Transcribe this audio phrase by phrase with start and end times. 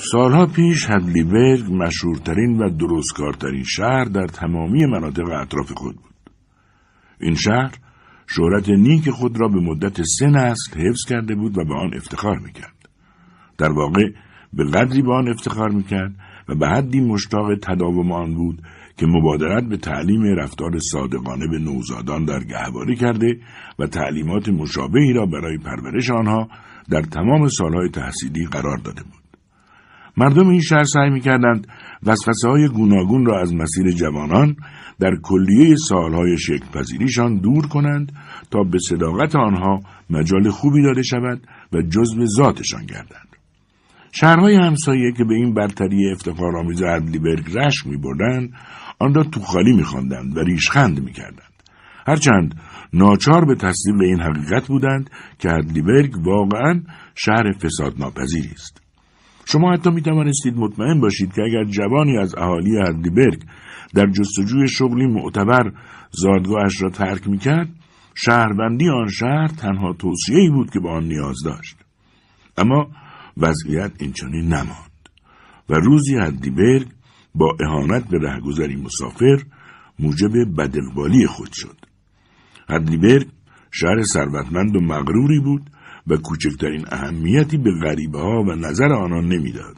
[0.00, 6.30] سالها پیش هدلیبرگ مشهورترین و درستکارترین شهر در تمامی مناطق اطراف خود بود.
[7.20, 7.74] این شهر
[8.26, 12.38] شهرت نیک خود را به مدت سه نسل حفظ کرده بود و به آن افتخار
[12.38, 12.88] می‌کرد.
[13.58, 14.02] در واقع
[14.52, 16.14] به قدری به آن افتخار می‌کرد
[16.48, 18.62] و به حدی مشتاق تداوم آن بود
[18.96, 23.40] که مبادرت به تعلیم رفتار صادقانه به نوزادان در گهواری کرده
[23.78, 26.48] و تعلیمات مشابهی را برای پرورش آنها
[26.90, 29.27] در تمام سالهای تحصیلی قرار داده بود.
[30.18, 31.66] مردم این شهر سعی می‌کردند
[32.02, 34.56] وسوسه های گوناگون را از مسیر جوانان
[35.00, 38.12] در کلیه سالهای شکلپذیریشان دور کنند
[38.50, 41.40] تا به صداقت آنها مجال خوبی داده شود
[41.72, 43.28] و جزو ذاتشان گردند.
[44.12, 48.52] شهرهای همسایه که به این برتری افتخارآمیز ادلیبرگ رشک میبردند
[48.98, 51.62] آن را توخالی میخواندند و ریشخند می‌کردند
[52.06, 52.54] هرچند
[52.92, 56.82] ناچار به تصدیق این حقیقت بودند که ادلیبرگ واقعا
[57.14, 58.87] شهر فساد ناپذیری است
[59.52, 63.44] شما حتی می توانستید مطمئن باشید که اگر جوانی از اهالی هردیبرگ
[63.94, 65.72] در جستجوی شغلی معتبر
[66.10, 67.68] زادگاهش را ترک می کرد
[68.14, 71.76] شهروندی آن شهر تنها توصیه‌ای بود که به آن نیاز داشت.
[72.58, 72.90] اما
[73.36, 75.08] وضعیت اینچنین نماند
[75.68, 76.86] و روزی هردیبرگ
[77.34, 79.42] با اهانت به رهگذری مسافر
[79.98, 81.76] موجب بدقبالی خود شد.
[82.70, 83.28] هدلیبرگ
[83.70, 85.70] شهر ثروتمند و مغروری بود
[86.08, 89.76] و کوچکترین اهمیتی به غریبه ها و نظر آنان نمی‌داد.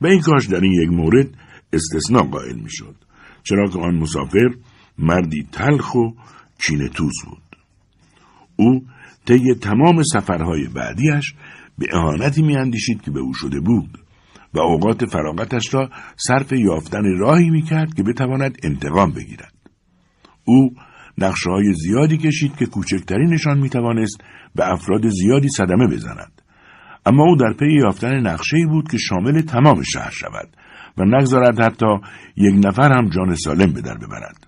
[0.00, 1.28] و این کاش در این یک مورد
[1.72, 2.94] استثناء قائل می‌شد
[3.42, 4.48] چرا که آن مسافر
[4.98, 6.10] مردی تلخ و
[6.94, 7.42] توز بود.
[8.56, 8.82] او
[9.26, 11.34] طی تمام سفرهای بعدیش
[11.78, 13.98] به اهانتی میاندیشید که به او شده بود
[14.54, 19.54] و اوقات فراغتش را صرف یافتن راهی می‌کرد که بتواند انتقام بگیرد.
[20.44, 20.70] او
[21.18, 24.20] نقشه های زیادی کشید که کوچکترینشان می‌توانست
[24.54, 26.42] به افراد زیادی صدمه بزند.
[27.06, 30.48] اما او در پی یافتن نقشه‌ای بود که شامل تمام شهر شود
[30.98, 31.86] و نگذارد حتی
[32.36, 34.46] یک نفر هم جان سالم به در ببرد.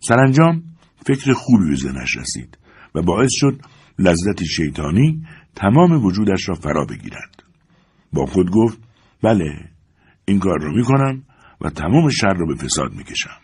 [0.00, 0.62] سرانجام
[1.06, 2.58] فکر خوبی به ذهنش رسید
[2.94, 3.60] و باعث شد
[3.98, 5.22] لذت شیطانی
[5.54, 7.42] تمام وجودش را فرا بگیرد.
[8.12, 8.78] با خود گفت
[9.22, 9.54] بله
[10.24, 11.22] این کار را می‌کنم
[11.60, 13.40] و تمام شهر را به فساد می‌کشم.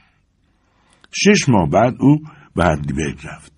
[1.13, 2.23] شش ماه بعد او
[2.59, 3.53] به هدلیبرگ رفت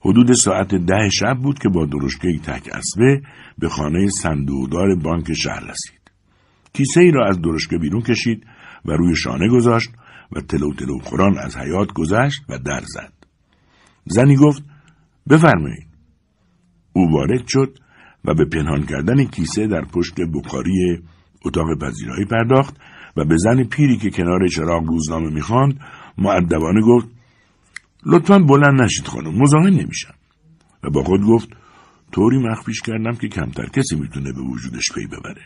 [0.00, 3.22] حدود ساعت ده شب بود که با درشکه تک اسبه
[3.58, 6.00] به خانه صندوقدار بانک شهر رسید.
[6.72, 8.46] کیسه ای را از درشکه بیرون کشید
[8.84, 9.90] و روی شانه گذاشت
[10.32, 13.12] و تلو تلو خوران از حیات گذشت و در زد.
[14.06, 14.62] زنی گفت
[15.30, 15.86] بفرمایید.
[16.92, 17.78] او وارد شد
[18.24, 21.02] و به پنهان کردن کیسه در پشت بخاری
[21.44, 22.76] اتاق پذیرایی پرداخت
[23.16, 25.80] و به زن پیری که کنار چراغ روزنامه می‌خواند
[26.18, 27.19] معدبانه گفت
[28.06, 30.14] لطفا بلند نشید خانم مزاحم نمیشم.
[30.82, 31.48] و با خود گفت
[32.12, 35.42] طوری مخفیش کردم که کمتر کسی می‌تونه به وجودش پی ببره.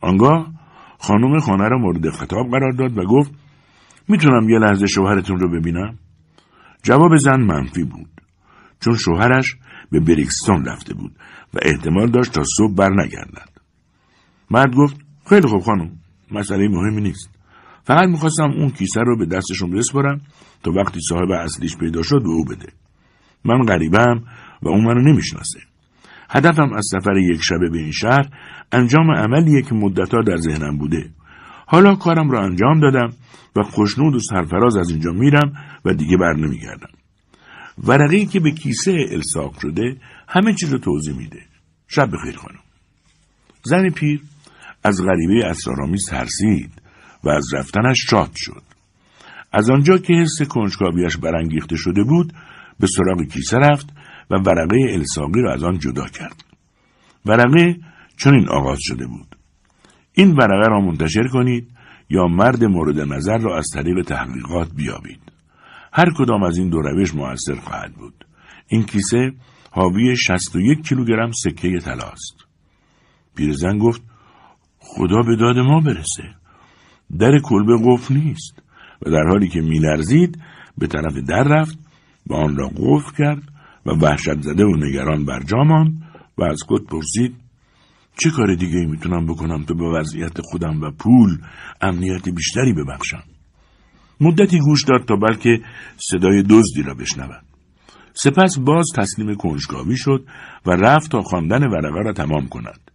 [0.00, 0.52] آنگاه
[0.98, 3.30] خانم خانه را مورد خطاب قرار داد و گفت
[4.08, 5.98] می‌تونم یه لحظه شوهرتون رو ببینم؟
[6.82, 8.10] جواب زن منفی بود
[8.80, 9.56] چون شوهرش
[9.90, 11.12] به بریکستون رفته بود
[11.54, 13.48] و احتمال داشت تا صبح بر نگردد
[14.50, 14.96] مرد گفت
[15.28, 15.90] خیلی خوب خانم
[16.30, 17.30] مسئله مهمی نیست.
[17.84, 20.20] فقط می‌خواستم اون کیسه رو به دستشون بسپارم
[20.62, 22.72] تا وقتی صاحب اصلیش پیدا شد به او بده.
[23.44, 24.22] من غریبم
[24.62, 25.58] و اون منو نمی‌شناسه.
[26.30, 28.28] هدفم از سفر یک شبه به این شهر
[28.72, 31.10] انجام عملیه که مدتها در ذهنم بوده.
[31.66, 33.12] حالا کارم را انجام دادم
[33.56, 35.52] و خوشنود و سرفراز از اینجا میرم
[35.84, 36.90] و دیگه بر نمیگردم.
[37.84, 39.96] ورقی که به کیسه الساق شده
[40.28, 41.40] همه چیز رو توضیح میده.
[41.88, 42.60] شب بخیر خانم.
[43.62, 44.20] زن پیر
[44.84, 46.81] از غریبه اسرارآمیز ترسید.
[47.24, 48.62] و از رفتنش شاد شد.
[49.52, 52.32] از آنجا که حس کنجکاویش برانگیخته شده بود
[52.80, 53.90] به سراغ کیسه رفت
[54.30, 56.44] و ورقه الساقی را از آن جدا کرد.
[57.26, 57.76] ورقه
[58.16, 59.36] چنین آغاز شده بود.
[60.12, 61.68] این ورقه را منتشر کنید
[62.10, 65.32] یا مرد مورد نظر را از طریق تحقیقات بیابید.
[65.92, 68.24] هر کدام از این دو روش موثر خواهد بود.
[68.68, 69.32] این کیسه
[69.70, 72.36] حاوی 61 کیلوگرم سکه طلاست.
[73.36, 74.02] پیرزن گفت
[74.78, 76.41] خدا به داد ما برسه.
[77.18, 78.62] در کلبه قفل نیست
[79.06, 80.42] و در حالی که میلرزید
[80.78, 81.78] به طرف در رفت
[82.26, 83.42] و آن را قفل کرد
[83.86, 86.02] و وحشت زده و نگران برجا ماند
[86.38, 87.34] و از خود پرسید
[88.18, 91.38] چه کار دیگه ای می‌تونم بکنم تا به وضعیت خودم و پول
[91.80, 93.22] امنیت بیشتری ببخشم؟
[94.20, 95.60] مدتی گوش داد تا بلکه
[95.96, 97.42] صدای دزدی را بشنود.
[98.14, 100.24] سپس باز تسلیم کنجکاوی شد
[100.66, 102.90] و رفت تا خواندن ورقه را تمام کند.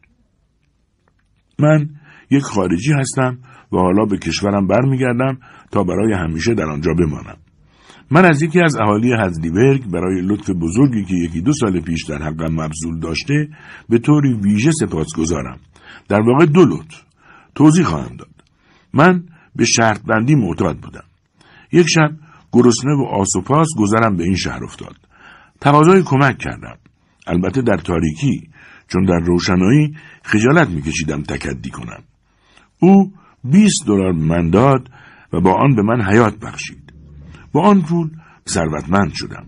[1.59, 1.89] من
[2.29, 3.37] یک خارجی هستم
[3.71, 5.37] و حالا به کشورم برمیگردم
[5.71, 7.37] تا برای همیشه در آنجا بمانم.
[8.11, 12.17] من از یکی از اهالی هزلیبرگ برای لطف بزرگی که یکی دو سال پیش در
[12.17, 13.49] حقم مبذول داشته
[13.89, 15.59] به طوری ویژه سپاس گذارم.
[16.09, 17.03] در واقع دو لطف
[17.55, 18.43] توضیح خواهم داد.
[18.93, 19.23] من
[19.55, 21.03] به شرط بندی معتاد بودم.
[21.71, 22.11] یک شب
[22.51, 24.95] گرسنه و آسوپاس گذرم به این شهر افتاد.
[25.61, 26.77] تقاضای کمک کردم.
[27.27, 28.49] البته در تاریکی
[28.87, 32.03] چون در روشنایی خجالت میکشیدم تکدی کنم.
[32.79, 33.11] او
[33.51, 34.89] بیست دلار من داد
[35.33, 36.93] و با آن به من حیات بخشید.
[37.51, 38.09] با آن پول
[38.47, 39.45] ثروتمند شدم.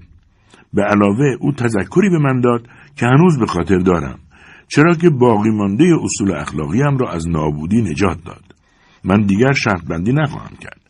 [0.73, 4.19] به علاوه او تذکری به من داد که هنوز به خاطر دارم
[4.67, 8.43] چرا که باقی مانده اصول اخلاقیم را از نابودی نجات داد.
[9.03, 10.81] من دیگر شرط بندی نخواهم کرد.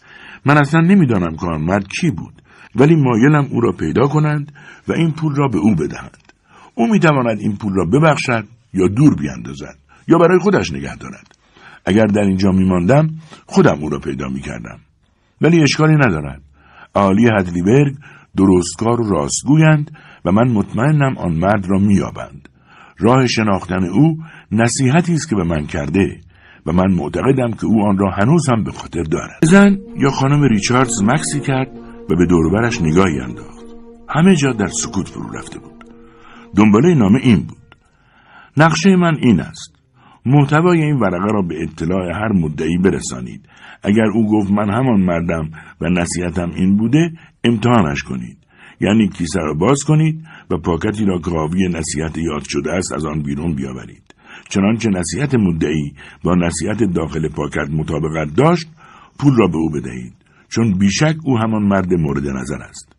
[0.45, 2.41] من اصلا نمی‌دانم که آن مرد کی بود
[2.75, 4.51] ولی مایلم او را پیدا کنند
[4.87, 6.17] و این پول را به او بدهند.
[6.75, 9.77] او می‌تواند این پول را ببخشد یا دور بیاندازد
[10.07, 11.38] یا برای خودش نگه دارد.
[11.89, 13.09] اگر در اینجا میماندم
[13.45, 14.79] خودم او را پیدا می‌کردم.
[15.41, 16.41] ولی اشکالی ندارد.
[16.95, 17.95] عالی هدلیبرگ
[18.37, 19.91] درستکار و راستگویند
[20.25, 22.49] و من مطمئنم آن مرد را مییابند.
[22.99, 24.17] راه شناختن او
[24.51, 26.19] نصیحتی است که به من کرده
[26.65, 29.39] و من معتقدم که او آن را هنوز هم به خاطر دارد.
[29.43, 31.71] زن یا خانم ریچاردز مکسی کرد
[32.09, 33.65] و به دوربرش نگاهی انداخت.
[34.09, 35.83] همه جا در سکوت فرو رفته بود.
[36.55, 37.75] دنباله نامه این بود.
[38.57, 39.78] نقشه من این است.
[40.25, 43.49] محتوای این ورقه را به اطلاع هر مدعی برسانید.
[43.83, 45.49] اگر او گفت من همان مردم
[45.81, 47.11] و نصیحتم این بوده
[47.43, 48.37] امتحانش کنید.
[48.81, 53.05] یعنی کیسه را باز کنید و پاکتی را که حاوی نصیحت یاد شده است از
[53.05, 54.15] آن بیرون بیاورید.
[54.49, 55.93] چنانچه نصیحت مدعی
[56.23, 58.67] با نصیحت داخل پاکت مطابقت داشت
[59.19, 60.13] پول را به او بدهید.
[60.49, 62.95] چون بیشک او همان مرد مورد نظر است.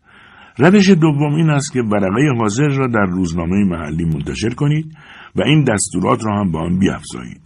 [0.57, 4.97] روش دوم این است که ورقه حاضر را در روزنامه محلی منتشر کنید
[5.35, 7.41] و این دستورات را هم با آن بیافزایید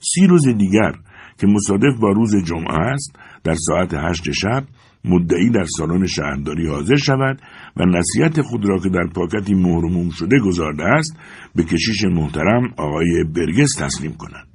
[0.00, 0.92] سی روز دیگر
[1.38, 4.64] که مصادف با روز جمعه است در ساعت هشت شب
[5.04, 7.40] مدعی در سالن شهرداری حاضر شود
[7.76, 11.16] و نصیحت خود را که در پاکتی مهرموم شده گذارده است
[11.54, 14.46] به کشیش محترم آقای برگس تسلیم کند.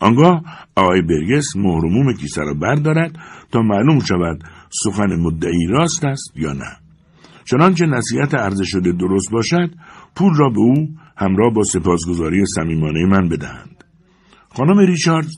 [0.00, 0.42] آنگاه
[0.76, 3.18] آقای برگس مهرموم کیسه را بردارد
[3.52, 4.44] تا معلوم شود
[4.84, 6.76] سخن مدعی راست است یا نه.
[7.44, 9.70] چنانچه نصیحت عرضه شده درست باشد
[10.16, 13.84] پول را به او همراه با سپاسگزاری صمیمانه من بدهند.
[14.48, 15.28] خانم ریچارد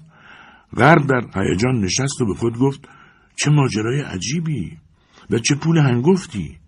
[0.77, 2.89] غرب در هیجان نشست و به خود گفت
[3.37, 4.77] چه ماجرای عجیبی
[5.31, 6.59] و چه پول هنگفتی.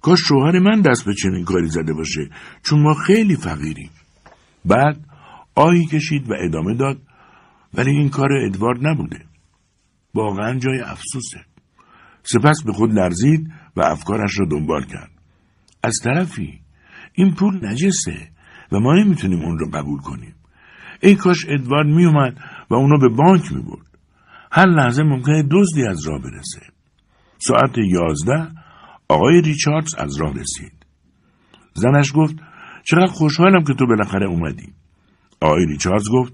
[0.00, 2.30] کاش شوهر من دست به چنین کاری زده باشه
[2.62, 3.90] چون ما خیلی فقیریم.
[4.64, 5.00] بعد
[5.54, 6.98] آهی کشید و ادامه داد
[7.74, 9.24] ولی این کار ادوارد نبوده.
[10.14, 11.40] واقعا جای افسوسه.
[12.22, 15.10] سپس به خود لرزید و افکارش را دنبال کرد.
[15.82, 16.65] از طرفی
[17.16, 18.28] این پول نجسه
[18.72, 20.34] و ما نمی‌تونیم اون رو قبول کنیم.
[21.00, 22.38] ای کاش ادوارد میومد
[22.70, 23.86] و اونو به بانک می‌برد.
[24.52, 26.60] هر لحظه ممکنه دزدی از راه برسه.
[27.38, 28.48] ساعت یازده
[29.08, 30.72] آقای ریچاردز از راه رسید.
[31.74, 32.36] زنش گفت
[32.84, 34.72] چقدر خوشحالم که تو بالاخره اومدی.
[35.40, 36.32] آقای ریچاردز گفت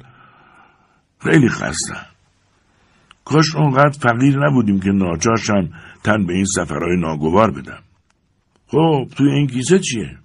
[1.18, 2.06] خیلی خستم.
[3.24, 5.68] کاش اونقدر فقیر نبودیم که ناچارشم
[6.04, 7.82] تن به این سفرهای ناگوار بدم.
[8.66, 10.21] خب توی این کیسه چیه؟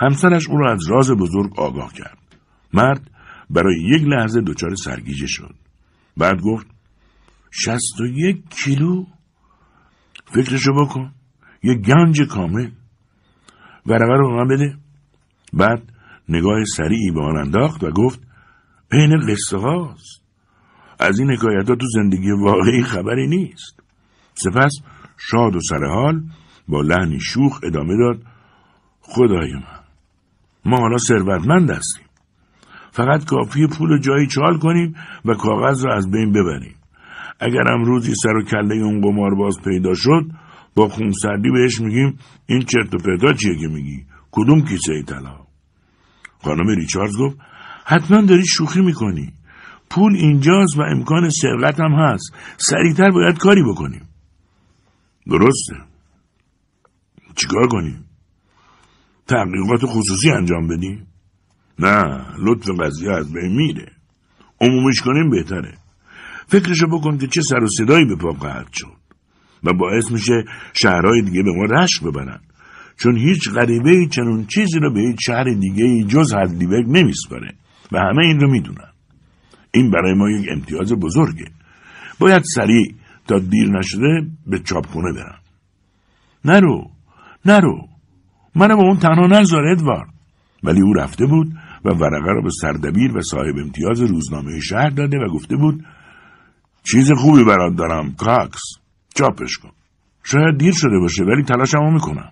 [0.00, 2.18] همسرش او را از راز بزرگ آگاه کرد.
[2.72, 3.10] مرد
[3.50, 5.54] برای یک لحظه دچار سرگیجه شد.
[6.16, 6.66] بعد گفت
[7.50, 9.04] شست و یک کیلو؟
[10.24, 11.12] فکرشو بکن
[11.62, 12.70] یه گنج کامل.
[13.86, 14.76] ورقه رو بده.
[15.52, 15.82] بعد
[16.28, 18.20] نگاه سریعی به آن انداخت و گفت
[18.90, 20.22] بین قصه هاست.
[21.00, 23.80] از این حکایت ها تو زندگی واقعی خبری نیست.
[24.34, 24.72] سپس
[25.16, 26.22] شاد و سرحال
[26.68, 28.22] با لحنی شوخ ادامه داد
[29.00, 29.77] خدای من.
[30.68, 32.04] ما حالا ثروتمند هستیم.
[32.90, 34.94] فقط کافی پول جایی چال کنیم
[35.24, 36.74] و کاغذ را از بین ببریم.
[37.40, 40.30] اگر هم روزی سر و کله اون قمار باز پیدا شد
[40.74, 45.36] با خونسردی بهش میگیم این چرت و پرتا چیه که میگی؟ کدوم کیسه طلا؟
[46.42, 47.36] خانم ریچاردز گفت
[47.84, 49.32] حتما داری شوخی می‌کنی.
[49.90, 52.34] پول اینجاست و امکان سرقت هم هست.
[52.56, 54.08] سریعتر باید کاری بکنیم.
[55.26, 55.74] درسته.
[57.34, 58.07] چیکار کنیم؟
[59.28, 61.06] تحقیقات خصوصی انجام بدیم؟
[61.78, 63.92] نه لطف قضیه از بین میره.
[64.60, 65.74] عمومیش کنیم بهتره.
[66.46, 68.96] فکرشو بکن که چه سر و صدایی به پا قهد شد.
[69.64, 72.40] و باعث میشه شهرهای دیگه به ما رشک ببرن.
[72.96, 77.54] چون هیچ غریبه ای چنون چیزی رو به هیچ شهر دیگه ای جز هدلیبرگ نمیسپاره.
[77.92, 78.92] و همه این رو می‌دونن.
[79.70, 81.50] این برای ما یک امتیاز بزرگه.
[82.18, 82.94] باید سریع
[83.26, 85.38] تا دیر نشده به چاپخونه برم.
[86.44, 86.90] نرو
[87.44, 87.87] نرو.
[88.58, 90.08] منو با اون تنها نذار ادوارد.
[90.64, 91.52] ولی او رفته بود
[91.84, 95.84] و ورقه را به سردبیر و صاحب امتیاز روزنامه شهر داده و گفته بود
[96.84, 98.62] چیز خوبی برات دارم کاکس.
[99.14, 99.70] چاپش کن.
[100.24, 102.30] شاید دیر شده باشه ولی تلاشمو می‌کنم.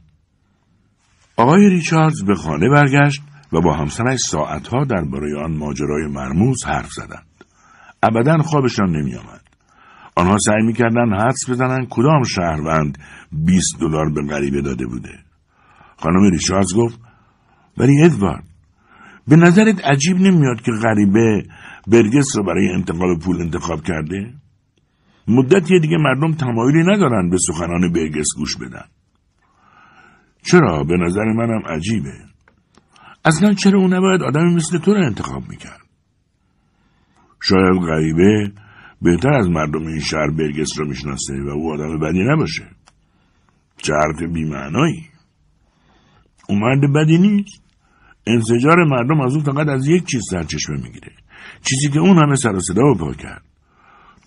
[1.37, 7.27] آقای ریچاردز به خانه برگشت و با همسرش ساعتها درباره آن ماجرای مرموز حرف زدند.
[8.03, 9.41] ابدا خوابشان نمی آمد.
[10.17, 12.99] آنها سعی می‌کردند حدس بزنند کدام شهروند
[13.33, 15.26] 20 دلار به غریبه داده بوده.
[15.97, 17.01] خانم ریچاردز گفت
[17.79, 18.45] ولی ادوارد
[19.29, 21.43] به نظرت عجیب نمیاد که غریبه
[21.87, 24.35] برگس را برای انتقال پول انتخاب کرده؟
[25.29, 28.85] مدتی دیگه مردم تمایلی ندارن به سخنان برگس گوش بدن.
[30.43, 32.13] چرا؟ به نظر منم عجیبه.
[33.25, 35.81] اصلا چرا اون نباید آدمی مثل تو رو انتخاب می‌کرد؟
[37.43, 38.53] شاید غریبه
[39.03, 42.65] بهتر از مردم این شهر برگس رو می‌شناسه و او آدم بدی نباشه.
[43.89, 45.16] حرف بیمعنایی.
[46.49, 47.63] او مرد بدی نیست.
[48.27, 51.13] انسجار مردم از اون فقط از یک چیز سرچشمه می‌گیره.
[51.63, 53.43] چیزی که اون همه سر و صدا پا کرد.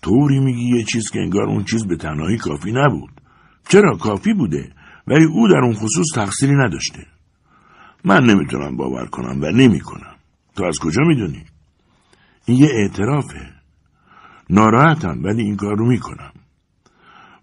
[0.02, 3.10] طوری میگی یه چیز که انگار اون چیز به تنهایی کافی نبود.
[3.68, 4.72] چرا؟ کافی بوده.
[5.06, 7.06] ولی او در اون خصوص تقصیری نداشته.
[8.04, 10.14] من نمی‌تونم باور کنم و نمی‌کنم.
[10.56, 11.44] تو از کجا می‌دونی؟
[12.44, 13.50] این یه اعترافه.
[14.50, 16.32] ناراحتم ولی این کار رو می‌کنم.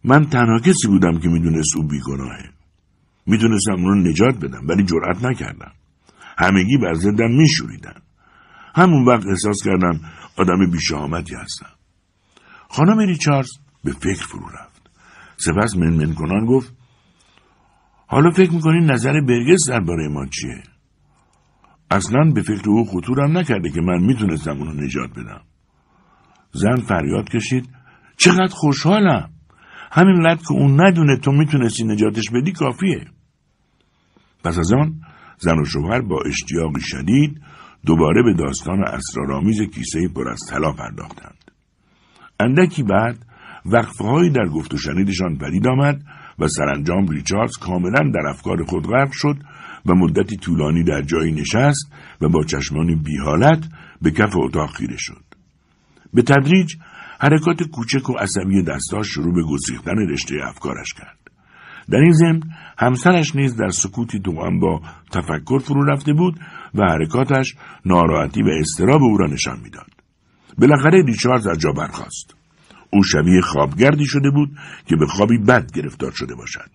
[0.04, 2.50] من تنها کسی بودم که می‌دونست او بیگناهه.
[3.28, 5.72] می‌تونستم اون رو نجات بدم ولی جرأت نکردم
[6.38, 8.02] همگی بر زدم میشوریدن
[8.76, 10.00] همون وقت احساس کردم
[10.38, 11.70] آدم بیشامتی هستم
[12.70, 13.50] خانم ریچارز
[13.84, 14.90] به فکر فرو رفت
[15.38, 16.74] سپس منمن کنان گفت
[18.08, 20.64] حالا فکر می‌کنین نظر برگس درباره ما چیه؟
[21.92, 25.42] اصلا به فکر او خطورم نکرده که من می‌تونستم اونو نجات بدم.
[26.52, 27.70] زن فریاد کشید
[28.18, 29.30] چقدر خوشحالم.
[29.92, 33.06] همین که اون ندونه تو می‌تونستی نجاتش بدی کافیه.
[34.48, 35.01] پس از آن
[35.38, 37.42] زن و شوهر با اشتیاقی شدید
[37.86, 41.51] دوباره به داستان اسرارآمیز کیسه پر از طلا پرداختند.
[42.39, 43.25] اندکی بعد
[43.66, 46.01] وقفههایی در گفت و شنیدشان پدید آمد
[46.39, 49.38] و سرانجام ریچاردز کاملا در افکار خود غرق شد
[49.86, 53.66] و مدتی طولانی در جایی نشست و با چشمانی بیحالت
[54.01, 55.24] به کف اتاق خیره شد.
[56.13, 56.75] به تدریج
[57.20, 61.27] حرکات کوچک و عصبی دستاش شروع به گسیختن رشته افکارش کرد.
[61.89, 62.41] در این ضمن
[62.77, 66.39] همسرش نیز در سکوتی دوام با تفکر فرو رفته بود
[66.75, 69.91] و حرکاتش ناراحتی و استراب او را نشان می‌داد.
[70.58, 72.36] بالاخره ریچارد از جا برخاست.
[72.94, 74.50] او شبیه خوابگردی شده بود
[74.86, 76.70] که به خوابی بد گرفتار شده باشد.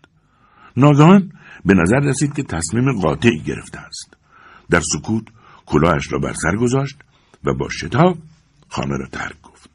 [0.77, 1.33] ناگهان
[1.65, 4.17] به نظر رسید که تصمیم قاطعی گرفته است.
[4.71, 5.25] در سکوت
[5.67, 6.99] کلاهش را بر سر گذاشت
[7.45, 8.19] و با شتاب
[8.69, 9.71] خانه را ترک گفت.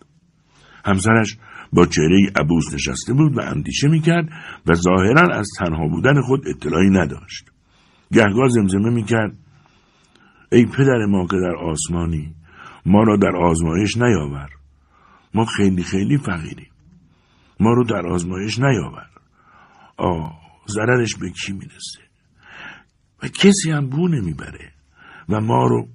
[0.85, 1.37] همسرش
[1.73, 4.29] با چهره عبوس نشسته بود و اندیشه می‌کرد
[4.67, 7.45] و ظاهرا از تنها بودن خود اطلاعی نداشت.
[8.13, 9.37] گهگاه زمزمه می‌کرد.
[10.51, 12.35] ای پدر ما که در آسمانی
[12.85, 14.49] ما را در آزمایش نیاور.
[15.33, 16.71] ما خیلی خیلی فقیریم.
[17.59, 19.07] ما رو در آزمایش نیاور.
[19.97, 21.99] آه ضررش به کی می‌رسه؟
[23.23, 24.71] و کسی هم بو نمی‌بره.
[25.29, 25.87] و ما رو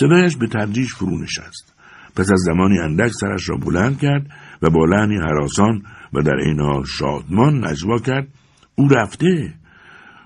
[0.00, 1.74] صدایش به تدریج فرو نشست
[2.16, 4.30] پس از زمانی اندک سرش را بلند کرد
[4.64, 8.28] و با لحنی حراسان و در این حال شادمان نجوا کرد
[8.74, 9.54] او رفته.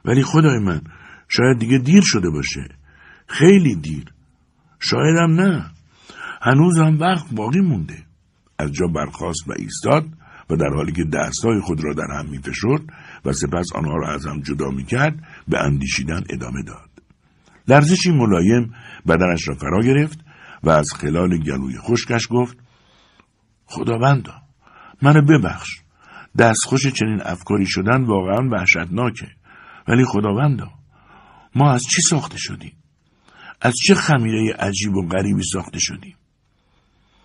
[0.04, 0.80] ولی خدای من
[1.28, 2.68] شاید دیگه دیر شده باشه.
[3.26, 4.04] خیلی دیر.
[4.80, 5.70] شایدم نه.
[6.42, 7.98] هنوز هم وقت باقی مونده.
[8.58, 10.04] از جا برخاست و ایستاد
[10.50, 12.82] و در حالی که دستهای خود را در هم میفشرد
[13.24, 15.14] و سپس آنها را از هم جدا می‌کرد
[15.48, 16.88] به اندیشیدن ادامه داد.
[17.68, 18.74] لرزشی ملایم
[19.08, 20.18] بدنش را فرا گرفت
[20.62, 22.67] و از خلال گلوی خشکش گفت
[23.68, 24.34] خداوندا
[25.02, 25.68] منو ببخش.
[26.38, 29.28] دستخوش چنین افکاری شدن واقعا وحشتناکه.
[29.88, 30.70] ولی خداوندا
[31.54, 32.72] ما از چی ساخته شدیم؟
[33.60, 36.14] از چه خمیره عجیب و غریبی ساخته شدیم؟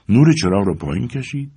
[0.10, 1.52] نور چراغ را پایین کشید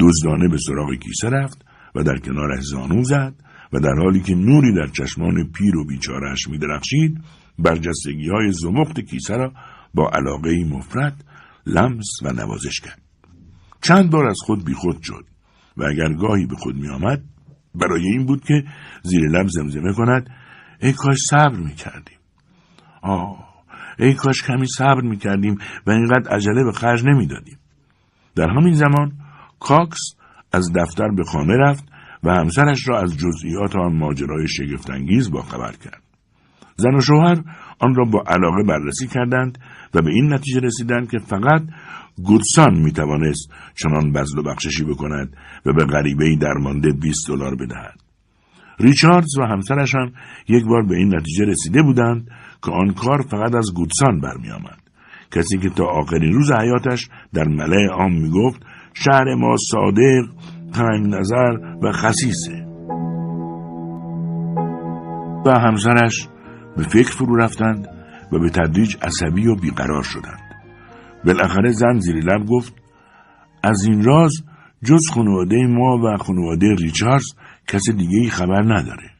[0.00, 3.34] دزدانه به سراغ کیسه رفت و در کنارش زانو زد
[3.72, 7.20] و در حالی که نوری در چشمان پیر و بیچارهش میدرخشید
[7.58, 9.52] برجستگی های زمخت کیسه را
[9.94, 11.24] با علاقه مفرد
[11.66, 13.07] لمس و نوازش کرد.
[13.82, 15.24] چند بار از خود بیخود شد
[15.76, 17.22] و اگر گاهی به خود می آمد
[17.74, 18.64] برای این بود که
[19.02, 20.30] زیر لب زمزمه کند
[20.80, 22.18] ای کاش صبر می کردیم
[23.02, 23.48] آه
[23.98, 27.58] ای کاش کمی صبر می کردیم و اینقدر عجله به خرج نمی دادیم.
[28.36, 29.12] در همین زمان
[29.60, 30.00] کاکس
[30.52, 31.84] از دفتر به خانه رفت
[32.24, 36.02] و همسرش را از جزئیات آن ماجرای شگفتانگیز باخبر کرد.
[36.76, 37.42] زن و شوهر
[37.78, 39.58] آن را با علاقه بررسی کردند
[39.94, 41.62] و به این نتیجه رسیدند که فقط
[42.24, 48.00] گودسان می توانست چنان بزل و بخششی بکند و به غریبه درمانده 20 دلار بدهد.
[48.80, 50.12] ریچاردز و همسرشان
[50.48, 52.30] یک بار به این نتیجه رسیده بودند
[52.64, 54.78] که آن کار فقط از گودسان برمیآمد.
[55.30, 58.62] کسی که تا آخرین روز حیاتش در ملع عام می‌گفت
[58.94, 60.24] شهر ما صادق
[60.74, 61.52] تنگ نظر
[61.82, 62.66] و خسیسه
[65.46, 66.28] و همسرش
[66.76, 67.97] به فکر فرو رفتند
[68.32, 70.48] و به تدریج عصبی و بیقرار شدند
[71.24, 72.74] بالاخره زن زیر لب گفت
[73.62, 74.44] از این راز
[74.84, 77.26] جز خانواده ما و خانواده ریچاردز
[77.66, 79.10] کس دیگه ای خبر نداره.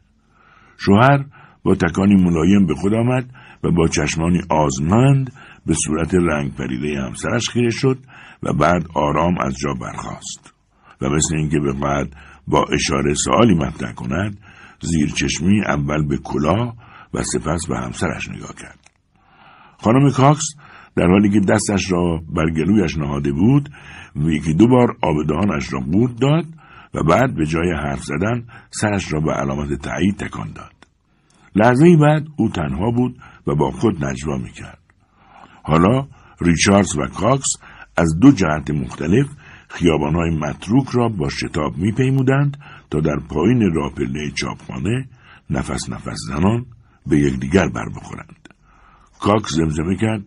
[0.79, 1.25] شوهر
[1.63, 3.25] با تکانی ملایم به خود آمد
[3.65, 5.33] و با چشمانی آزمند
[5.67, 7.99] به صورت رنگ پریده همسرش خیره شد
[8.43, 10.55] و بعد آرام از جا برخاست
[11.01, 12.17] و مثل اینکه بعد
[12.49, 14.39] با اشاره سوالی مطرح کند
[14.81, 16.77] زیر چشمی اول به کلاه
[17.15, 18.88] و سپس به همسرش نگاه کرد.
[19.79, 20.45] خانم کاکس
[20.97, 23.71] در حالی که دستش را بر گلویش نهاده بود
[24.17, 26.45] یکی دو بار آبدهانش را قورت داد
[26.95, 30.73] و بعد به جای حرف زدن سرش را به علامت تایید تکان داد.
[31.55, 34.79] لحظه بعد او تنها بود و با خود نجوا می‌کرد.
[35.63, 36.07] حالا
[36.41, 37.53] ریچاردز و کاکس
[37.97, 39.27] از دو جهت مختلف
[39.69, 42.57] خیابانهای متروک را با شتاب میپیمودند
[42.91, 45.09] تا در پایین راپله چاپخانه
[45.51, 46.67] نفس نفس زنان
[47.07, 48.48] به یکدیگر بر بخورند.
[49.21, 50.25] کاکس زمزمه کرد.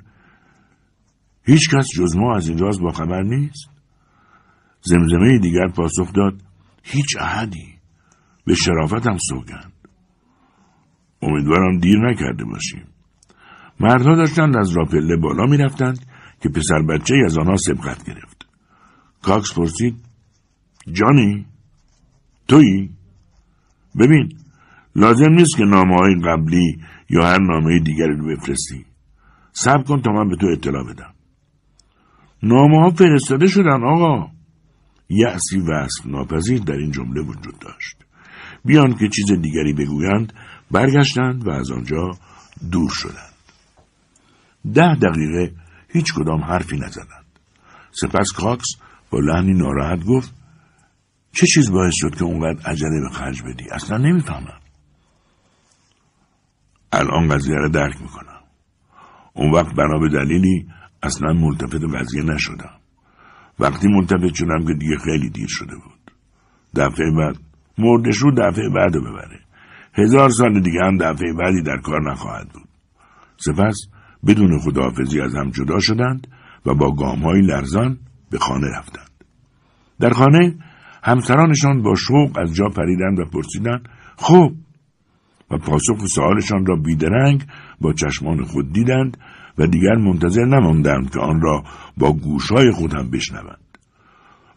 [1.44, 3.70] هیچ کس جز ما از این راز با خبر نیست؟
[4.82, 6.42] زمزمه دیگر پاسخ داد
[6.84, 7.74] هیچ احدی.
[8.46, 9.74] به شرافتم سوگند.
[11.22, 12.88] امیدوارم دیر نکرده باشیم.
[13.80, 16.06] مردها داشتند از راپله بالا می‌رفتند
[16.42, 18.46] که پسر بچه از آنها سبقت گرفت.
[19.22, 19.96] کاکس پرسید
[20.92, 21.46] جانی؟
[22.48, 22.90] تویی؟
[24.00, 24.38] ببین
[24.96, 28.86] لازم نیست که نامه های قبلی یا هر نامه دیگری رو بفرستی.
[29.54, 31.14] صبر کن تا من به تو اطلاع بدم.
[32.44, 34.32] نامه ها فرستاده شدن آقا.
[35.10, 37.98] یعصی وصف ناپذیر در این جمله وجود داشت.
[38.66, 40.34] بیان که چیز دیگری بگویند
[40.72, 42.12] برگشتند و از آنجا
[42.72, 43.34] دور شدند.
[44.74, 45.54] ده دقیقه
[45.90, 47.26] هیچ کدام حرفی نزدند.
[47.92, 48.68] سپس کاکس
[49.10, 50.34] با لحنی ناراحت گفت
[51.34, 54.61] چه چیز باعث شد که اونقدر عجله به خرج بدی؟ اصلا نمی‌فهمم.
[56.94, 58.42] الان قضیه را درک می‌کنم.
[59.34, 60.68] اون وقت بنا به دلیلی
[61.04, 62.76] اصلا ملتفت قضیه نشدم.
[63.60, 66.12] وقتی ملتفت شدم که دیگه خیلی دیر شده بود.
[66.76, 67.38] دفعه بعد
[67.78, 69.40] مردش رو دفعه بعد رو ببره.
[69.94, 72.68] هزار سال دیگه هم دفعه بعدی در کار نخواهد بود.
[73.38, 73.88] سپس
[74.28, 76.28] بدون خداحافظی از هم جدا شدند
[76.66, 77.98] و با گام های لرزان
[78.32, 79.12] به خانه رفتند.
[80.00, 80.56] در خانه
[81.04, 84.52] همسرانشان با شوق از جا پریدند و پرسیدند خب
[85.52, 87.46] و پاسخ سوالشان را بیدرنگ
[87.82, 89.18] با چشمان خود دیدند
[89.58, 91.64] و دیگر منتظر نماندند که آن را
[91.98, 93.78] با گوشهای خود هم بشنوند.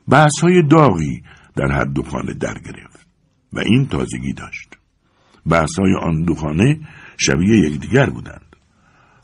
[0.09, 1.23] بحث های داغی
[1.57, 3.07] در هر دو خانه در گرفت
[3.53, 4.69] و این تازگی داشت.
[5.47, 6.81] بحث های آن خانه
[7.17, 8.57] شبیه یکدیگر بودند.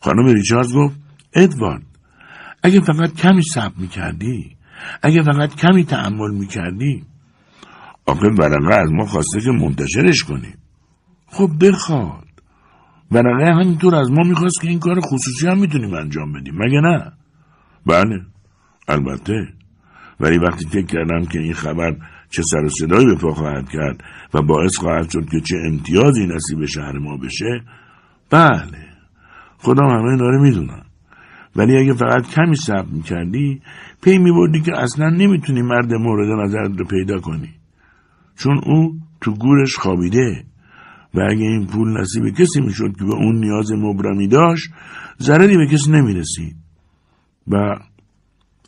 [0.01, 0.97] خانم ریچارز گفت
[1.35, 1.83] ادوارد
[2.63, 4.57] اگه فقط کمی صبر می‌کردی
[5.03, 7.05] اگه فقط کمی تحمل می‌کردی
[8.07, 10.60] آخه ورقه از ما خواسته که منتشرش کنیم
[11.31, 12.25] خب بخواد.
[13.11, 16.55] ورقه همینطور از ما می‌خواست که این کار خصوصی هم می‌تونیم انجام بدیم.
[16.55, 17.13] مگه نه؟
[17.87, 18.21] بله
[18.89, 19.49] البته.
[20.21, 21.97] ولی وقتی فکر کردم که این خبر
[22.31, 26.27] چه سر و صدایی به پا خواهد کرد و باعث خواهد شد که چه امتیازی
[26.27, 27.63] نصیب شهر ما بشه
[28.31, 28.89] بله.
[29.59, 30.85] خودم همه اینا رو می‌دونم.
[31.57, 33.63] ولی اگه فقط کمی صبر می‌کردی
[34.03, 37.55] پی میبردی که اصلا نمی‌تونی مرد مورد نظرت رو پیدا کنی.
[38.39, 40.45] چون او تو گورش خوابیده.
[41.15, 44.71] و اگه این پول نصیب کسی می‌شد که به اون نیاز مبرمی داشت
[45.21, 46.57] ضرری به کسی نمی‌رسید.
[47.49, 47.77] و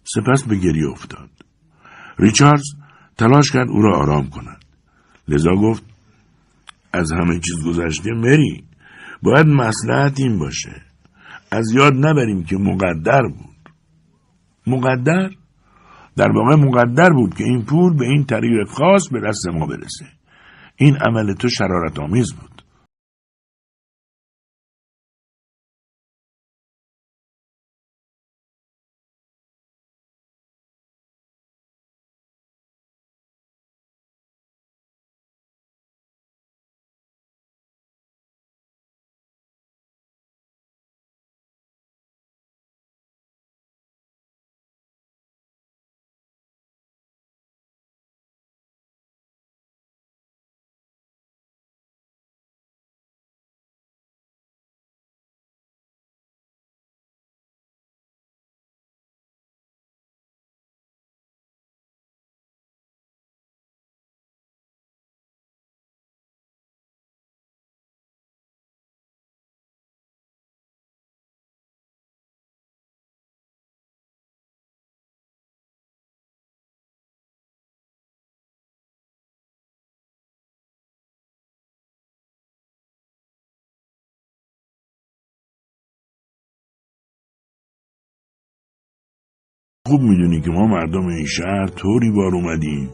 [0.04, 1.30] سپس به گریه افتاد.
[2.18, 2.74] ریچاردز
[3.18, 4.64] تلاش کرد او را آرام کند.
[5.28, 5.82] لذا گفت
[6.92, 8.64] از همه چیز گذشته مری.
[9.22, 10.82] باید مسلحت این باشه.
[11.50, 13.70] از یاد نبریم که مقدر بود.
[14.66, 15.30] مقدر؟
[16.16, 20.06] در واقع مقدر بود که این پول به این طریق خاص به دست ما برسه.
[20.82, 22.51] این عمل تو شرارت آمیز بود.
[89.86, 92.90] خوب می‌دونی که ما مردم این شهر طوری بار اومدیم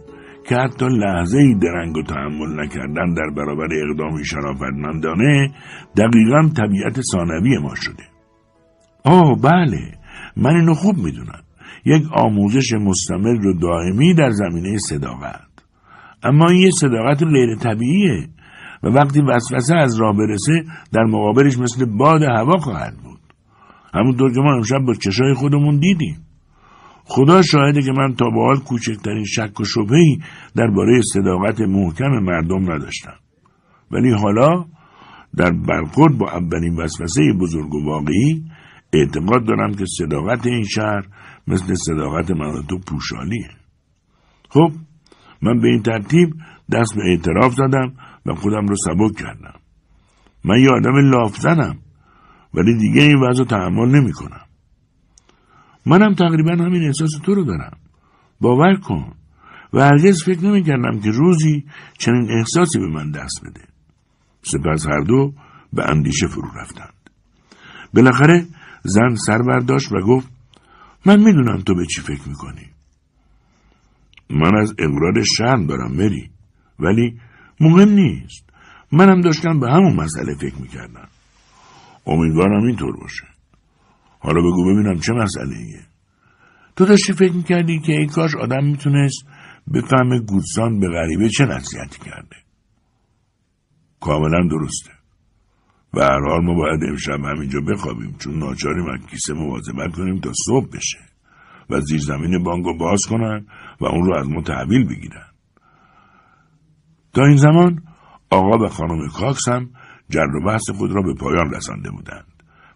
[0.49, 5.51] که حتی لحظه ای درنگ و تحمل نکردن در برابر اقدامی شرافتمندانه
[5.97, 8.03] دقیقا طبیعت ثانوی ما شده.
[9.05, 9.79] آه بله
[10.37, 11.43] من اینو خوب می‌دونم.
[11.85, 15.49] یک آموزش مستمر و دائمی در زمینه صداقت.
[16.23, 18.29] اما این یه صداقت غیر طبیعیه
[18.83, 23.21] و وقتی وسوسه از راه برسه در مقابلش مثل باد هوا خواهد بود.
[23.95, 26.28] همونطور که ما امشب با چشای خودمون دیدیم.
[27.11, 30.19] خدا شاهده که من تا به حال کوچکترین شک و شبهی
[30.57, 33.15] درباره صداقت محکم مردم نداشتم.
[33.91, 34.65] ولی حالا
[35.37, 38.45] در برخورد با اولین وسوسه بزرگ و واقعی
[38.93, 41.03] اعتقاد دارم که صداقت این شهر
[41.47, 43.49] مثل صداقت من تو پوشالیه.
[44.49, 44.71] خب
[45.43, 46.35] من به این ترتیب
[46.73, 47.93] دست به اعتراف زدم
[48.27, 49.55] و خودم رو سبک کردم.
[50.45, 51.79] من یه آدم لاف زنم
[52.55, 54.48] ولی دیگه این وضع تحمل نمی کنم
[55.89, 57.77] منم تقریبا همین احساس تو رو دارم.
[58.41, 59.13] باور کن.
[59.73, 61.65] و هرگز فکر نمی کردم که روزی
[61.99, 63.61] چنین احساسی به من دست بده.
[64.43, 65.33] سپس هر دو
[65.73, 66.95] به اندیشه فرو رفتند.
[67.95, 68.47] بالاخره
[68.83, 70.29] زن سر برداشت و گفت
[71.07, 72.67] من می‌دونم تو به چی فکر می‌کنی.
[74.31, 76.31] من از اقرار شرم دارم مری.
[76.81, 77.21] ولی
[77.61, 78.45] مهم نیست.
[78.93, 81.09] منم داشتم به همون مسئله فکر می‌کردم.
[82.07, 83.28] امیدوارم اینطور باشه.
[84.19, 85.83] حالا بگو ببینم چه مسئله ایه.
[86.77, 89.27] تو داشتی فکر می‌کردی که ای کاش آدم می‌تونست
[89.75, 92.37] بفهمه گودسان به غریبه چه نصیحتی کرده؟
[94.01, 94.91] کاملا درسته.
[95.95, 100.33] و هر حال ما باید امشب همینجا بخوابیم چون ناچاریم از کیسه مواظبت کنیم تا
[100.47, 100.99] صبح بشه
[101.71, 103.47] و زیر زمین بانگو باز کنن
[103.81, 105.29] و اون رو از ما تحویل بگیرن.
[107.13, 107.83] تا این زمان
[108.31, 109.71] آقا و خانم کاکس هم
[110.11, 112.28] جر و بحث خود را به پایان رسانده بودند.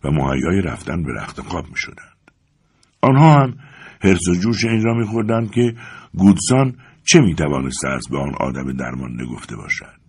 [0.04, 2.30] و مهیای رفتن به رخت خواب می شدند.
[3.02, 3.54] آنها هم
[4.00, 5.74] حرس و جوش این را میخوردند که
[6.14, 10.00] گودسان چه می‌توانسته است به آن آدم درمان نگفته باشد.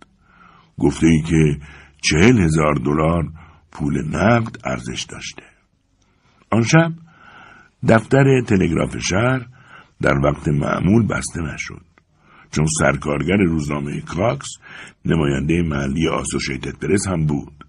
[0.78, 1.60] گفته ای که
[2.02, 3.28] چهل هزار دلار
[3.72, 5.42] پول نقد ارزش داشته.
[6.50, 6.92] آن شب
[7.88, 9.46] دفتر تلگراف شهر
[10.02, 11.84] در وقت معمول بسته نشد.
[12.50, 14.48] چون سرکارگر روزنامه کاکس
[15.04, 17.63] نماینده محلی آسوشیتد پرس هم بود.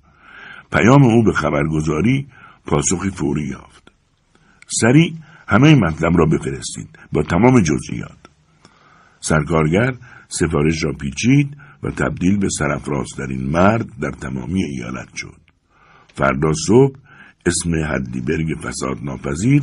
[0.71, 2.28] پیام او به خبرگزاری
[2.65, 3.91] پاسخی فوری یافت.
[4.67, 5.13] سریع
[5.47, 6.89] همه مطلب را بفرستید.
[7.12, 8.17] با تمام جزئیات.
[9.19, 9.93] سرکارگر
[10.28, 15.41] سفارش را پیچید و تبدیل به سرفرازترین مرد در تمامی ایالت شد.
[16.15, 16.95] فردا صبح
[17.45, 19.62] اسم هدیبرگ فساد ناپذیر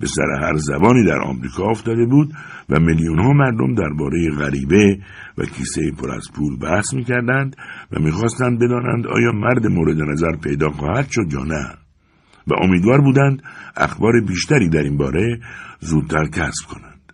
[0.00, 2.32] به سر هر زبانی در آمریکا افتاده بود
[2.68, 4.98] و میلیون ها مردم درباره غریبه
[5.38, 7.56] و کیسه پر از پول بحث می‌کردند
[7.92, 11.74] و می‌خواستند بدانند آیا مرد مورد نظر پیدا خواهد شد یا نه.
[12.46, 13.42] و امیدوار بودند
[13.76, 15.40] اخبار بیشتری در این باره
[15.80, 17.12] زودتر کسب کنند.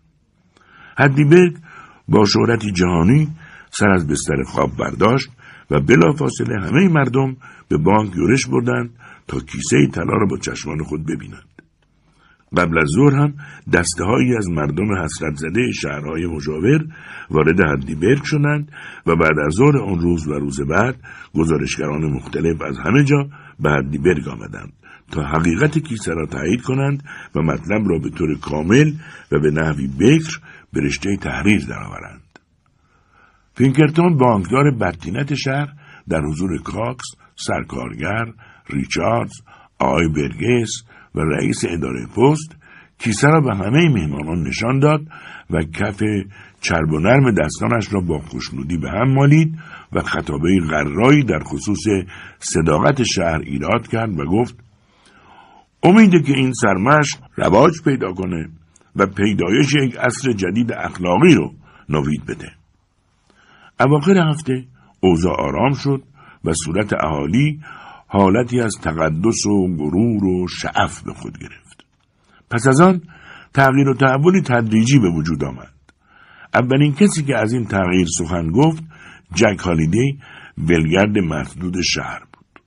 [0.98, 1.56] هدیبرگ
[2.08, 3.28] با شهرتی جهانی
[3.70, 5.30] سر از بستر خواب برداشت
[5.70, 7.36] و بلافاصله همه مردم
[7.68, 8.90] به بانک یورش بردند
[9.26, 11.53] تا کیسه طلا را با چشمان خود ببینند.
[12.56, 13.34] قبل از ظهر هم
[13.72, 16.86] دسته هایی از مردم حسرت زده شهرهای مجاور
[17.30, 18.72] وارد هدیبرگ شدند
[19.06, 20.96] و بعد از ظهر آن روز و روز بعد
[21.34, 23.28] گزارشگران مختلف از همه جا
[23.60, 24.72] به هدیبرگ آمدند
[25.12, 27.02] تا حقیقت کیسه را تایید کنند
[27.34, 28.92] و مطلب را به طور کامل
[29.32, 30.38] و به نحوی بکر
[30.72, 32.20] به رشته تحریر درآورند.
[33.56, 35.68] پینکرتون بانکدار بدتینت شهر
[36.08, 38.24] در حضور کاکس، سرکارگر،
[38.70, 39.32] ریچاردز،
[39.78, 40.82] آقای برگس
[41.14, 42.56] و رئیس اداره پست
[42.98, 45.00] کیسه را به همه مهمانان نشان داد
[45.50, 46.02] و کف
[46.60, 49.58] چرب و نرم دستانش را با خوشنودی به هم مالید
[49.92, 51.84] و خطابه غرایی در خصوص
[52.38, 54.56] صداقت شهر ایراد کرد و گفت
[55.82, 58.48] امیده که این سرمشق رواج پیدا کنه
[58.96, 61.52] و پیدایش یک عصر جدید اخلاقی رو
[61.88, 62.52] نوید بده.
[63.80, 64.64] اواخر هفته
[65.00, 66.02] اوضاع آرام شد
[66.44, 67.60] و صورت اهالی
[68.14, 71.84] حالتی از تقدس و غرور و شعف به خود گرفت.
[72.50, 73.02] پس از آن
[73.54, 75.74] تغییر و تحولی تدریجی به وجود آمد.
[76.54, 78.82] اولین کسی که از این تغییر سخن گفت
[79.34, 80.18] جک هالیدی
[80.58, 82.62] ولگرد مردود شهر بود.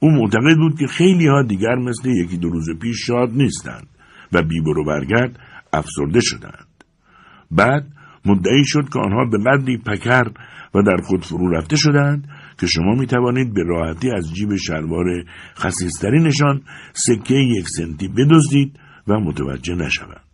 [0.00, 3.86] او معتقد بود که خیلی ها دیگر مثل یکی دو روز پیش شاد نیستند
[4.32, 5.38] و بیبرو برگرد
[5.72, 6.84] افسرده شدند.
[7.50, 7.86] بعد
[8.24, 10.24] مدعی شد که آنها به قدری پکر
[10.74, 12.28] و در خود فرو رفته شدند
[12.60, 15.06] که شما می توانید به راحتی از جیب شلوار
[15.56, 20.24] خسیسترینشان سکه یک سنتی بدزدید و متوجه نشوند.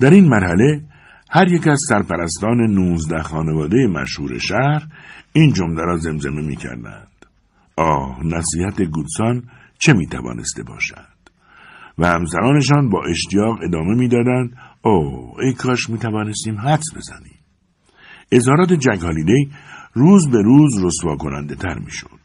[0.00, 0.82] در این مرحله
[1.30, 4.82] هر یک از سرپرستان نوزده خانواده مشهور شهر
[5.32, 7.26] این جمله را زمزمه می کردند.
[7.76, 9.42] آه نصیحت گودسان
[9.78, 11.14] چه می توانسته باشد؟
[11.98, 17.38] و همسرانشان با اشتیاق ادامه می‌دادند او ای کاش می توانستیم حدس بزنیم
[18.32, 19.50] اظهارات جک هالیدی
[19.94, 22.20] روز به روز رسوا کننده تر می شد.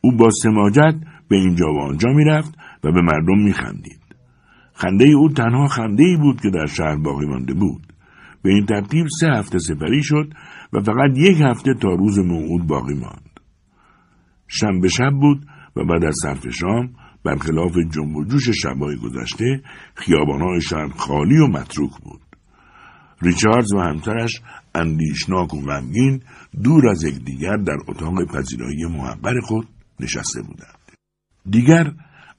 [0.00, 0.94] او با سماجت
[1.28, 4.00] به اینجا و آنجا می رفت و به مردم می خندید.
[4.74, 7.82] خنده او تنها خنده ای بود که در شهر باقی مانده بود.
[8.42, 10.32] به این ترتیب سه هفته سپری شد
[10.72, 13.40] و فقط یک هفته تا روز موعود باقی ماند.
[14.48, 16.90] شنبه شب بود و بعد از صرف شام
[17.24, 19.62] برخلاف جنب و جوش شبهای گذشته
[19.94, 22.20] خیابانهای شهر خالی و متروک بود.
[23.22, 24.42] ریچاردز و همسرش
[24.74, 26.22] اندیشناک و غمگین
[26.62, 29.68] دور از یکدیگر در اتاق پذیرایی محقر خود
[30.00, 30.78] نشسته بودند.
[31.50, 31.92] دیگر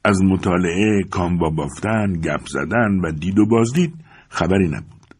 [0.04, 3.94] از مطالعه، کامبا بافتن، گپ زدن و دید و بازدید
[4.30, 5.16] خبری نبود.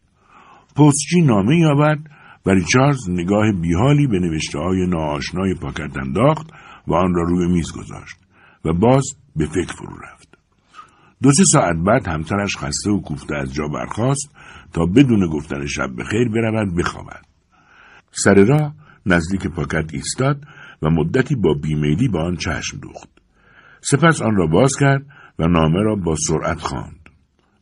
[0.76, 1.98] پستچی نامه یابد
[2.46, 6.46] و ریچاردز نگاه بیحالی به نوشته های ناآشنای پاکت انداخت
[6.86, 8.16] و آن را روی میز گذاشت
[8.64, 9.04] و باز
[9.36, 10.38] به فکر فرو رفت.
[11.22, 14.30] دو سه ساعت بعد همسرش خسته و کوفته از جا برخاست
[14.72, 17.24] تا بدون گفتن شب به خیر برود بخوابد.
[18.10, 18.74] سر راه
[19.06, 20.44] نزدیک پاکت ایستاد
[20.82, 23.08] و مدتی با بیمیلی به آن چشم دوخت.
[23.80, 25.06] سپس آن را باز کرد
[25.38, 26.98] و نامه را با سرعت خواند.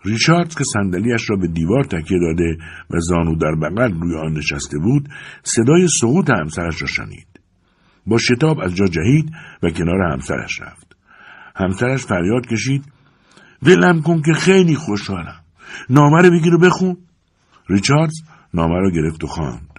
[0.05, 2.57] ریچارد که صندلیاش را به دیوار تکیه داده
[2.91, 5.09] و زانو در بغل روی آن نشسته بود
[5.43, 7.27] صدای سقوط همسرش را شنید.
[8.07, 10.97] با شتاب از جا جهید و کنار همسرش رفت.
[11.57, 12.85] همسرش فریاد کشید
[13.63, 15.41] ولم کن که خیلی خوشحالم.
[15.91, 16.97] نامه رو بگیر و بخون.
[17.69, 18.23] ریچاردز
[18.55, 19.76] نامه را گرفت و خواند.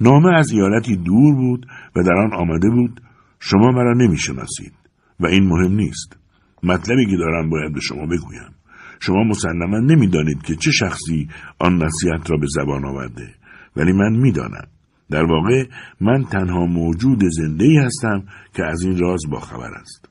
[0.00, 3.00] نامه از ایالتی دور بود و در آن آمده بود
[3.40, 4.72] شما مرا نمی‌شناسید
[5.20, 6.16] و این مهم نیست.
[6.62, 8.54] مطلبی که دارم باید به شما بگویم.
[9.00, 11.28] شما مسلما نمی‌دانید که چه شخصی
[11.58, 13.34] آن نصیحت را به زبان آورده
[13.76, 14.66] ولی من می‌دانم.
[15.10, 15.64] در واقع
[16.00, 20.08] من تنها موجود زنده ای هستم که از این راز باخبر است.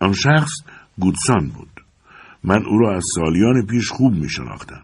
[0.00, 0.50] آن شخص
[0.98, 1.84] گودسان بود.
[2.44, 4.82] من او را از سالیان پیش خوب می شناختم.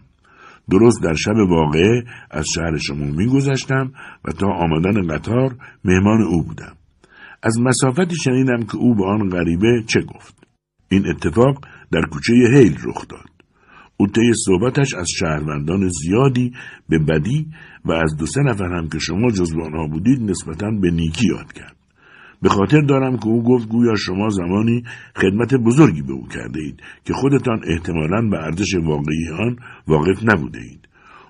[0.69, 3.91] درست در شب واقعه از شهر شما میگذشتم
[4.25, 6.75] و تا آمدن قطار مهمان او بودم.
[7.43, 10.47] از مسافتی شنیدم که او به آن غریبه چه گفت.
[10.89, 13.29] این اتفاق در کوچه هیل رخ داد.
[13.97, 16.53] او طی صحبتش از شهروندان زیادی
[16.89, 17.47] به بدی
[17.85, 21.53] و از دو سه نفر هم که شما جزو آنها بودید نسبتا به نیکی یاد
[21.53, 21.75] کرد.
[22.45, 24.83] به خاطر دارم که او گفت گویا شما زمانی
[25.15, 30.59] خدمت بزرگی به او کرده اید که خودتان احتمالا به ارزش واقعی آن واقف نبوده
[30.59, 30.87] اید.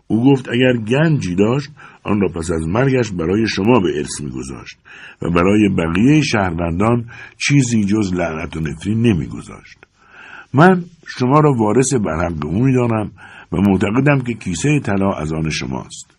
[0.08, 1.70] او گفت اگر گنجی داشت
[2.04, 4.78] آن را پس از مرگش برای شما به ارث میگذاشت
[5.22, 7.06] و برای بقیه شهروندان
[7.38, 9.78] چیزی جز لعنت و نفرین نمیگذاشت
[10.54, 13.12] من شما را وارث برحق او می‌دانم
[13.52, 16.15] و معتقدم که کیسه طلا از آن شماست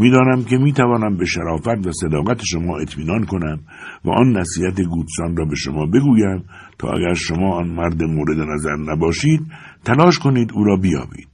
[0.00, 3.60] می‌دانم که می‌توانم به شرافت و صداقت شما اطمینان کنم
[4.04, 6.44] و آن نصیحت گودسان را به شما بگویم
[6.78, 9.40] تا اگر شما آن مرد مورد نظر نباشید
[9.84, 11.28] تلاش کنید او را بیابید.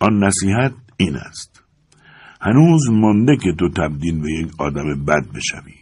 [0.00, 1.64] آن نصیحت این است.
[2.40, 5.74] هنوز مانده که تو تبدیل به یک آدم بد بشوی.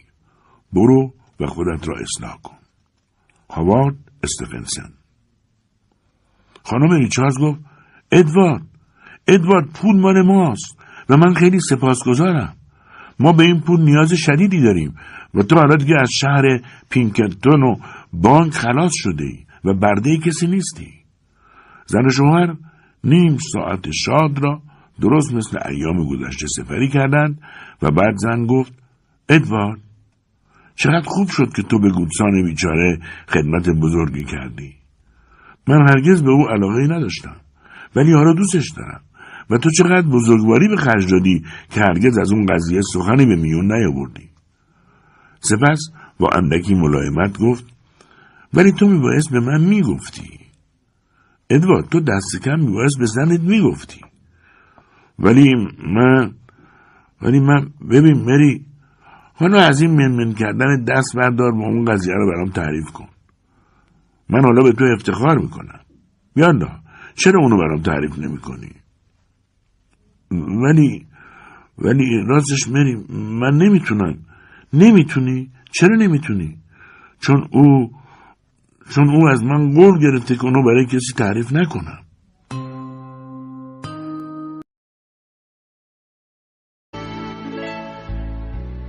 [0.73, 2.57] برو و خودت را اصلاح کن.
[3.49, 4.93] هاوارد استفنسن.
[6.63, 7.59] خانم ریچارز گفت
[8.11, 8.61] ادوارد
[9.27, 10.80] ادوارد پول مال ماست.
[11.11, 12.53] و من خیلی سپاسگزارم.
[13.19, 14.95] ما به این پول نیاز شدیدی داریم
[15.33, 16.43] و تو حالا دیگه از شهر
[16.89, 17.75] پینکرتون و
[18.13, 20.93] بانک خلاص شده ای و برده کسی نیستی.
[21.85, 22.55] زن شوهر
[23.03, 24.61] نیم ساعت شاد را
[25.01, 27.41] درست مثل ایام گذشته سفری کردند
[27.81, 28.73] و بعد زن گفت
[29.29, 29.79] ادوارد
[30.75, 34.75] چقدر خوب شد که تو به گودسان بیچاره خدمت بزرگی کردی.
[35.67, 37.35] من هرگز به او علاقه نداشتم
[37.95, 39.01] ولی حالا دوستش دارم.
[39.49, 43.71] و تو چقدر بزرگواری به خرج دادی که هرگز از اون قضیه سخنی به میون
[43.71, 44.29] نیاوردی.
[45.39, 45.79] سپس
[46.19, 47.65] با اندکی ملایمت گفت
[48.53, 50.39] ولی تو میبایست به من می‌گفتی.
[51.49, 54.01] ادوارد تو دست کم میبایست به زنت می‌گفتی.
[55.19, 55.53] ولی
[55.87, 56.31] من
[57.21, 58.65] ولی من ببین مری
[59.33, 63.07] حالا از این منمن کردن دست بردار با اون قضیه رو برام تعریف کن.
[64.29, 65.79] من حالا به تو افتخار می‌کنم.
[66.35, 66.69] یالا
[67.15, 68.71] چرا اونو برام تعریف نمی‌کنی؟
[70.31, 71.05] ولی
[71.77, 72.95] ولی راستش مری
[73.39, 74.17] من نمی‌تونم
[74.73, 76.57] نمی‌تونی چرا نمی‌تونی
[77.19, 77.91] چون او
[78.89, 82.03] چون او از من قول گرفته که اونو برای کسی تعریف نکنم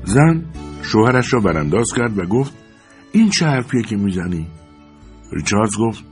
[0.04, 0.44] زن
[0.82, 2.52] شوهرش را برانداز کرد و گفت
[3.12, 4.46] این چه حرفیه که می‌زنی؟
[5.32, 6.04] ریچاردز گفت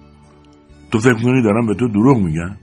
[0.91, 2.57] تو فکر کنی دارم به تو دروغ میگم؟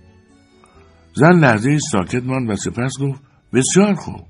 [1.20, 3.22] زن لحظه ساکت ماند و سپس گفت
[3.54, 4.28] بسیار خوب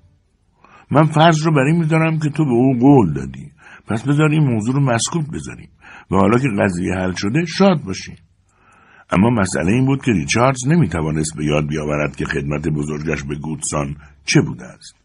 [0.91, 3.51] من فرض رو بر این میدارم که تو به او قول دادی
[3.87, 5.69] پس بذار این موضوع رو مسکوت بذاریم
[6.11, 8.15] و حالا که قضیه حل شده شاد باشیم
[9.09, 13.95] اما مسئله این بود که ریچاردز نمی‌توانست به یاد بیاورد که خدمت بزرگش به گودسان
[14.25, 14.95] چه بوده است.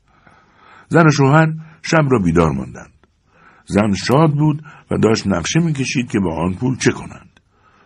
[0.89, 3.07] زن و شوهر شب را بیدار ماندند.
[3.67, 7.41] زن شاد بود و داشت نقشه می‌کشید که با آن پول چه کنند.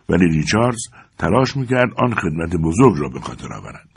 [0.08, 0.82] ولی ریچاردز
[1.18, 3.88] تلاش می‌کرد آن خدمت بزرگ را به خاطر آورد.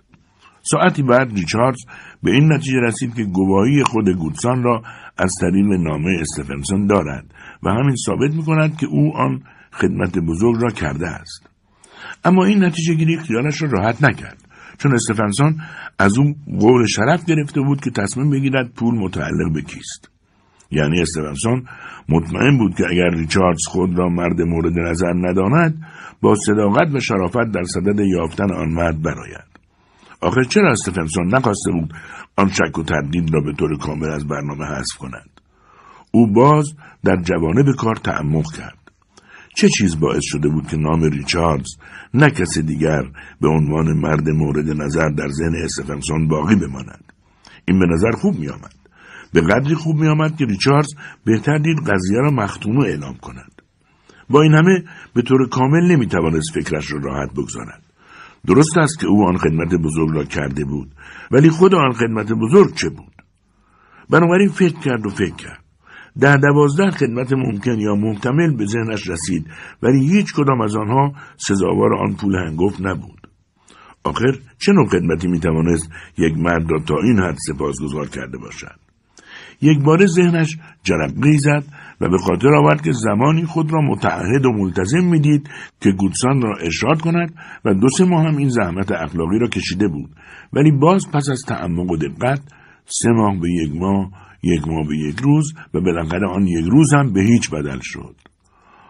[0.61, 1.85] ساعتی بعد ریچاردز
[2.23, 4.81] به این نتیجه رسید که گواهی خود گودسان را
[5.17, 7.25] از طریق نامه استفنسون دارد
[7.63, 11.49] و همین ثابت می کند که او آن خدمت بزرگ را کرده است.
[12.25, 14.37] اما این نتیجه گیری خیالش را راحت نکرد
[14.77, 15.61] چون استفنسون
[15.99, 20.08] از او قول شرف گرفته بود که تصمیم بگیرد پول متعلق به کیست.
[20.71, 21.65] یعنی استفنسون
[22.09, 25.85] مطمئن بود که اگر ریچاردز خود را مرد مورد نظر نداند
[26.21, 29.49] با صداقت و شرافت در صدد یافتن آن مرد براید.
[30.21, 31.93] آخر چرا استفنسون نخواسته بود
[32.37, 35.29] آن شک و تردید را به طور کامل از برنامه حذف کند
[36.11, 38.77] او باز در جوانب کار تعمق کرد
[39.55, 41.77] چه چیز باعث شده بود که نام ریچاردز
[42.13, 43.03] نه کس دیگر
[43.41, 47.03] به عنوان مرد مورد نظر در ذهن استفنسون باقی بماند
[47.65, 48.78] این به نظر خوب می آمد.
[49.33, 53.61] به قدری خوب می آمد که ریچاردز بهتر دید قضیه را مختونو اعلام کند.
[54.29, 57.83] با این همه به طور کامل نمی توانست فکرش را راحت بگذارد
[58.47, 60.91] درست است که او آن خدمت بزرگ را کرده بود
[61.31, 63.13] ولی خود آن خدمت بزرگ چه بود؟
[64.09, 65.63] بنابراین فکر کرد و فکر کرد.
[66.19, 69.47] ده دوازده خدمت ممکن یا محتمل به ذهنش رسید
[69.83, 73.27] ولی هیچ کدام از آنها سزاوار آن پول هنگفت نبود.
[74.03, 78.88] آخر چه نوع خدمتی می‌توانست یک مرد را تا این حد سپاسگزار کرده باشد؟
[79.61, 81.63] یک بار ذهنش جرقه زد
[82.01, 85.49] و به خاطر آورد که زمانی خود را متعهد و ملتزم می‌دید
[85.81, 87.33] که گودسان را اشاد کند
[87.65, 90.09] و دو سه ماه هم این زحمت اخلاقی را کشیده بود.
[90.53, 92.41] ولی باز پس از تعمق و دقت
[92.85, 94.11] سه ماه به یک ماه
[94.43, 98.15] یک ماه به یک روز و بالاخره آن یک روز هم به هیچ بدل شد.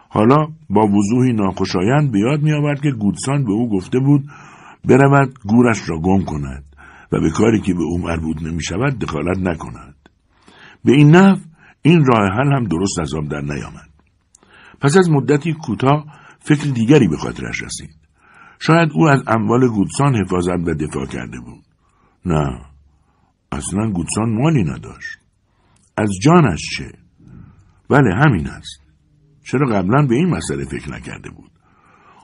[0.08, 4.24] حالا با وضوحی ناخوشایند به یاد میآورد که گودسان به او گفته بود
[4.84, 6.64] برود گورش را گم کند
[7.12, 9.99] و به کاری که به او مربوط نمی شود دخالت نکند.
[10.84, 11.38] به این نحو
[11.82, 13.90] این راه حل هم درست از آب در نیامد.
[14.80, 16.04] پس از مدتی کوتاه
[16.38, 17.96] فکر دیگری به خاطرش رسید.
[18.58, 21.64] شاید او از اموال گودسان حفاظت و دفاع کرده بود.
[22.26, 22.60] نه
[23.52, 25.18] اصلا گودسان مالی نداشت.
[25.96, 26.92] از جانش چه؟
[27.90, 28.80] بله همین است.
[29.44, 31.50] چرا قبلا به این مسئله فکر نکرده بود؟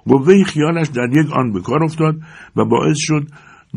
[0.07, 2.15] قوه خیالش در یک آن به کار افتاد
[2.57, 3.29] و باعث شد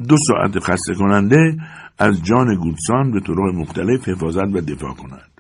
[0.08, 1.58] دو ساعت خسته کننده
[2.00, 5.32] از جان گودسان به طرق مختلف حفاظت و دفاع کند.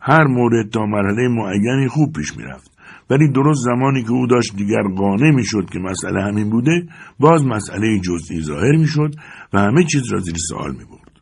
[0.00, 2.70] هر مورد تا مرحله معینی خوب پیش می‌رفت
[3.10, 6.86] ولی درست زمانی که او داشت دیگر قانع می‌شد که مسئله همین بوده
[7.18, 9.14] باز مسئله جزئی ظاهر می‌شد
[9.52, 11.20] و همه چیز را زیر سوال می برد.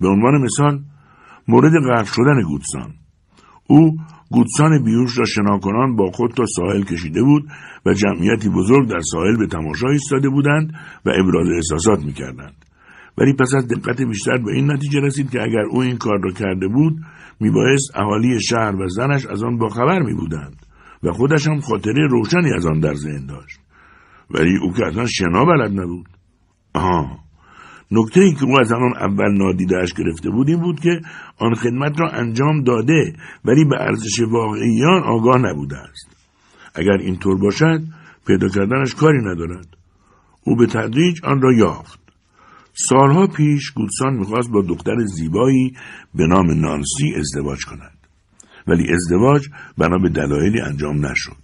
[0.00, 0.80] به عنوان مثال
[1.48, 2.94] مورد غرق شدن گودسان
[3.66, 3.96] او
[4.30, 7.48] گودسان بیوش را شناکنان با خود تا ساحل کشیده بود
[7.86, 10.72] و جمعیتی بزرگ در ساحل به تماشا ایستاده بودند
[11.06, 12.64] و ابراز احساسات می‌کردند.
[13.18, 16.30] ولی پس از دقت بیشتر به این نتیجه رسید که اگر او این کار را
[16.30, 16.96] کرده بود
[17.40, 20.66] میبایست اهالی شهر و زنش از آن باخبر می بودند
[21.02, 23.60] و خودش هم خاطره روشنی از آن در ذهن داشت.
[24.30, 26.06] ولی او که اصلا شنا بلد نبود.
[26.74, 27.27] آها.
[27.90, 31.00] نکته ای که او از همان اول نادیدهاش گرفته بود این بود که
[31.38, 33.12] آن خدمت را انجام داده
[33.44, 36.16] ولی به ارزش واقعی آن آگاه نبوده است.
[36.74, 37.80] اگر اینطور باشد
[38.26, 39.66] پیدا کردنش کاری ندارد.
[40.44, 41.98] او به تدریج آن را یافت.
[42.74, 45.76] سالها پیش گودسان می‌خواست با دختر زیبایی
[46.14, 47.98] به نام نانسی ازدواج کند.
[48.66, 49.48] ولی ازدواج
[49.78, 51.36] بنا به دلایلی انجام نشد.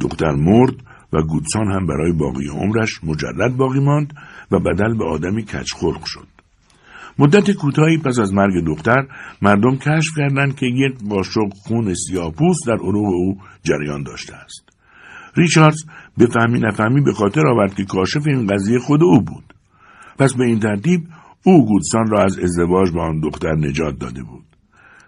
[0.00, 0.74] دختر مرد
[1.12, 4.12] و گودسان هم برای باقی عمرش مجرد باقی ماند
[4.50, 6.26] و بدل به آدمی کچخلق شد.
[7.18, 9.06] مدت کوتاهی پس از مرگ دختر
[9.42, 14.68] مردم کشف کردند که یک قاشق خون سیاپوس در عروق او جریان داشته است.
[15.36, 15.84] ریچاردز
[16.18, 19.54] به فهمی نفهمی به خاطر آورد که کاشف این قضیه خود او بود.
[20.18, 21.00] پس به این ترتیب
[21.42, 24.44] او گودسان را از ازدواج با آن دختر نجات داده بود.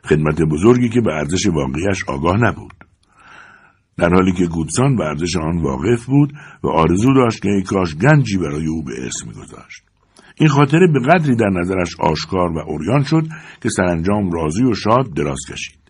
[0.04, 2.79] خدمت بزرگی که به ارزش واقعیش آگاه نبود.
[4.00, 6.32] در حالی که گودسان به ارزش آن واقف بود
[6.62, 9.82] و آرزو داشت که کاش گنجی برای او به اسم میگذاشت
[10.36, 13.26] این خاطره به قدری در نظرش آشکار و اوریان شد
[13.62, 15.80] که سرانجام راضی و شاد دراز کشید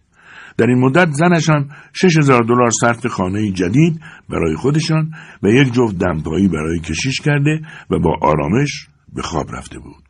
[0.58, 4.00] در این مدت زنشان شش هزار دلار صرف خانه جدید
[4.30, 5.10] برای خودشان
[5.42, 10.04] و یک جفت دمپایی برای کشیش کرده و با آرامش به خواب رفته بود.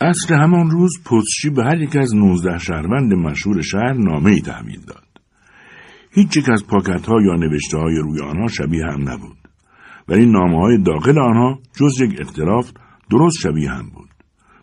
[0.00, 4.80] اصر همان روز پستچی به هر یک از نوزده شهروند مشهور شهر نامه ای تحویل
[4.86, 5.07] داد.
[6.18, 9.36] هیچ یک از پاکت ها یا نوشته های روی آنها شبیه هم نبود.
[10.08, 12.70] ولی نامه های داخل آنها جز یک اختلاف
[13.10, 14.08] درست شبیه هم بود.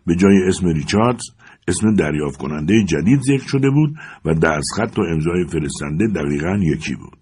[0.06, 1.22] به جای اسم ریچاردز
[1.68, 7.18] اسم دریافت کننده جدید ذکر شده بود و دستخط و امضای فرستنده دقیقا یکی بود.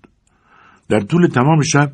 [0.89, 1.93] در طول تمام شب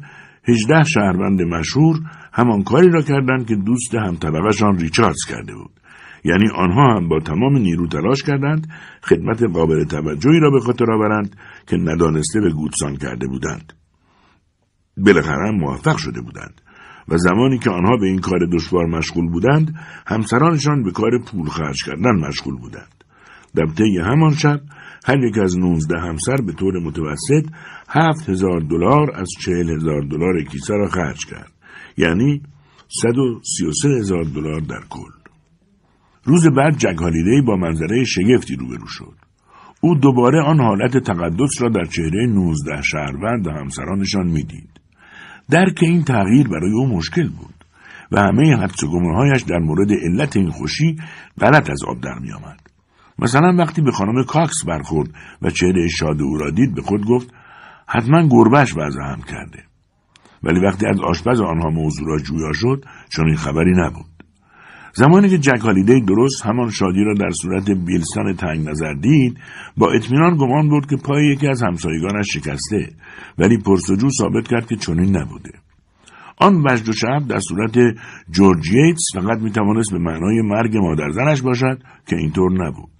[0.48, 1.96] هجده شهروند مشهور
[2.32, 5.79] همان کاری را کردند که دوست هم ریچاردز کرده بود.
[6.24, 8.68] یعنی آنها هم با تمام نیرو تلاش کردند
[9.02, 13.72] خدمت قابل توجهی را به خاطر آورند که ندانسته به گودسان کرده بودند.
[14.96, 16.60] بالاخره موفق شده بودند
[17.08, 19.74] و زمانی که آنها به این کار دشوار مشغول بودند
[20.06, 23.04] همسرانشان به کار پول خرج کردن مشغول بودند.
[23.54, 24.60] در طی همان شب
[25.06, 27.46] هر یک از نوزده همسر به طور متوسط
[27.88, 31.52] هفت هزار دلار از چهل هزار دلار کیسه را خرج کرد.
[31.96, 32.42] یعنی
[32.88, 35.19] صد و سی و سه هزار دلار در کل.
[36.24, 36.96] روز بعد جک
[37.46, 39.14] با منظره شگفتی روبرو شد.
[39.80, 44.80] او دوباره آن حالت تقدس را در چهره نوزده شهروند و همسرانشان می‌دید.
[45.50, 47.54] درک این تغییر برای او مشکل بود
[48.12, 48.88] و همه حدس و
[49.46, 50.96] در مورد علت این خوشی
[51.40, 52.60] غلط از آب در می آمد.
[53.18, 55.10] مثلا وقتی به خانم کاکس برخورد
[55.42, 57.34] و چهره شاد او را دید به خود گفت
[57.86, 59.64] حتما گربش وضع هم کرده.
[60.42, 64.09] ولی وقتی از آشپز آنها موضوع را جویا شد چون این خبری نبود.
[64.94, 65.60] زمانی که جک
[66.08, 69.38] درست همان شادی را در صورت بیلستان تنگ نظر دید
[69.76, 72.88] با اطمینان گمان برد که پای یکی از همسایگانش شکسته
[73.38, 75.50] ولی پرسجو ثابت کرد که چنین نبوده.
[76.36, 77.78] آن وجد و شب در صورت
[78.30, 82.90] جورج ییتس فقط می‌توانست به معنای مرگ مادر زنش باشد که اینطور نبود.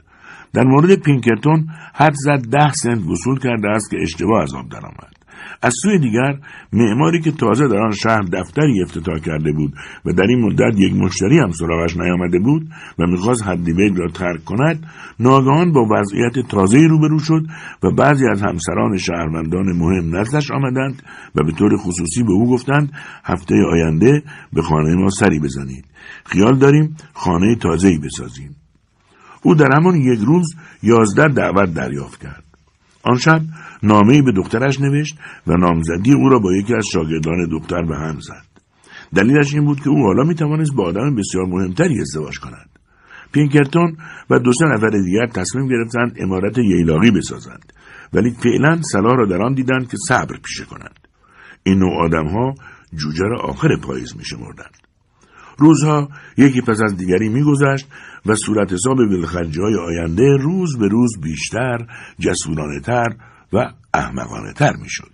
[0.53, 5.20] در مورد پینکرتون حد زد ده سنت وصول کرده است که اشتباه از آب درآمد.
[5.62, 6.38] از سوی دیگر
[6.72, 9.72] معماری که تازه در آن شهر دفتری افتتاح کرده بود
[10.05, 12.68] و در این مدت یک مشتری هم سراغش نیامده بود
[12.99, 14.86] و می‌خواست حدیبیگ را ترک کند
[15.20, 17.43] ناگهان با وضعیت تازه روبرو شد
[17.82, 21.03] و بعضی از همسران شهروندان مهم نزدش آمدند
[21.34, 22.93] و به طور خصوصی به او گفتند
[23.24, 24.22] هفته آینده
[24.53, 25.84] به خانه ما سری بزنید
[26.24, 28.57] خیال داریم خانه تازه‌ای بسازیم.
[29.43, 32.49] او در همان یک روز یازده دعوت دریافت کرد.
[33.03, 33.40] آن شب
[33.82, 38.20] نامهای به دخترش نوشت و نامزدی او را با یکی از شاگردان دختر به هم
[38.20, 38.44] زد.
[39.14, 42.70] دلیلش این بود که او حالا می توانست با آدم بسیار مهمتری ازدواج کند.
[43.32, 43.96] پینکرتون
[44.30, 47.72] و دو سه نفر دیگر تصمیم گرفتند امارت ییلاقی بسازند
[48.12, 51.01] ولی فعلا صلاح را در آن دیدند که صبر پیشه کنند.
[51.62, 52.55] این نوع آدمها
[52.94, 54.76] جوجه را آخر پاییز می شمردند.
[55.59, 57.88] روزها یکی پس از دیگری میگذشت
[58.27, 61.87] و صورت حساب ولخرجی های آینده روز به روز بیشتر
[62.18, 63.16] جسورانه تر
[63.53, 65.11] و احمقانه تر می شد.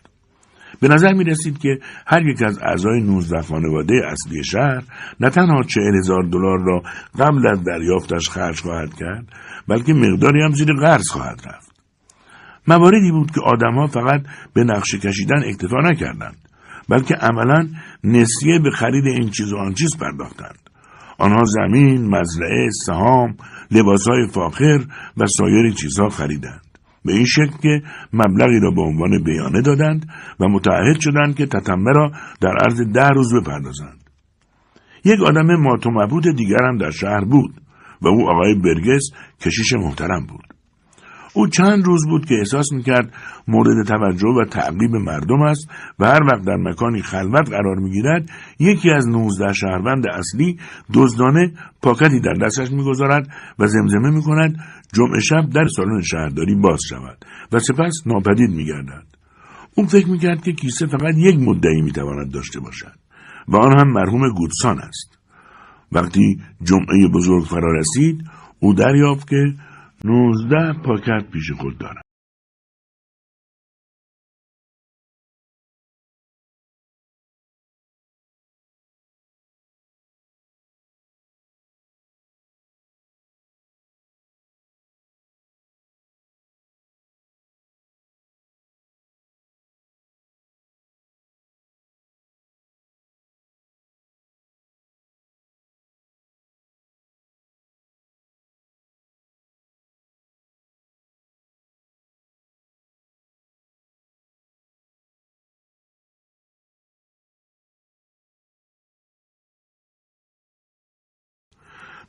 [0.81, 4.83] به نظر می رسید که هر یک از اعضای نوزده خانواده اصلی شهر
[5.21, 6.83] نه تنها چهل هزار دلار را
[7.19, 9.27] قبل از دریافتش خرج خواهد کرد
[9.69, 11.77] بلکه مقداری هم زیر قرض خواهد رفت.
[12.69, 14.23] مواردی بود که آدمها فقط
[14.55, 16.37] به نقشه کشیدن اکتفا نکردند
[16.89, 17.69] بلکه عملا
[18.05, 20.66] نسیه به خرید این چیز و آن چیز پرداختند.
[21.19, 23.37] آنها زمین، مزرعه، سهام،
[23.71, 24.85] لباسهای فاخر
[25.17, 26.61] و سایر چیزها خریدند.
[27.05, 30.09] به این شکل که مبلغی را به عنوان بیانه دادند
[30.41, 32.11] و متعهد شدند که تتمه را
[32.41, 34.05] در عرض ده روز بپردازند.
[35.05, 37.61] یک آدم مات و دیگر هم در شهر بود
[38.03, 39.11] و او آقای برگس
[39.41, 40.56] کشیش محترم بود.
[41.37, 43.13] او چند روز بود که احساس می‌کرد
[43.49, 45.69] مورد توجه و تعقیب مردم است
[45.99, 50.59] و هر وقت در مکانی خلوت قرار می‌گیرد یکی از نوزده شهروند اصلی
[50.95, 53.29] دزدانه پاکتی در دستش می‌گذارد
[53.59, 54.57] و زمزمه می‌کند
[54.93, 59.07] جمعه شب در سالن شهرداری باز شود و سپس ناپدید میگردد.
[59.75, 62.95] او فکر می‌کرد که کیسه فقط یک مدعی می‌تواند داشته باشد
[63.49, 65.19] و آن هم مرحوم گودسان است.
[65.93, 68.25] وقتی جمعه بزرگ فرا رسید
[68.61, 69.55] او دریافت که
[70.05, 72.06] نوزده پاکت پیش خود دارد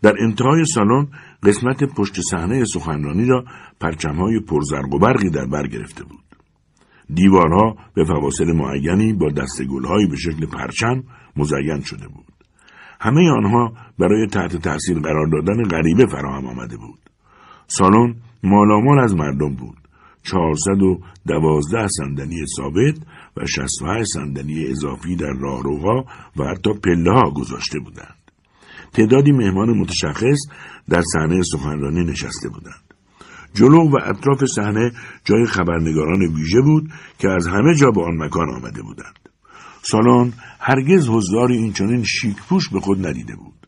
[0.02, 1.08] در انتهای سالن
[1.43, 3.45] قسمت پشت صحنه سخنرانی را
[3.80, 6.24] پرچمهای پرزرق و برقی در بر گرفته بود.
[7.14, 11.04] دیوارها به فواصل معینی با دست گلهایی به شکل پرچم
[11.36, 12.26] مزین شده بود.
[13.02, 17.00] همه آنها برای تحت تاثیر قرار دادن غریبه فراهم آمده بود.
[17.68, 19.78] سالن مالامال از مردم بود.
[20.24, 22.95] چهارصد و دوازده صندلی ثابت
[23.38, 26.06] و شست صندلی اضافی در راهروها
[26.38, 28.16] و حتی پله ها گذاشته بودند.
[28.93, 30.38] تعدادی مهمان متشخص
[30.89, 32.93] در صحنه سخنرانی نشسته بودند.
[33.53, 34.91] جلو و اطراف صحنه
[35.25, 39.19] جای خبرنگاران ویژه بود که از همه جا به آن مکان آمده بودند.
[39.81, 43.67] سالن هرگز حضاری این چنین شیکپوش به خود ندیده بود.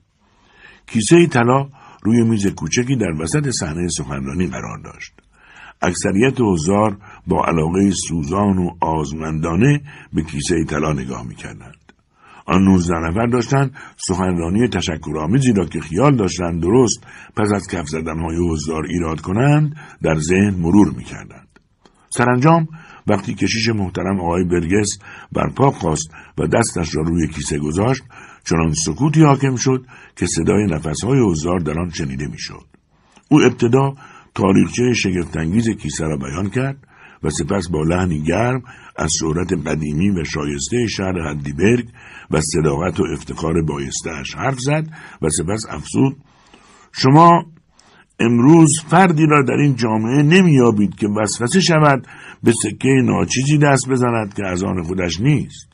[0.87, 1.69] کیسه طلا
[2.03, 5.13] روی میز کوچکی در وسط صحنه سخنرانی قرار داشت.
[5.81, 6.97] اکثریت حضار
[7.27, 9.81] با علاقه سوزان و آزمندانه
[10.13, 11.78] به کیسه طلا نگاه می‌کردند.
[12.49, 17.03] آن نوزده نفر داشتند سخنرانی تشکرآمیزی را که خیال داشتند درست
[17.35, 21.47] پس از کف زدنهای حضار ایراد کنند در ذهن مرور می‌کردند.
[22.09, 22.67] سرانجام
[23.07, 24.89] وقتی کشیش محترم آقای برگس
[25.31, 28.03] برپا خواست و دستش را روی کیسه گذاشت
[28.43, 29.85] چنان سکوتی حاکم شد
[30.15, 32.65] که صدای نفسهای حضار در آن شنیده می‌شد
[33.29, 33.95] او ابتدا
[34.35, 36.77] تاریخچه شگفتانگیز کیسه را بیان کرد
[37.23, 38.61] و سپس با لحنی گرم
[38.95, 41.87] از شهرت قدیمی و شایسته شهر هدیبرگ
[42.31, 44.87] و صداقت و افتخار بایستهاش حرف زد
[45.21, 46.17] و سپس افزود.
[46.91, 47.45] شما
[48.19, 52.07] امروز فردی را در این جامعه نمییابید که وسوسه شود
[52.43, 55.69] به سکه ناچیزی دست بزند که از آن خودش نیست.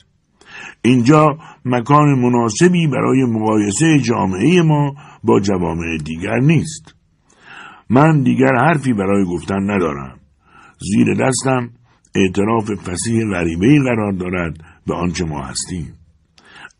[0.81, 6.95] اینجا مکان مناسبی برای مقایسه جامعه ما با جوامع دیگر نیست.
[7.89, 10.19] من دیگر حرفی برای گفتن ندارم.
[10.91, 11.69] زیر دستم
[12.15, 14.57] اعتراف فسیح غریبه قرار دارد
[14.87, 15.93] به آنچه ما هستیم.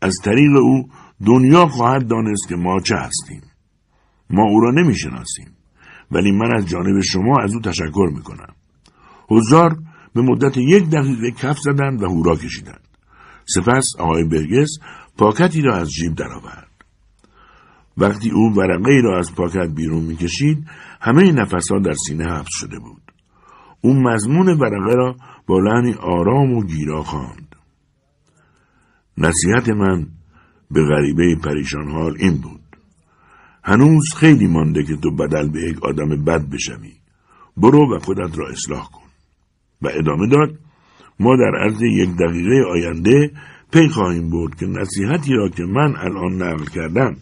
[0.02, 0.88] از طریق او
[1.26, 3.42] دنیا خواهد دانست که ما چه هستیم.
[4.30, 5.48] ما او را نمی‌شناسیم
[6.10, 8.54] ولی من از جانب شما از او تشکر می‌کنم.
[9.28, 9.76] حضار
[10.14, 12.88] به مدت یک دقیقه کف زدند و هورا کشیدند.
[13.54, 14.78] سپس آقای برگس
[15.18, 16.70] پاکتی را از جیب درآورد.
[17.98, 20.66] وقتی او ورقه را از پاکت بیرون می‌کشید
[21.00, 23.05] همه نفسها در سینه حبس شده بود.
[23.80, 25.16] او مضمون ورقه را
[25.46, 27.56] با لحنی آرام و گیرا خواند.
[29.18, 30.06] نصیحت من
[30.70, 32.60] به غریبه پریشان حال این بود.
[33.64, 36.92] هنوز خیلی مانده که تو بدل به یک آدم بد بشوی.
[37.56, 39.06] برو و خودت را اصلاح کن.
[39.82, 40.58] و ادامه داد
[41.20, 43.30] ما در عرض یک دقیقه آینده
[43.72, 47.16] پی خواهیم برد که نصیحتی را که من الان نقل کردم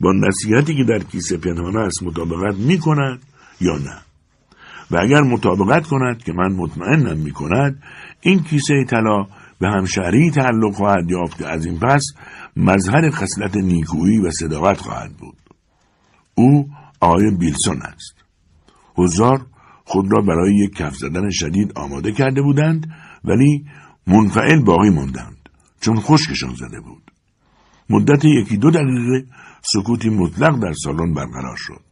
[0.00, 3.22] با نصیحتی که در کیسه پنهانه است مطابقت می کند
[3.60, 3.98] یا نه.
[4.90, 7.82] و اگر مطابقت کند که من مطمئنم می کند
[8.20, 9.26] این کیسه طلا
[9.60, 12.04] به همشهری تعلق خواهد یافت که از این پس
[12.56, 15.36] مظهر خصلت نیکویی و صداقت خواهد بود.
[16.34, 16.68] او
[17.00, 18.14] آقای بیلسون است.
[18.94, 19.46] حضار
[19.84, 22.90] خود را برای یک کف زدن شدید آماده کرده بودند
[23.24, 23.64] ولی
[24.06, 25.48] منفعل باقی ماندند
[25.80, 27.02] چون خشکشان زده بود.
[27.90, 29.24] مدت یکی دو دقیقه
[29.62, 31.82] سکوتی مطلق در سالن برقرار شد.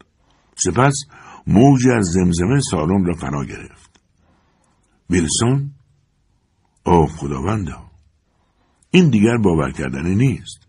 [0.57, 0.95] سپس
[1.47, 4.01] موجی از زمزمه سالن را فرا گرفت.
[5.11, 5.70] ویلسون
[6.86, 7.82] اوه خداوندا
[8.90, 10.68] این دیگر باور کردنی نیست.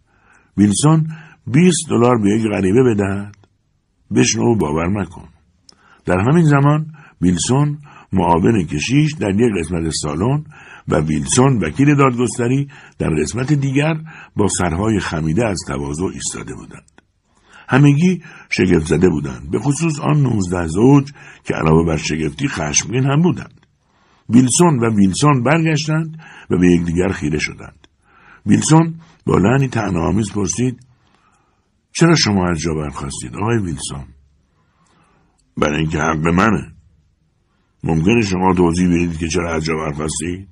[0.58, 1.08] ویلسون
[1.48, 3.36] بیست دلار به یک غریبه بدهد.
[4.16, 5.30] بشنو باور مکن.
[6.06, 7.78] در همین زمان ویلسون
[8.14, 10.44] معاون کشیش در یک قسمت سالن
[10.88, 12.68] و ویلسون وکیل دادگستری
[13.00, 13.94] در قسمت دیگر
[14.36, 16.93] با سرهای خمیده از تواضع ایستاده بودند.
[17.70, 19.52] همگی شگفت زده بودند.
[19.52, 21.12] به خصوص آن نوزده زوج
[21.44, 23.66] که علاوه بر شگفتی خشمگین هم بودند.
[24.30, 27.88] ویلسون و ویلسون برگشتند و به یکدیگر خیره شدند.
[28.46, 28.96] ویلسون
[29.26, 30.80] با لعنی تنامیز پرسید
[31.92, 34.06] چرا شما از جا برخواستید آقای ویلسون؟
[35.58, 36.74] برای اینکه حق منه.
[37.84, 40.48] ممکنه شما توضیح بدید که چرا از جا برخواستید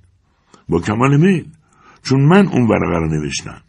[0.70, 1.48] با کمال میل
[2.04, 3.62] چون من اون ورقه رو نوشتم.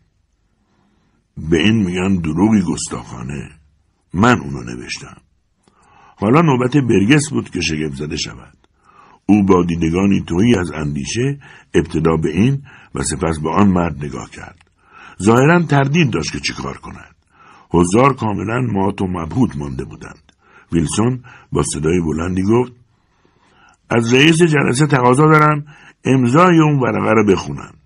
[1.36, 3.50] به این میگن دروغی گستاخانه.
[4.14, 5.16] من اونو نوشتم.
[6.16, 8.56] حالا نوبت برگس بود که شگفت زده شود.
[9.26, 11.38] او با دیدگانی تویی از اندیشه
[11.74, 12.62] ابتدا به این
[12.94, 14.58] و سپس به آن مرد نگاه کرد.
[15.22, 17.14] ظاهرا تردید داشت که چیکار کند.
[17.70, 20.32] حضار کاملا مات و مبهوت مانده بودند.
[20.72, 21.22] ویلسون
[21.52, 22.72] با صدای بلندی گفت
[23.90, 25.64] از رئیس جلسه تقاضا دارم
[26.04, 27.81] امضای اون ورقه رو بخونند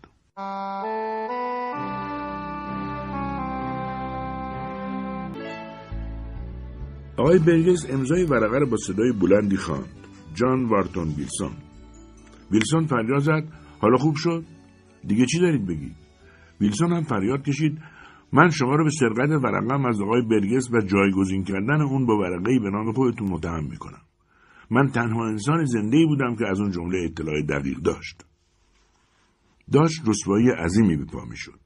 [7.27, 9.89] آقای برگس امضای ورقه رو با صدای بلندی خواند.
[10.35, 11.51] جان وارتون ویلسون.
[12.51, 13.45] ویلسون فریاد زد.
[13.79, 14.45] حالا خوب شد؟
[15.07, 15.97] دیگه چی دارید بگید؟
[16.61, 17.79] ویلسون هم فریاد کشید.
[18.33, 22.59] من شما رو به سرقت ورقم از آقای برگس و جایگزین کردن اون با ورقه
[22.59, 24.03] به نام خودتون متهم می‌کنم.
[24.71, 28.25] من تنها انسان زنده بودم که از اون جمله اطلاع دقیق داشت.
[29.73, 31.61] داشت رسوایی عظیمی به پا می‌شد.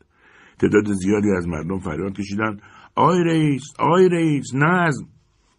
[0.59, 2.63] تعداد زیادی از مردم فریاد کشیدند.
[2.95, 5.09] آقای رئیس آقای رئیس نظم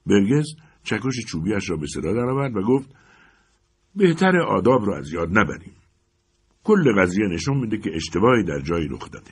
[0.05, 0.47] برگس
[0.83, 2.89] چکش چوبیش را به صدا درآورد و گفت
[3.95, 5.73] بهتر آداب را از یاد نبریم.
[6.63, 9.31] کل قضیه نشون میده که اشتباهی در جایی رخ داده.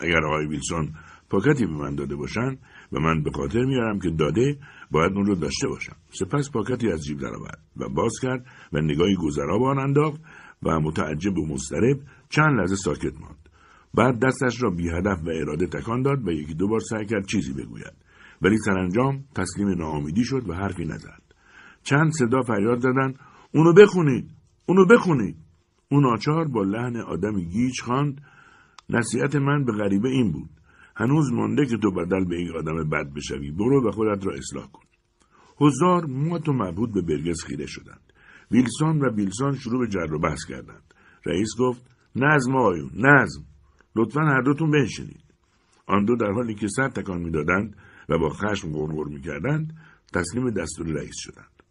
[0.00, 0.88] اگر آقای ویلسون
[1.30, 2.58] پاکتی به من داده باشن
[2.92, 4.58] و من به خاطر میارم که داده
[4.90, 5.96] باید اون رو داشته باشم.
[6.10, 10.20] سپس پاکتی از جیب درآورد و باز کرد و نگاهی گذرا به آن انداخت
[10.62, 13.48] و متعجب و مضطرب چند لحظه ساکت ماند.
[13.94, 17.26] بعد دستش را بی هدف و اراده تکان داد و یکی دو بار سعی کرد
[17.26, 18.07] چیزی بگوید.
[18.42, 21.22] ولی سرانجام تسلیم ناامیدی شد و حرفی نزد.
[21.82, 23.18] چند صدا فریاد زدند
[23.54, 24.30] اونو بخونید
[24.66, 25.36] اونو بخونید.
[25.90, 28.20] اون آچار با لحن آدمی گیج خواند
[28.90, 30.50] نصیحت من به غریبه این بود
[30.96, 34.66] هنوز مانده که تو بدل به این آدم بد بشوی برو و خودت را اصلاح
[34.66, 34.82] کن.
[35.56, 38.12] حضار موت و مبهود به برگز خیره شدند.
[38.50, 40.94] ویلسون و بیلسون شروع به جر و بحث کردند.
[41.26, 43.42] رئیس گفت نظم آقایون نظم
[43.96, 45.24] لطفا هر دوتون بنشینید.
[45.86, 47.76] آن دو در حالی که سر تکان می‌دادند
[48.08, 49.72] و با خشم غرغر می‌کردند
[50.14, 51.62] تسلیم دستور رئیس شدند.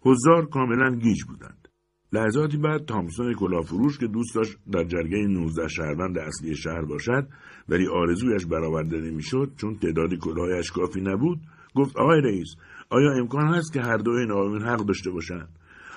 [0.00, 1.68] حضار کاملا گیج بودند.
[2.12, 7.28] لحظاتی بعد تامسون کلافروش که دوست داشت در جرگه 19 شهروند اصلی شهر باشد
[7.68, 11.40] ولی آرزویش برآورده نمی‌شد چون تعداد کلاهایش کافی نبود
[11.74, 12.48] گفت آقای رئیس
[12.90, 15.48] آیا امکان هست که هر دو این آقایون حق داشته باشند؟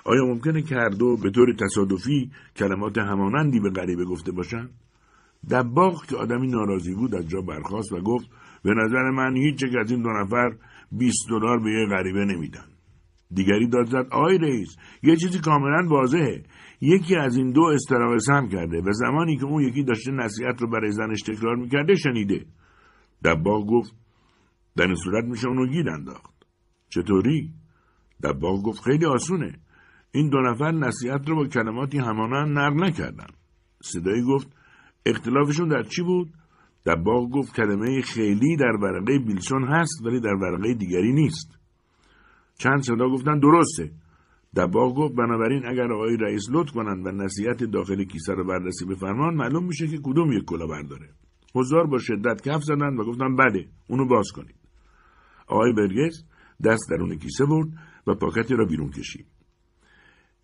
[0.05, 4.69] آیا ممکنه که هر دو به طور تصادفی کلمات همانندی به غریبه گفته باشند؟
[5.49, 8.29] دباغ که آدمی ناراضی بود از جا برخاست و گفت
[8.63, 10.49] به نظر من هیچ یک از این دو نفر
[10.91, 12.65] 20 دلار به یه غریبه نمیدن.
[13.31, 16.43] دیگری داد زد آی رئیس یه چیزی کاملا واضحه.
[16.81, 20.69] یکی از این دو استراق سم کرده و زمانی که اون یکی داشته نصیحت رو
[20.69, 22.45] برای زنش تکرار می‌کرده شنیده.
[23.23, 23.95] دباغ گفت
[24.75, 26.33] در این صورت میشه اونو گید انداخت.
[26.89, 27.53] چطوری؟
[28.23, 29.59] دباغ گفت خیلی آسونه.
[30.11, 33.27] این دو نفر نصیحت رو با کلماتی همانند نقل نکردن.
[33.81, 34.56] صدایی گفت
[35.09, 36.29] اختلافشون در چی بود؟
[36.85, 41.59] دباغ گفت کلمه خیلی در ورقه بیلسون هست ولی در ورقه دیگری نیست.
[42.57, 43.91] چند صدا گفتن درسته.
[44.55, 49.35] دباغ گفت بنابراین اگر آقای رئیس لطف کنند و نصیحت داخل کیسه رو بررسی بفرمان
[49.35, 51.09] معلوم میشه که کدوم یک کلا برداره.
[51.55, 54.55] حضار با شدت کف زدند و گفتن بله اونو باز کنید.
[55.47, 56.23] آقای برگس
[56.63, 57.67] دست درون کیسه برد
[58.07, 59.25] و پاکتی را بیرون کشید.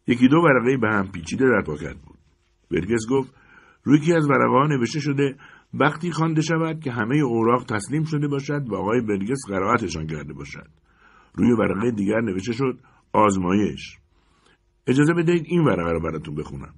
[0.08, 2.18] یکی دو ورقه به هم پیچیده در پاکت بود.
[2.72, 3.34] برگس گفت
[3.84, 5.36] روی یکی از ورقه نوشته شده
[5.74, 10.68] وقتی خوانده شود که همه اوراق تسلیم شده باشد و آقای برگس قرائتشان کرده باشد.
[11.36, 12.80] روی ورقه دیگر نوشته شد
[13.14, 13.98] آزمایش.
[14.88, 16.74] اجازه بدهید این ورقه را براتون بخونم.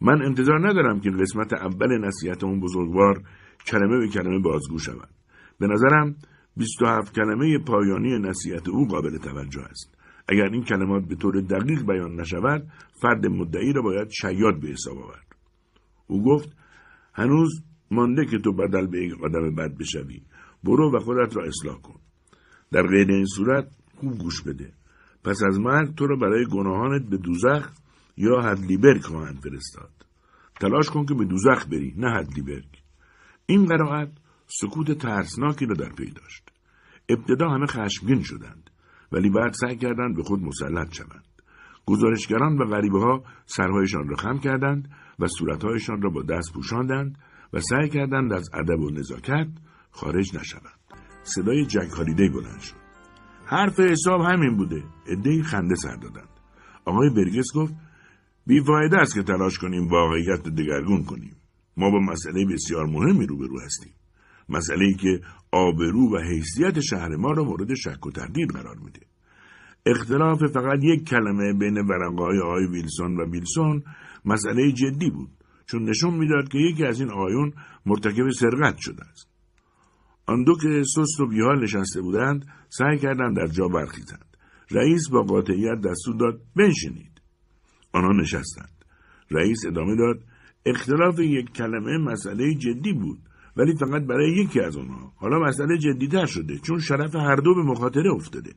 [0.00, 3.22] من انتظار ندارم که قسمت اول نصیحت اون بزرگوار
[3.66, 5.08] کلمه به کلمه بازگو شود.
[5.60, 6.16] به نظرم
[6.56, 9.98] 27 کلمه پایانی نصیحت او قابل توجه است.
[10.28, 12.66] اگر این کلمات به طور دقیق بیان نشود
[13.02, 15.27] فرد مدعی را باید شیاد به حساب آورد.
[16.08, 16.56] او گفت
[17.14, 20.22] هنوز مانده که تو بدل به یک آدم بد بشوی.
[20.64, 22.00] برو و خودت را اصلاح کن.
[22.72, 24.72] در غیر این صورت خوب گوش بده.
[25.24, 27.70] پس از مرگ تو را برای گناهانت به دوزخ
[28.16, 29.90] یا هدلیبرگ خواهند فرستاد.
[30.60, 32.82] تلاش کن که به دوزخ بری نه هدلیبرگ.
[33.46, 34.10] این قرائت
[34.46, 36.50] سکوت ترسناکی را در پی داشت.
[37.08, 38.70] ابتدا همه خشمگین شدند
[39.12, 41.37] ولی بعد سعی کردند به خود مسلط شوند.
[41.88, 47.18] گزارشگران و غریبه ها سرهایشان را خم کردند و صورتهایشان را با دست پوشاندند
[47.52, 49.48] و سعی کردند از ادب و نزاکت
[49.90, 50.78] خارج نشوند.
[51.22, 52.76] صدای جک هالیدی بلند شد.
[53.44, 54.82] حرف حساب همین بوده.
[55.06, 56.28] عدهای خنده سر دادند.
[56.84, 57.74] آقای برگس گفت
[58.46, 61.36] بیفایده است که تلاش کنیم واقعیت رو دگرگون کنیم.
[61.76, 63.92] ما با مسئله بسیار مهمی روبرو هستیم.
[64.48, 65.20] مسئله ای که
[65.52, 69.07] آبرو و حیثیت شهر ما را مورد شک و تردید قرار میده.
[69.90, 73.82] اختلاف فقط یک کلمه بین ورقای آقای ویلسون و بیلسون
[74.24, 75.30] مسئله جدی بود
[75.66, 77.52] چون نشون می‌داد که یکی از این آقایون
[77.86, 79.28] مرتکب سرقت شده است.
[80.26, 84.36] آن دو که سست و بیحال نشسته بودند سعی کردند در جا برخیزند.
[84.70, 87.20] رئیس با قاطعیت دستور داد بنشینید.
[87.92, 88.84] آنها نشستند.
[89.30, 90.20] رئیس ادامه داد
[90.66, 93.18] اختلاف یک کلمه مسئله جدی بود
[93.56, 95.12] ولی فقط برای یکی از آنها.
[95.16, 98.50] حالا مسئله جدیتر شده چون شرف هر دو به مخاطره افتاده.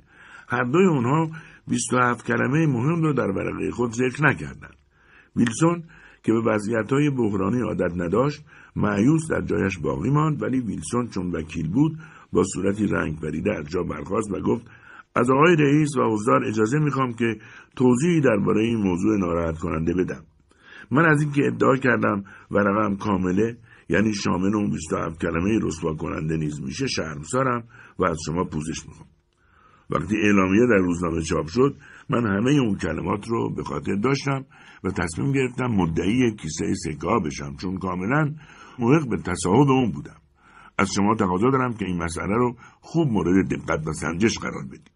[0.52, 1.30] هر دوی آنها
[1.68, 4.76] 27 کلمه مهم را در ورقه خود ذکر نکردند.
[5.36, 5.84] ویلسون
[6.24, 6.58] که به
[6.92, 8.46] های بحرانی عادت نداشت
[8.76, 11.98] معیوس در جایش باقی ماند ولی ویلسون چون وکیل بود
[12.34, 14.66] با صورتی رنگ بریده از جا برخاست و گفت
[15.16, 17.36] از آقای رئیس و حضار اجازه می‌خوام که
[17.76, 20.24] توضیحی درباره این موضوع ناراحت کننده بدم.
[20.92, 23.58] من از اینکه ادعا کردم ورقم کامله
[23.90, 27.64] یعنی شامل اون 27 کلمه رسوا کننده نیز میشه شرمسارم
[28.00, 29.08] و از شما پوزش می‌خوام.
[29.92, 31.76] وقتی اعلامیه در روزنامه چاپ شد
[32.10, 34.46] من همه اون کلمات رو به خاطر داشتم
[34.84, 38.34] و تصمیم گرفتم مدعی کیسه سکه بشم چون کاملا
[38.80, 40.22] محق به تصاحب اون بودم.
[40.78, 44.92] از شما تقاضا دارم که این مسئله رو خوب مورد دقت و سنجش قرار بدید.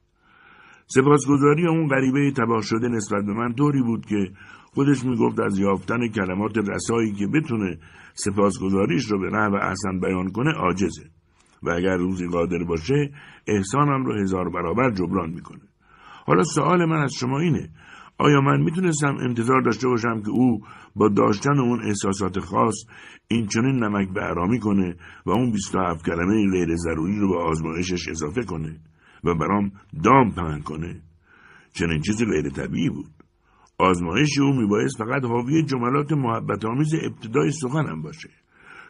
[0.87, 4.31] سپاسگزاری اون غریبه تباه شده نسبت به من طوری بود که
[4.73, 7.77] خودش می‌گفت از یافتن کلمات رسایی که بتونه
[8.13, 11.09] سپاسگزاریش رو به نحو احسن بیان کنه عاجزه.
[11.63, 13.11] و اگر روزی قادر باشه
[13.47, 15.61] احسانم رو هزار برابر جبران می‌کنه.
[16.25, 17.69] حالا سوال من از شما اینه
[18.17, 20.61] آیا من می‌تونستم انتظار داشته باشم که او
[20.95, 22.75] با داشتن اون احساسات خاص
[23.27, 24.95] این چنین نمک به ارامی کنه
[25.25, 28.79] و اون 27 کلمه غیر ضروری رو به آزمایشش اضافه کنه
[29.23, 29.71] و برام
[30.03, 31.01] دام پهن کنه؟
[31.73, 33.11] چنین چیزی غیر طبیعی بود.
[33.77, 38.29] آزمایش او میبایست فقط حاوی جملات محبت آمیز ابتدای سخنم باشه.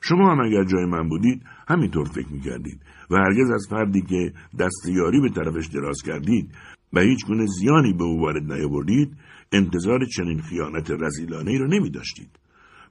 [0.10, 2.82] شما هم اگر جای من بودید همینطور فکر می‌کردید
[3.12, 6.52] و هرگز از فردی که دستیاری به طرفش دراز کردید
[6.94, 9.18] و هیچ گونه زیانی به او وارد نیاوردید
[9.52, 12.30] انتظار چنین خیانت رزیلانه ای را نمی داشتید.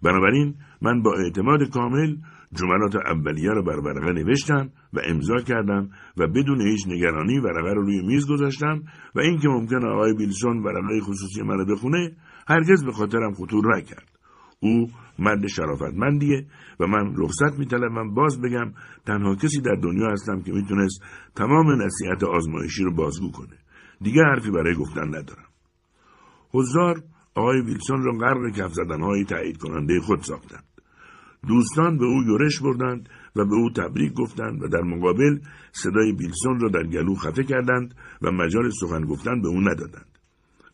[0.02, 2.16] بنابراین من با اعتماد کامل
[2.52, 7.82] جملات اولیه را بر ورقه نوشتم و امضا کردم و بدون هیچ نگرانی ورقه را
[7.82, 8.82] روی میز گذاشتم
[9.14, 12.12] و اینکه ممکن آقای بیلسون ورقه خصوصی من را بخونه
[12.48, 14.13] هرگز به خاطرم خطور نکرد
[14.64, 14.88] او
[15.18, 16.46] مرد شرافتمندیه
[16.80, 18.14] و من رخصت میطلبم.
[18.14, 18.72] باز بگم
[19.06, 21.02] تنها کسی در دنیا هستم که می‌تونست
[21.36, 23.58] تمام نصیحت آزمایشی رو بازگو کنه.
[24.00, 25.48] دیگه حرفی برای گفتن ندارم.
[26.50, 27.02] حضار
[27.34, 30.64] آقای ویلسون را غرق کف زدنهای تایید کننده خود ساختند.
[31.48, 35.38] دوستان به او یورش بردند و به او تبریک گفتند و در مقابل
[35.72, 40.18] صدای بیلسون را در گلو خفه کردند و مجال سخن گفتن به او ندادند.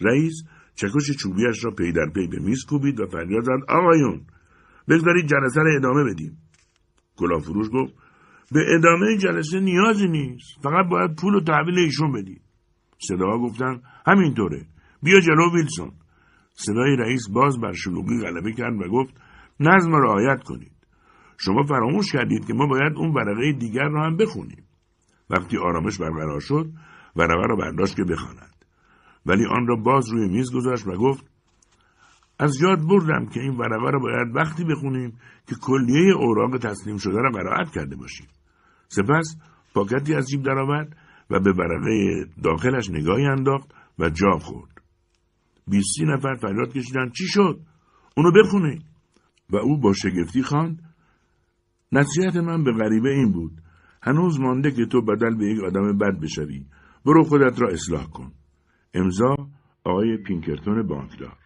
[0.01, 0.43] رئیس
[0.75, 4.21] چکش چوبیش را پی در پی به میز کوبید و فریاد زد آقایون
[4.89, 6.39] بگذارید جلسه را ادامه بدیم.
[7.17, 7.95] فروش گفت
[8.53, 12.43] به ادامه جلسه نیازی نیست فقط باید پول و تحویل ایشون بدید.
[12.99, 14.67] صداها گفتن همینطوره
[15.03, 15.93] بیا جلو ویلسون.
[16.53, 19.15] صدای رئیس باز بر شلوغی غلبه کرد و گفت
[19.61, 20.73] نظم را رعایت کنید.
[21.39, 24.65] شما فراموش کردید که ما باید اون ورقه دیگر را هم بخونیم.
[25.31, 26.71] وقتی آرامش برقرار شد
[27.17, 28.50] ورقه را برداشت که بخواند.
[29.27, 31.31] ولی آن را باز روی میز گذاشت و گفت
[32.39, 35.13] از یاد بردم که این ورقه را باید وقتی بخونیم
[35.47, 38.27] که کلیه اوراق تسلیم شده را قرائت کرده باشیم.
[38.89, 39.37] سپس
[39.75, 40.97] پاکتی از جیب درآورد
[41.31, 44.83] و به ورقه داخلش نگاهی انداخت و جا خورد.
[45.69, 47.61] بیستی نفر فریاد کشیدن چی شد؟
[48.17, 48.79] اونو بخونه
[49.51, 50.83] و او با شگفتی خواند
[51.93, 53.53] نصیحت من به غریبه این بود
[54.03, 56.67] هنوز مانده که تو بدل به یک آدم بد بشوی
[57.05, 58.33] برو خودت را اصلاح کن.
[58.95, 59.37] امضا
[59.85, 61.40] آقای پینکرتون بانکدار.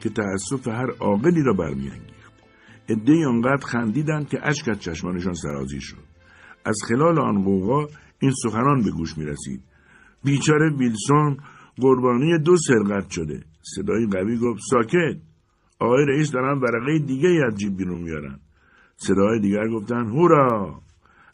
[0.00, 2.32] که تأسف هر عاقلی را برمیانگیخت.
[2.88, 6.04] عدهای آنقدر خندیدند که اشک از چشمانشان سرازی شد.
[6.64, 7.86] از خلال آن قوقا
[8.18, 9.62] این سخنان به گوش می رسید
[10.24, 11.36] بیچاره ویلسون
[11.76, 13.44] قربانی دو سرقت شده.
[13.62, 15.20] صدای قوی گفت ساکت!
[15.78, 18.38] آقای رئیس دارن ورقه دیگه از جیب بیرون میارن.
[18.96, 20.80] صدای دیگر گفتن هورا!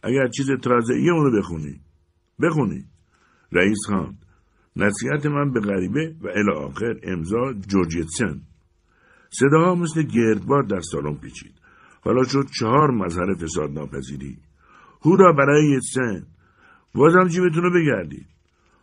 [0.03, 1.81] اگر چیز تازه‌ای اونو بخونی.
[2.41, 2.85] بخونی؟
[3.51, 4.25] رئیس خواند.
[4.75, 8.41] نصیحت من به غریبه و الی آخر امضا جورجیتسن.
[9.29, 11.53] صداها مثل گردبار در سالن پیچید.
[12.01, 14.37] حالا شد چهار مظهر فساد ناپذیری.
[15.05, 16.23] هورا برای سن.
[16.95, 18.25] بازم جیبتون رو بگردید.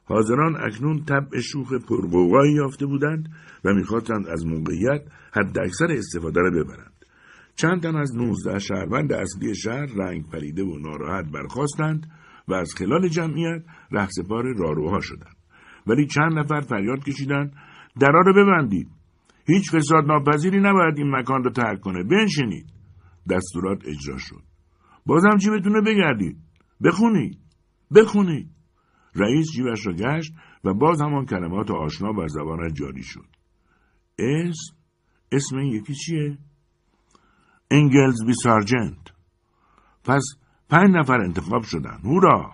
[0.04, 3.28] حاضران اکنون طبع شوخ پرقوقایی یافته بودند
[3.64, 6.92] و می‌خواستند از موقعیت حد اکثر استفاده را ببرند.
[7.56, 12.10] چند تن از نوزده شهروند اصلی شهر رنگ پریده و ناراحت برخواستند
[12.48, 15.36] و از خلال جمعیت رهسپار راروها شدند.
[15.86, 17.52] ولی چند نفر فریاد کشیدند
[18.00, 18.88] درا رو ببندید.
[19.46, 22.02] هیچ فساد ناپذیری نباید این مکان را ترک کنه.
[22.02, 22.66] بنشینید.
[23.30, 24.42] دستورات اجرا شد.
[25.06, 26.36] بازم جیبتون رو بگردید.
[26.84, 27.38] بخونید.
[27.94, 28.50] بخونید.
[29.14, 30.32] رئیس جیبش را گشت
[30.64, 33.26] و باز همان کلمات آشنا بر زبانش جاری شد.
[34.18, 34.76] اسم
[35.32, 36.38] اسم این یکی چیه؟
[37.70, 39.12] انگلز بی سارجنت
[40.04, 40.22] پس
[40.70, 41.98] پنج نفر انتخاب شدن.
[42.04, 42.52] هورا!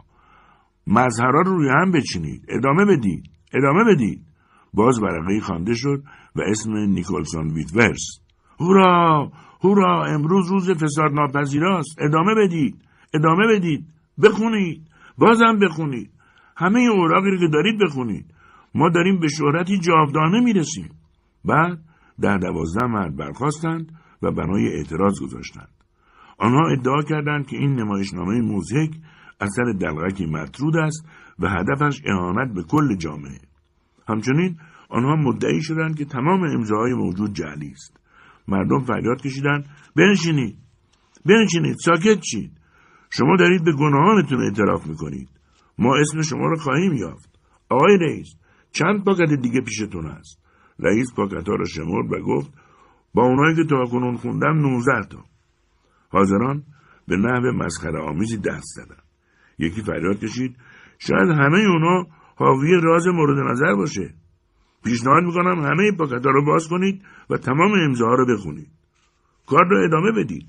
[0.87, 2.45] مظهرها رو روی هم بچینید.
[2.49, 3.31] ادامه بدید.
[3.55, 4.27] ادامه بدید.
[4.75, 6.03] باز ورقه خوانده شد
[6.37, 8.21] و اسم نیکولسون ویتورس
[8.61, 9.33] هورا!
[9.61, 10.05] هورا!
[10.05, 11.99] امروز روز فساد ناپذیراست.
[11.99, 12.85] ادامه بدید.
[13.15, 13.87] ادامه بدید.
[14.23, 14.83] بخونید.
[15.19, 16.11] بازم بخونید.
[16.57, 18.35] همه اوراقی که دارید بخونید.
[18.75, 20.91] ما داریم به شهرتی جاودانه می‌رسیم.
[21.45, 21.79] بعد
[22.21, 23.93] ده دوازده مرد برخواستند
[24.23, 25.69] و بنای اعتراض گذاشتند.
[26.39, 28.91] آنها ادعا کردند که این نمایشنامه موزهک
[29.41, 31.07] اثر دلغکی مطرود است
[31.39, 33.50] و هدفش اهانت به کل جامعه.
[34.11, 34.57] همچنین
[34.89, 38.01] آنها مدعی شدند که تمام امضاهای موجود جعلی است.
[38.49, 39.65] مردم فریاد کشیدند
[39.97, 40.57] بنشینید
[41.27, 42.53] بنشینید ساکت شید.
[43.11, 45.29] شما دارید به گناهانتون اعتراف می‌کنید.
[45.79, 47.39] ما اسم شما را خواهیم یافت.
[47.69, 48.35] آقای رئیس
[48.73, 50.41] چند پاکت دیگه پیشتون است؟
[50.79, 52.51] رئیس پاکت ها را شمرد و گفت
[53.15, 55.25] با اونایی که کنون خوندم 19 تا.
[56.09, 56.63] حاضران
[57.09, 59.03] به نحو مسخره آمیزی دست زدن
[59.59, 60.57] یکی فریاد کشید
[60.99, 62.07] شاید همه اونا
[62.41, 64.15] حاوی راز مورد نظر باشه.
[64.85, 68.71] پیشنهاد می‌کنم همه پاکت ها رو باز کنید و تمام امضاها رو بخونید.
[69.47, 70.47] کار را ادامه بدید.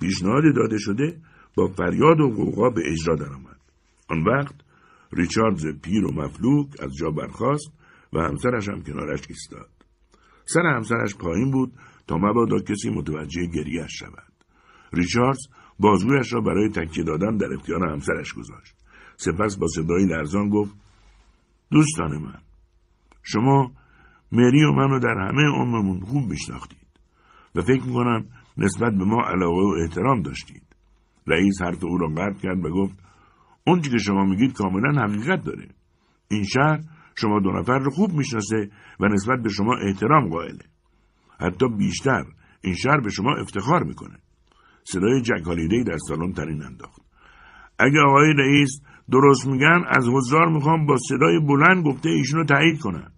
[0.00, 1.20] پیشنهاد داده شده
[1.56, 3.60] با فریاد و قوقا به اجرا درآمد.
[4.08, 4.54] آن وقت
[5.12, 7.72] ریچاردز پیر و مفلوک از جا برخاست
[8.12, 9.70] و همسرش هم کنارش ایستاد.
[10.44, 11.72] سر همسرش پایین بود
[12.06, 14.32] تا مبادا کسی متوجه گریهش شود.
[14.92, 15.48] ریچاردز
[15.78, 18.79] بازویش را برای تکیه دادن در اختیار همسرش گذاشت.
[19.20, 20.74] سپس با صدایی لرزان گفت
[21.70, 22.38] دوستان من
[23.22, 23.72] شما
[24.32, 26.86] مری و منو در همه عمرمون خوب میشناختید
[27.54, 28.24] و فکر می‌کنم
[28.58, 30.62] نسبت به ما علاقه و احترام داشتید.
[31.26, 32.98] رئیس حرف او را قطع کرد و گفت
[33.66, 35.68] اونچه که شما میگید کاملا حقیقت داره.
[36.30, 36.80] این شهر
[37.14, 40.64] شما دو نفر رو خوب می‌شناسه و نسبت به شما احترام قائله.
[41.40, 42.24] حتی بیشتر
[42.60, 44.18] این شهر به شما افتخار می‌کنه.
[44.84, 45.44] صدای جک
[45.86, 47.00] در سالن ترین انداخت.
[47.78, 48.80] اگه آقای رئیس
[49.12, 53.12] درست میگن از حضار می‌خوام با صدای بلند گفته ایشون رو تایید کنن.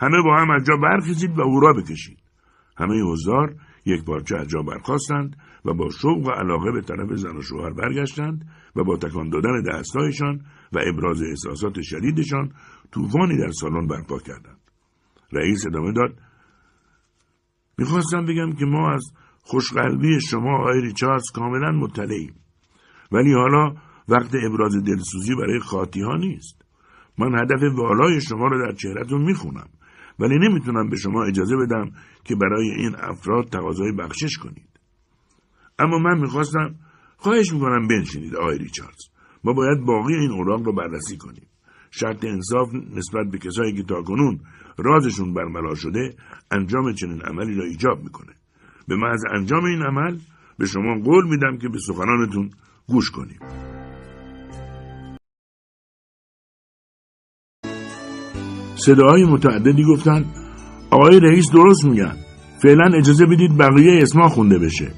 [0.00, 2.18] همه با هم از جا برخیزید و هورا بکشید.
[2.78, 3.54] همه حضار
[3.86, 7.72] یک پارچه از جا برخواستند و با شوق و علاقه به طرف زن و شوهر
[7.72, 10.40] برگشتند و با تکان دادن دستایشان
[10.72, 12.52] و ابراز احساسات شدیدشان
[12.92, 14.60] طوفانی در سالن برپا کردند.
[15.32, 16.18] رئیس ادامه داد
[17.78, 19.12] می‌خواستم بگم که ما از
[19.42, 22.34] خوشقلبی شما آقای ریچاردز کاملا مطلعیم.
[23.12, 23.74] ولی حالا
[24.08, 26.62] وقت ابراز دلسوزی برای خاطی ها نیست.
[27.18, 29.68] من هدف والای شما رو در چهرهتون می‌خونم
[30.18, 31.90] ولی نمی‌تونم به شما اجازه بدم
[32.24, 34.68] که برای این افراد تقاضای بخشش کنید.
[35.78, 36.74] اما من می‌خواستم
[37.16, 39.08] خواهش می‌کنم بنشینید آقای ریچاردز.
[39.44, 41.46] ما باید باقی این اوراق رو بررسی کنیم.
[41.90, 44.40] شرط انصاف نسبت به کسایی که تاکنون
[44.78, 46.14] رازشون برملا شده
[46.50, 48.32] انجام چنین عملی را ایجاب می‌کنه.
[48.88, 50.18] به محض انجام این عمل
[50.58, 52.50] به شما قول میدم که به سخنانتون
[52.88, 53.65] گوش کنیم.
[58.86, 60.24] صداهای متعددی گفتن
[60.90, 62.16] آقای رئیس درست میگن.
[62.62, 64.90] فعلا اجازه بدید بقیه اسما خونده بشه.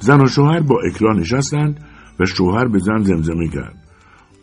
[0.00, 1.80] زن و شوهر با اکرا نشستند
[2.20, 3.74] و شوهر به زن زمزمه کرد.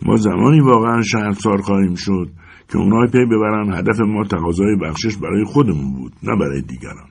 [0.02, 2.30] ما زمانی واقعا شهرسار خواهیم شد
[2.72, 7.10] که اونای پی ببرن هدف ما تقاضای بخشش برای خودمون بود نه برای دیگران.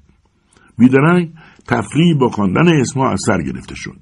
[0.79, 1.33] بیدرنگ
[1.67, 3.97] تفریح با خواندن اسما از سر گرفته شد.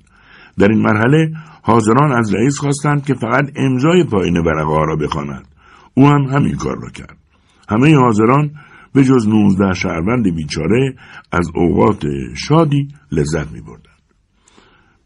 [0.58, 1.32] در این مرحله
[1.62, 5.48] حاضران از رئیس خواستند که فقط امضای پایین ورقه را بخواند.
[5.94, 7.21] او هم همین کار را کرد.
[7.68, 8.50] همه حاضران
[8.94, 10.94] به جز نوزده شهروند بیچاره
[11.32, 12.04] از اوقات
[12.34, 13.92] شادی لذت می بردن.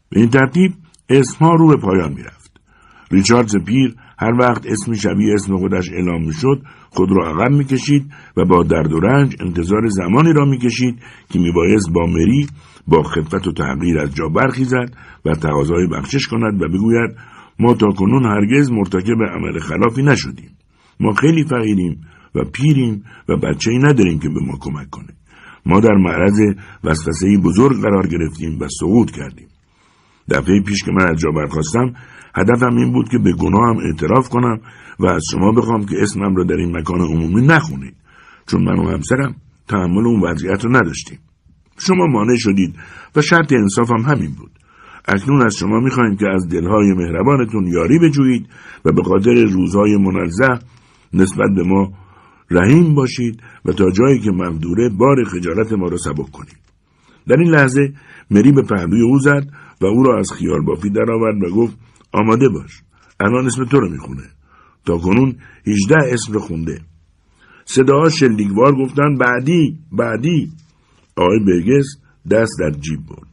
[0.09, 0.71] به این ترتیب
[1.09, 2.59] اسمها رو به پایان می رفت.
[3.11, 7.65] ریچاردز پیر هر وقت اسمی شبیه اسم خودش اعلام می شد خود را عقب می
[7.65, 10.99] کشید و با درد و رنج انتظار زمانی را می کشید
[11.29, 11.51] که می
[11.93, 12.47] با مری
[12.87, 14.95] با خفت و تغییر از جا برخیزد
[15.25, 17.15] و تقاضای بخشش کند و بگوید
[17.59, 20.49] ما تا کنون هرگز مرتکب عمل خلافی نشدیم
[20.99, 22.01] ما خیلی فقیریم
[22.35, 25.13] و پیریم و بچه ای نداریم که به ما کمک کنه.
[25.65, 26.39] ما در معرض
[26.83, 29.47] وسوسه بزرگ قرار گرفتیم و سقوط کردیم.
[30.29, 31.93] دفعه پیش که من از جا برخواستم
[32.35, 34.59] هدفم این بود که به گناهم اعتراف کنم
[34.99, 37.95] و از شما بخوام که اسمم را در این مکان عمومی نخونید.
[38.47, 39.35] چون من و همسرم
[39.67, 41.19] تحمل اون وضعیت رو نداشتیم.
[41.79, 42.75] شما مانع شدید
[43.15, 44.51] و شرط انصافم همین بود.
[45.07, 48.47] اکنون از شما می‌خواهیم که از دلهای مهربانتون یاری بجویید
[48.85, 50.59] و به خاطر روزهای منزه
[51.13, 51.91] نسبت به ما
[52.51, 56.57] رحیم باشید و تا جایی که مقدوره بار خجالت ما را سبک کنید.
[57.27, 57.93] در این لحظه
[58.31, 59.47] مری به پهلوی او زد
[59.81, 61.77] و او را از خیال بافی درآورد و گفت
[62.11, 62.81] آماده باش
[63.19, 64.23] الان اسم تو رو می‌خونه.
[64.85, 65.35] تا کنون
[65.65, 66.81] هیچده اسم رو خونده.
[67.65, 70.51] صداها شلیگوار گفتن بعدی بعدی.
[71.15, 71.85] آقای برگس
[72.31, 73.27] دست در جیب برد.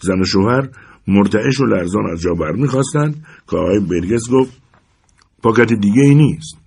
[0.00, 0.68] زن و شوهر
[1.08, 4.62] مرتعش و لرزان از جا بر می‌خواستند که آقای برگس گفت
[5.42, 6.59] پاکت دیگه ای نیست.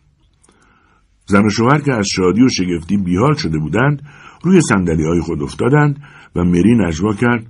[1.25, 4.01] زن و شوهر که از شادی و شگفتی بیحال شده بودند
[4.43, 6.03] روی سندلی های خود افتادند
[6.35, 7.47] و مری نجوا کرد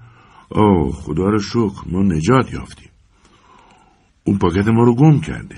[0.49, 2.89] آه خدا را شکر ما نجات یافتیم.
[4.23, 5.55] اون پاکت ما رو گم کرده.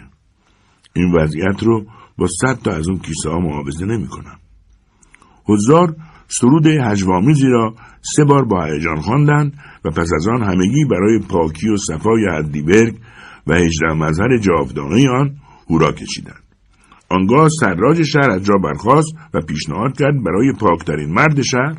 [0.96, 1.86] این وضعیت رو
[2.18, 4.40] با صد تا از اون کیسه ها معاوضه نمی کنم.
[5.46, 5.96] حضار
[6.28, 7.76] سرود هجوامیزی را
[8.16, 9.54] سه بار با هیجان خواندند
[9.86, 12.96] و پس از آن همگی برای پاکی و صفای هدیبرگ
[13.48, 15.36] و هجده مظهر جاودانه آن
[15.70, 16.45] هورا کشیدند.
[17.10, 21.76] آنگاه سراج شهر از جا برخاست و پیشنهاد کرد برای پاکترین مرد شهر.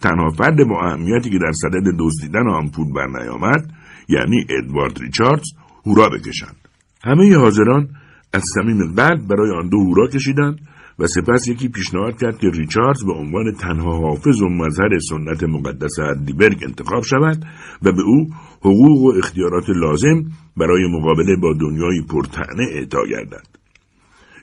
[0.00, 3.70] تنها فرد با اهمیتی که در صدد دزدیدن آن پول برنیامد
[4.08, 5.46] یعنی ادوارد ریچاردز
[5.86, 6.56] هورا بکشند.
[7.04, 7.88] همه حاضران
[8.32, 10.60] از صمیم قلب برای آن دو هورا کشیدند
[10.98, 15.98] و سپس یکی پیشنهاد کرد که ریچاردز به عنوان تنها حافظ و مظهر سنت مقدس
[15.98, 17.44] هدیبرگ انتخاب شود
[17.82, 18.28] و به او
[18.60, 20.24] حقوق و اختیارات لازم
[20.56, 23.57] برای مقابله با دنیای پرتعنه اعطا گردد.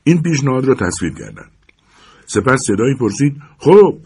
[0.08, 1.52] این پیشنهاد را تصویر کردند
[2.26, 3.98] سپس صدایی پرسید خب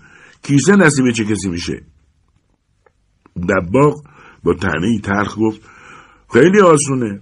[0.43, 1.81] کیسه نصیب چه کسی میشه؟
[3.49, 4.03] دباغ
[4.43, 5.61] با تنه ترخ گفت
[6.33, 7.19] خیلی آسونه.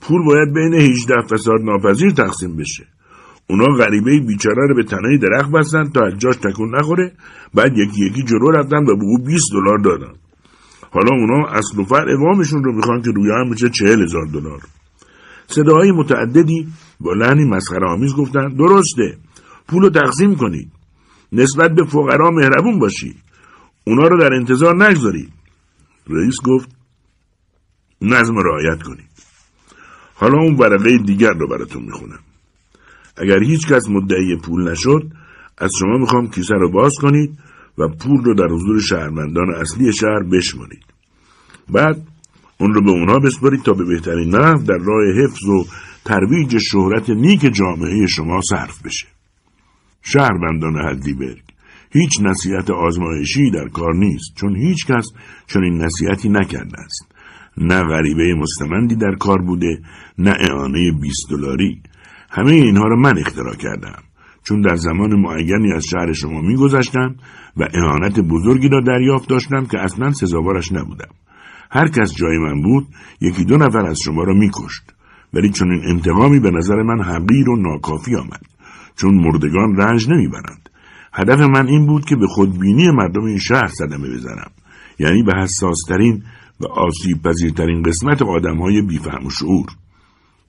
[0.00, 2.86] پول باید بین 18 فساد ناپذیر تقسیم بشه.
[3.50, 7.12] اونا غریبه بیچاره رو به تنه درخت بستن تا از جاش تکون نخوره.
[7.54, 10.12] بعد یکی یکی جلو رفتن و به او 20 دلار دادن.
[10.90, 11.84] حالا اونا اصل و
[12.18, 14.60] وامشون رو می‌خوان که روی هم بشه چهل هزار دلار.
[15.54, 16.68] صداهای متعددی
[17.00, 19.18] با لحنی مسخره آمیز گفتن درسته.
[19.68, 20.72] پول رو تقسیم کنید.
[21.32, 23.14] نسبت به فقرا مهربون باشی
[23.84, 25.32] اونا رو در انتظار نگذارید.
[26.06, 26.70] رئیس گفت
[28.02, 29.08] نظم رعایت کنید.
[30.14, 32.20] حالا اون ورقه دیگر رو براتون می‌خونم.
[33.16, 35.02] اگر هیچ کس مدعی پول نشد
[35.58, 37.38] از شما می‌خوام کیسه رو باز کنید
[37.78, 40.84] و پول رو در حضور شهروندان اصلی شهر بشمارید.
[41.68, 42.06] بعد
[42.58, 45.64] اون رو به اونها بسپارید تا به بهترین نحو در راه حفظ و
[46.04, 49.06] ترویج شهرت نیک جامعه شما صرف بشه.
[50.02, 51.42] شهروندان هدیبرگ
[51.90, 55.12] هیچ نصیحت آزمایشی در کار نیست چون هیچ کس
[55.46, 57.14] چنین نصیحتی نکرده است.
[57.58, 59.78] نه غریبه مستمندی در کار بوده
[60.18, 61.82] نه اعانه 20 دلاری.
[62.30, 64.02] همه اینها را من اختراع کردم.
[64.44, 67.14] چون در زمان معینی از شهر شما میگذشتم
[67.56, 71.10] و اهانت بزرگی را دریافت داشتم که اصلا سزاوارش نبودم.
[71.70, 72.86] هر کس جای من بود
[73.20, 74.82] یکی دو نفر از شما را میکشت.
[75.34, 78.42] ولی چون این انتقامی به نظر من حقیر و ناکافی آمد
[78.96, 80.70] چون مردگان رنج نمی‌برند.
[81.12, 84.50] هدف من این بود که به خودبینی مردم این شهر صدمه بزنم
[84.98, 86.22] یعنی به حساسترین
[86.60, 89.66] و آسیب پذیرترین قسمت آدم های بیفهم و شعور.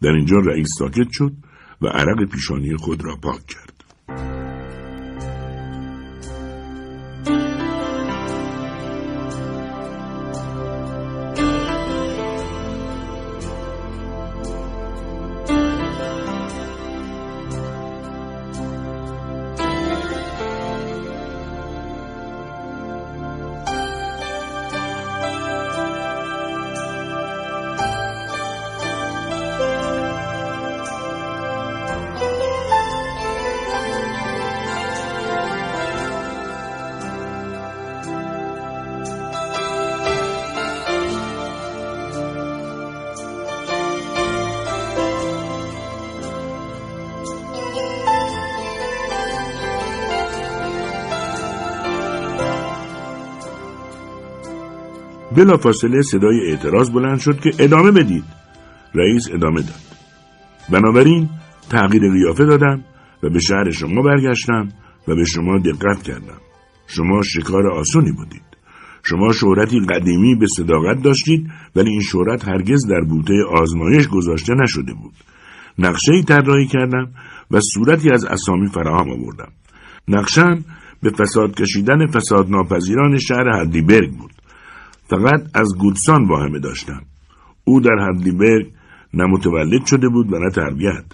[0.02, 1.34] در اینجا رئیس ساکت شد
[1.82, 3.75] و عرق پیشانی خود را پاک کرد.
[55.44, 58.24] فاصله صدای اعتراض بلند شد که ادامه بدید.
[58.96, 59.82] رئیس ادامه داد.
[60.70, 61.30] بنابراین
[61.70, 62.84] تغییر قیافه دادم
[63.24, 64.70] و به شهر شما برگشتم
[65.08, 66.42] و به شما دقت کردم.
[66.88, 68.42] شما شکار آسونی بودید.
[69.04, 74.94] شما شهرتی قدیمی به صداقت داشتید ولی این شهرت هرگز در بوته آزمایش گذاشته نشده
[74.94, 75.14] بود.
[75.80, 77.12] نقشه ای طراحی کردم
[77.52, 79.52] و صورتی از اسامی فراهم آوردم.
[80.08, 80.66] نقشم
[81.04, 84.35] به فساد کشیدن فساد ناپذیران شهر هدیبرگ بود.
[85.08, 87.02] فقط از گودسان واهمه داشتم
[87.64, 88.72] او در هدلیبرگ
[89.14, 91.06] نه متولد شده بود و نه تربیت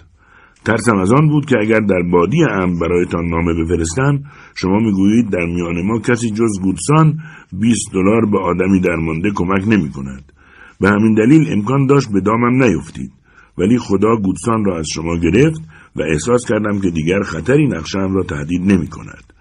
[0.64, 4.22] ترسم از آن بود که اگر در بادی ام برایتان نامه بفرستم
[4.54, 7.18] شما می‌گویید در میان ما کسی جز گودسان
[7.52, 10.32] 20 دلار به آدمی درمانده کمک نمی کند.
[10.80, 13.12] به همین دلیل امکان داشت به دامم نیفتید
[13.58, 15.60] ولی خدا گودسان را از شما گرفت
[15.96, 19.32] و احساس کردم که دیگر خطری نقشم را تهدید نمی کند.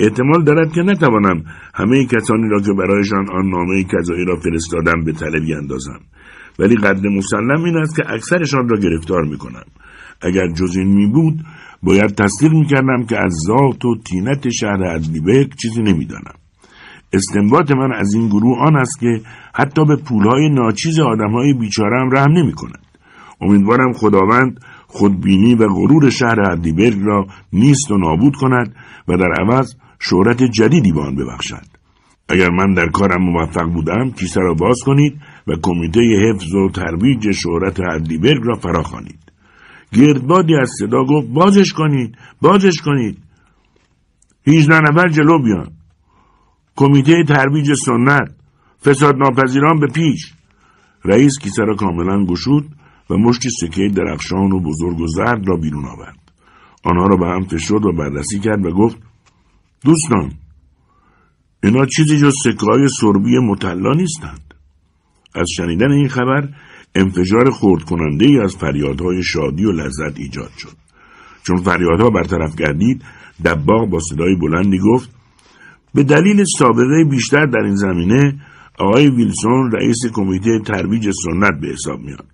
[0.00, 1.44] احتمال دارد که نتوانم
[1.74, 6.00] همه کسانی را که برایشان آن نامه کذایی را فرستادم به طلبی اندازم
[6.58, 9.64] ولی قدر مسلم این است که اکثرشان را گرفتار می کنم.
[10.22, 11.44] اگر جز این می بود
[11.82, 16.34] باید تصدیق می کردم که از ذات و تینت شهر ادلیبرگ چیزی نمی‌دانم.
[17.12, 19.20] استنباط من از این گروه آن است که
[19.54, 22.86] حتی به پولهای ناچیز آدمهای بیچاره هم رحم نمی کند.
[23.40, 28.74] امیدوارم خداوند خودبینی و غرور شهر هدیبرگ را نیست و نابود کند
[29.08, 31.66] و در عوض شهرت جدیدی به آن ببخشد
[32.28, 37.30] اگر من در کارم موفق بودم کیسه را باز کنید و کمیته حفظ و ترویج
[37.30, 39.20] شهرت هدلیبرگ را فراخوانید
[39.92, 43.18] گردبادی از صدا گفت بازش کنید بازش کنید.
[44.44, 45.70] هیچده نفر جلو بیان.
[46.76, 48.34] کمیته ترویج سنت
[48.84, 50.32] فساد ناپذیران به پیش.
[51.04, 52.64] رئیس کیسه را کاملا گشود
[53.10, 56.18] و مشتی سکه درخشان و بزرگ و زرد را بیرون آورد.
[56.84, 58.98] آنها را به هم فشرد و بررسی کرد و گفت
[59.84, 60.32] دوستان
[61.62, 64.54] اینا چیزی جز سکه های سربی مطلا نیستند.
[65.34, 66.48] از شنیدن این خبر
[66.94, 70.76] انفجار خورد کننده ای از فریادهای شادی و لذت ایجاد شد.
[71.42, 73.02] چون فریادها برطرف گردید
[73.44, 75.10] دباغ با صدای بلندی گفت
[75.94, 78.40] به دلیل سابقه بیشتر در این زمینه
[78.78, 82.26] آقای ویلسون رئیس کمیته ترویج سنت به حساب میاد.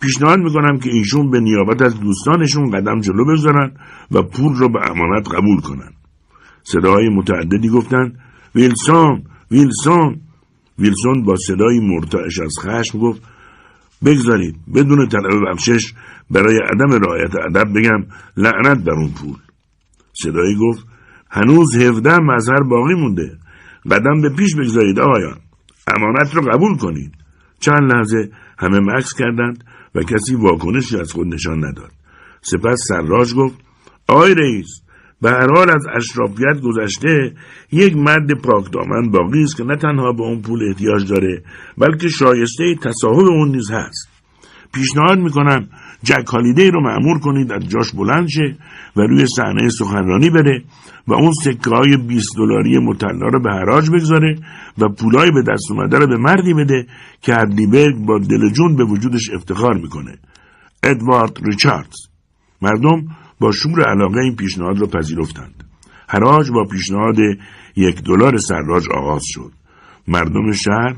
[0.00, 3.72] پیشنهاد می‌کنم که ایشون به نیابت از دوستانشون قدم جلو بذارن
[4.10, 5.92] و پول رو به امانت قبول کنن.
[6.64, 8.12] صداهای متعددی گفتن
[8.54, 10.20] ویلسون ویلسون.
[10.78, 13.22] ویلسون با صدای مرتعش از خشم گفت
[14.04, 15.94] بگذارید بدون طلب بخشش
[16.30, 18.06] برای عدم رعایت ادب بگم
[18.36, 19.36] لعنت در اون پول.
[20.12, 20.86] صدایی گفت
[21.30, 23.38] هنوز هفده مظهر باقی مونده
[23.90, 25.38] قدم به پیش بگذارید آقایان
[25.86, 27.12] امانت رو قبول کنید.
[27.60, 31.92] چند لحظه همه مکس کردند و کسی واکنشی از خود نشان نداد.
[32.40, 33.58] سپس سراج گفت
[34.08, 34.82] آقای رئیس
[35.22, 37.34] به هر حال از اشرافیت گذشته
[37.72, 41.42] یک مرد پاکدامن باقی است که نه تنها به اون پول احتیاج داره
[41.78, 44.08] بلکه شایسته تصاحب اون نیز هست.
[44.74, 45.68] پیشنهاد می‌کنم
[46.02, 48.56] جک هالیدی رو معمور کنید از جاش بلند شه
[48.96, 50.62] و روی صحنه سخنرانی بره
[51.08, 54.36] و اون سکه های 20 دلاری مطلع رو به حراج بگذاره
[54.78, 56.86] و پولای به دست اومده رو به مردی بده
[57.22, 60.18] که هدلیبرگ با دل جون به وجودش افتخار می‌کنه.
[60.82, 61.96] ادوارد ریچاردز.
[62.62, 63.04] مردم
[63.42, 65.64] با شور علاقه این پیشنهاد را پذیرفتند.
[66.08, 67.16] حراج با پیشنهاد
[67.76, 69.52] یک دلار سراج آغاز شد.
[70.08, 70.96] مردم شهر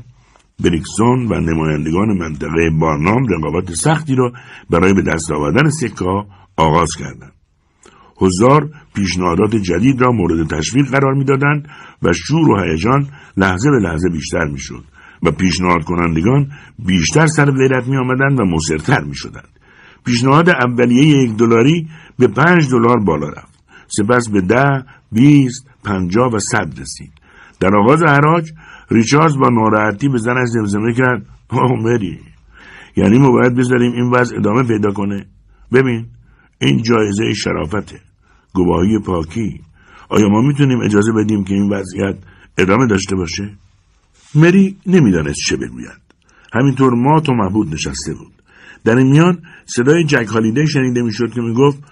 [0.63, 4.31] بریکسون و نمایندگان منطقه بارنام رقابت سختی را
[4.69, 6.25] برای به دست آوردن سکه
[6.57, 7.33] آغاز کردند.
[8.21, 11.67] هزار پیشنهادات جدید را مورد تشویق قرار می‌دادند
[12.03, 14.83] و شور و هیجان لحظه به لحظه بیشتر می‌شد
[15.23, 19.54] و پیشنهاد کنندگان بیشتر سر غیرت می آمدند و مصرتر می شدند.
[20.05, 21.87] پیشنهاد اولیه یک دلاری
[22.19, 23.59] به پنج دلار بالا رفت.
[23.87, 27.11] سپس به ده، بیست، پنجاه و صد رسید.
[27.59, 28.51] در آغاز حراج
[28.91, 31.25] ریچاردز با ناراحتی به زنش زمزمه کرد.
[31.49, 32.19] آه مری.
[32.95, 35.25] یعنی ما باید بذاریم این وضع ادامه پیدا کنه.
[35.73, 36.05] ببین
[36.61, 37.99] این جایزه شرافته.
[38.53, 39.61] گواهی پاکی.
[40.09, 42.15] آیا ما می‌تونیم اجازه بدیم که این وضعیت
[42.57, 43.57] ادامه داشته باشه؟
[44.35, 46.01] مری نمی‌دانست چه بگوید.
[46.53, 48.34] همینطور ما تو محبود نشسته بود.
[48.85, 51.83] در این میان صدای جک هالیده شنیده می‌شد که می‌گفت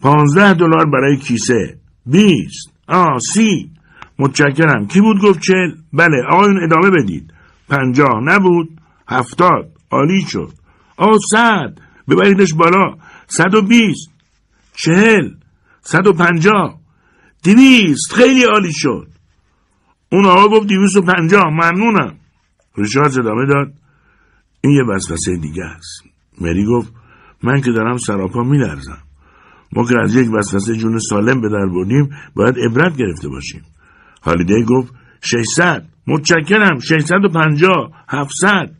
[0.00, 3.70] پانزده دلار برای کیسه بیست آ سی.
[4.18, 4.86] متشکرم.
[4.86, 7.34] کی بود؟ گفت چل بله آقایون ادامه بدید.
[7.68, 8.20] پنجاه.
[8.24, 8.80] نبود.
[9.08, 9.72] هفتاد.
[9.90, 10.52] عالی شد.
[10.96, 11.78] آ صد.
[12.08, 12.94] ببریدش بالا.
[13.26, 14.10] صد و بیست.
[14.76, 15.30] چهل.
[15.80, 16.80] صد و پنجاه.
[17.44, 18.12] دویست.
[18.12, 19.08] خیلی عالی شد.
[20.12, 21.44] اون آقا گفت دویست و پنجاه.
[21.44, 22.14] ممنونم.
[22.76, 23.72] ریچارد ادامه داد.
[24.60, 26.11] این یه وسوسه دیگه است.
[26.40, 26.92] مری گفت
[27.42, 28.98] من که دارم سراپا میلرزم.
[29.72, 33.62] ما که از یک وسوسه جون سالم به در بردیم باید عبرت گرفته باشیم.
[34.22, 38.70] هالیدی گفت 600 متشکرم 650 700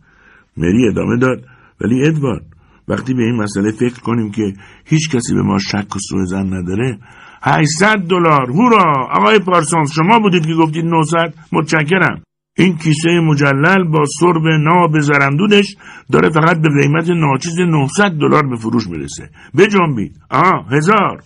[0.57, 1.45] مری ادامه داد
[1.81, 2.45] ولی ادوارد
[2.89, 4.53] وقتی به این مسئله فکر کنیم که
[4.85, 6.99] هیچ کسی به ما شک و سوء زن نداره
[7.43, 8.51] 800 دلار.
[8.51, 9.07] هورا!
[9.11, 12.23] آقای پارسانس شما بودید که گفتید 900 متشکرم.
[12.57, 15.77] این کیسه مجلل با سرب ناب زرندودش
[16.13, 19.31] داره فقط به قیمت ناچیز 900 دلار به فروش می‌رسه.
[19.57, 20.21] بجنبید.
[20.31, 21.23] آه هزار.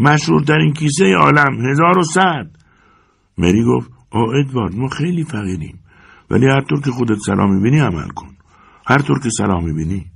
[0.00, 2.50] مشهورترین کیسه عالم 1100
[3.38, 5.78] مری گفت آه ادوارد ما خیلی فقیریم.
[6.30, 8.28] ولی هر طور که خودت سلام می‌بینی عمل کن.
[8.86, 10.06] هر طور که سلام می‌بینی.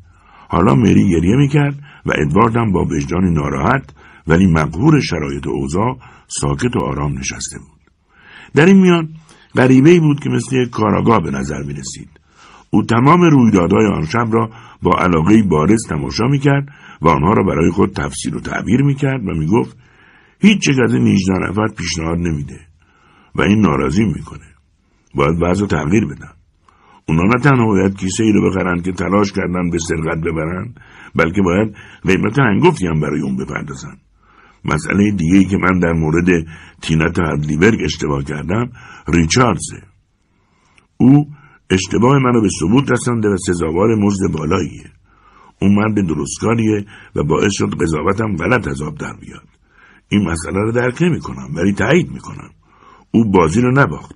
[0.49, 1.75] حالا مری گریه می‌کرد
[2.07, 3.95] و ادوارد هم با وجدانی ناراحت
[4.27, 5.99] ولی مقهور شرایط اوضاع
[6.29, 7.81] ساکت و آرام نشسته بود.
[8.55, 9.09] در این میان
[9.57, 12.11] غریبه بود که مثل یک کاراگاه به نظر می رسید.
[12.71, 14.51] او تمام رویدادهای آن شب را
[14.83, 16.69] با علاقه بارز تماشا می کرد
[17.03, 19.77] و آنها را برای خود تفسیر و تعبیر می کرد و می گفت
[20.41, 22.61] هیچ یک از این نیجده نفر پیشنهاد نمیده
[23.35, 24.47] و این ناراضی می‌کنه.
[25.15, 26.33] باید بعض تغییر بدن.
[27.09, 30.75] اونا نه تنها باید کیسه ای رو بخرن که تلاش کردن به سرقت ببرن
[31.15, 31.77] بلکه باید
[32.07, 33.97] قیمت هنگفتی هم برای اون بپردازن.
[34.75, 36.47] مسئله دیگه که من در مورد
[36.83, 38.71] تینت هدلیبرگ اشتباه کردم
[39.09, 39.83] ریچاردزه.
[40.97, 41.29] او
[41.71, 44.91] اشتباه منو به ثبوت رسانده و سزاوار مزد بالاییه.
[45.61, 46.87] اون مرد درستکاریه
[47.17, 49.49] و باعث شد قضاوتم غلط از آب در بیاد.
[50.09, 52.51] این مسئله رو درک نمی کنم ولی تایید می کنم
[53.11, 54.15] او بازی رو نباخت.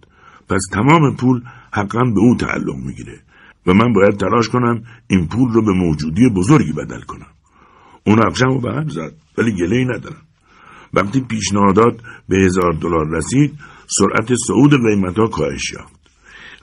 [0.48, 3.20] پس تمام پول حقا به او تعلق می‌گیره
[3.66, 7.27] و من باید تلاش کنم این پول رو به موجودی بزرگی بدل کنم.
[8.06, 10.22] اون نقشم رو به هم زد ولی گله ای ندارم.
[10.94, 16.00] وقتی پیشنهادات به هزار دلار رسید سرعت صعود قیمت ها کاهش یافت.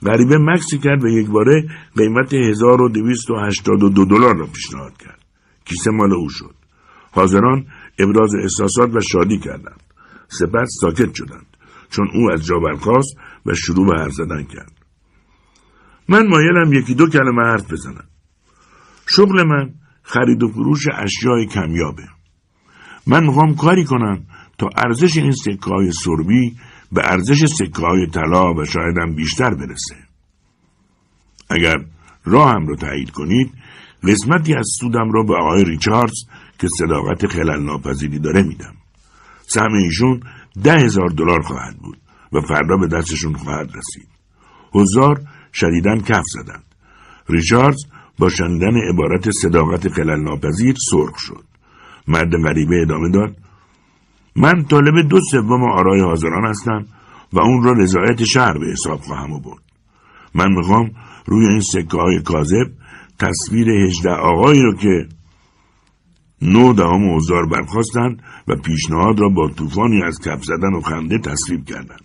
[0.06, 5.18] غریبه مکسی کرد و یک باره قیمت 1282 دلار را پیشنهاد کرد.
[5.64, 6.54] کیسه مال او شد.
[7.10, 7.66] حاضران
[7.98, 9.82] ابراز احساسات و شادی کردند.
[10.28, 11.46] سپس ساکت شدند
[11.90, 14.72] چون او از جا برخاست و شروع به حرف زدن کرد.
[16.08, 18.08] من مایلم یکی دو کلمه حرف بزنم.
[19.06, 22.17] شغل من خرید و فروش اشیای کمیابه.
[23.08, 24.22] من می‌خوام کاری کنم
[24.58, 26.56] تا ارزش این سکه های سربی
[26.92, 29.96] به ارزش سکه های طلا و شایدم بیشتر برسه.
[31.50, 31.76] اگر
[32.24, 33.52] راهم رو تایید کنید
[34.02, 36.24] قسمتی از سودم رو به آقای ریچاردز
[36.58, 38.74] که صداقت خلل ناپذیری داره میدم.
[39.46, 40.20] سهم ایشون
[40.62, 41.98] ده هزار دلار خواهد بود
[42.32, 44.08] و فردا به دستشون خواهد رسید.
[44.74, 45.20] هزار
[45.52, 46.64] شدیدن کف زدند.
[47.28, 47.84] ریچاردز
[48.18, 51.44] با شنیدن عبارت صداقت خلل ناپذیر سرخ شد.
[52.08, 53.36] مرد غریبه ادامه داد.
[54.36, 56.86] من طالب دو سوم آرای حاضران هستم
[57.32, 59.62] و اون را رضایت شهر به حساب خواهم برد
[60.34, 60.90] من می‌خوام
[61.26, 62.66] روی این سکه های کاذب
[63.18, 65.08] تصویر هجده آقایی رو که
[66.42, 71.64] نو دهم اوزار برخواستند و پیشنهاد را با طوفانی از کف زدن و خنده تصویب
[71.64, 72.04] کردند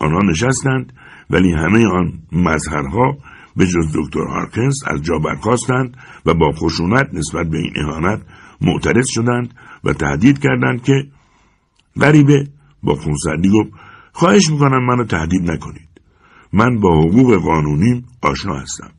[0.00, 0.92] آنها نشستند
[1.30, 3.16] ولی همه آن مظهرها
[3.56, 5.96] به جز دکتر هارکنس از جا برخواستند
[6.26, 8.20] و با خشونت نسبت به این اهانت
[8.60, 9.54] معترض شدند
[9.84, 11.06] و تهدید کردند که
[12.00, 12.46] غریبه
[12.82, 13.70] با خونسردی گفت
[14.12, 15.88] خواهش می‌کنم منو تهدید نکنید.
[16.52, 18.90] من با حقوق قانونیم آشنا هستم.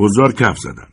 [0.00, 0.92] هزار کف زدند.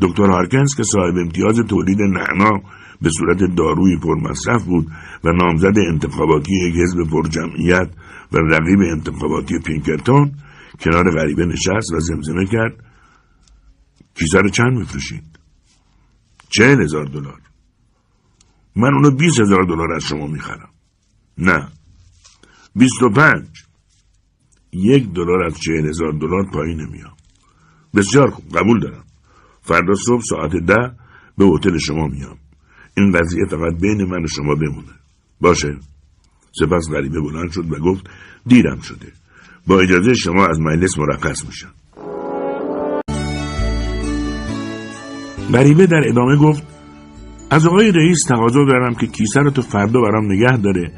[0.00, 2.62] دکتر هارکنس که صاحب امتیاز تولید نعنا
[3.02, 4.86] به صورت داروی پرمصرف بود
[5.24, 7.90] و نامزد انتخاباتی یک حزب پرجمعیت
[8.32, 10.32] و رقیب انتخاباتی پینکرتون
[10.80, 12.72] کنار غریبه نشست و زمزمه کرد.
[14.14, 15.24] کیسه رو چند میفروشید؟
[16.48, 17.40] چهل هزار دلار.
[18.76, 20.68] من اونو بیس هزار دلار از شما می‌خرم.
[21.38, 21.68] نه.
[22.76, 23.46] بیست و پنج.
[24.72, 27.12] یک دلار از چهل هزار دلار پایین نمیام.
[27.94, 28.58] بسیار خوب.
[28.58, 29.04] قبول دارم.
[29.62, 30.96] فردا صبح ساعت ده
[31.38, 32.38] به هتل شما میام.
[32.96, 34.94] این قضیه فقط بین من و شما بمونه.
[35.40, 35.76] باشه.
[36.52, 38.10] سپس غریبه بلند شد و گفت
[38.46, 39.12] دیرم شده.
[39.66, 41.74] با اجازه شما از مجلس مرخص میشم.
[45.52, 46.71] غریبه در ادامه گفت
[47.52, 50.92] از آقای رئیس تقاضا دارم که کیسه رو تو فردا برام نگه داره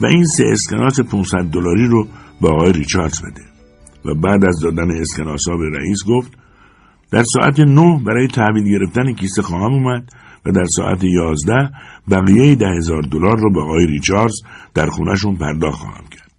[0.00, 2.06] و این سه اسکناس 500 دلاری رو
[2.40, 3.42] به آقای ریچاردز بده
[4.04, 6.32] و بعد از دادن اسکناس ها به رئیس گفت
[7.10, 10.12] در ساعت نه برای تحویل گرفتن کیسه خواهم اومد
[10.46, 11.70] و در ساعت یازده
[12.10, 14.42] بقیه ده هزار دلار رو به آقای ریچاردز
[14.74, 16.30] در خونشون پرداخت خواهم کرد.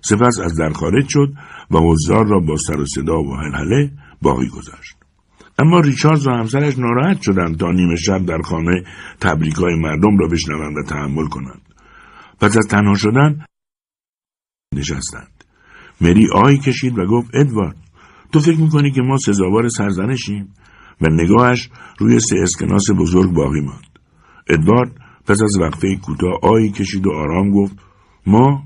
[0.00, 1.32] سپس از در خارج شد
[1.70, 3.90] و حضار را با سر و صدا و هلهله
[4.22, 5.01] باقی گذاشت.
[5.62, 8.84] اما ریچاردز و همسرش ناراحت شدند تا نیمه شب در خانه
[9.20, 11.62] تبریکای مردم را بشنوند و تحمل کنند.
[12.40, 13.44] پس از تنها شدن
[14.74, 15.44] نشستند.
[16.00, 17.76] مری آهی کشید و گفت ادوارد
[18.32, 20.54] تو فکر می‌کنی که ما سزاوار سرزنشیم؟
[21.00, 23.98] و نگاهش روی سه اسکناس بزرگ باقی ماند.
[24.48, 24.92] ادوارد
[25.26, 27.76] پس از وقفه کوتاه آهی کشید و آرام گفت
[28.26, 28.62] ما؟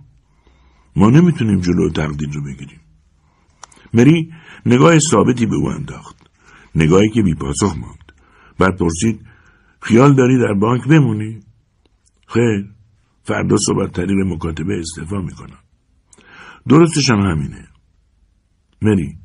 [0.96, 2.80] ما نمی‌تونیم جلو تقدیر رو بگیریم.
[3.94, 4.32] مری
[4.66, 6.15] نگاه ثابتی به او انداخت.
[6.76, 8.12] نگاهی که بیپاسخ ماند
[8.58, 9.20] بعد پرسید
[9.80, 11.40] خیال داری در بانک بمونی؟
[12.26, 12.66] خیر
[13.22, 15.58] فردا صبح طریق مکاتبه استعفا می‌کنم.
[16.68, 17.68] درستش هم همینه.
[18.82, 19.16] مری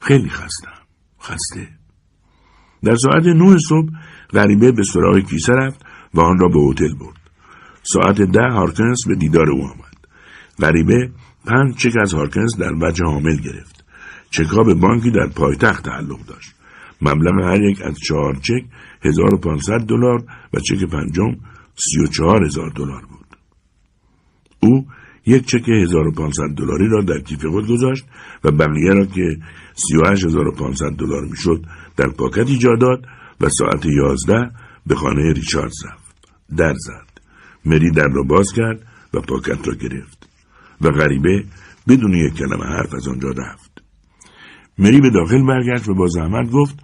[0.00, 0.80] خیلی خستم.
[1.22, 1.68] خسته.
[2.82, 3.88] در ساعت نه صبح
[4.32, 7.20] غریبه به سراغ کیسه رفت و آن را به هتل برد.
[7.82, 10.06] ساعت ده هارکنس به دیدار او آمد.
[10.58, 11.12] غریبه
[11.44, 13.84] پنج چک از هارکنس در وجه حامل گرفت.
[14.30, 16.59] چکها به بانکی در پایتخت تعلق داشت.
[17.02, 18.64] مبلغ هر یک از چهار چک
[19.02, 20.24] 1500 دلار
[20.54, 21.36] و چک پنجم
[21.74, 23.26] 34000 دلار بود.
[24.60, 24.86] او
[25.26, 28.04] یک چک 1500 دلاری را در کیف خود گذاشت
[28.44, 29.38] و بقیه را که
[29.74, 31.64] 38500 دلار می‌شد
[31.96, 33.06] در پاکتی جا داد
[33.40, 34.50] و ساعت 11
[34.86, 36.28] به خانه ریچارد رفت.
[36.56, 37.20] در زد.
[37.64, 38.80] مری در را باز کرد
[39.14, 40.28] و پاکت را گرفت
[40.80, 41.44] و غریبه
[41.88, 43.82] بدون یک کلمه حرف از آنجا رفت.
[44.78, 46.78] مری به داخل برگشت و با زحمت گفت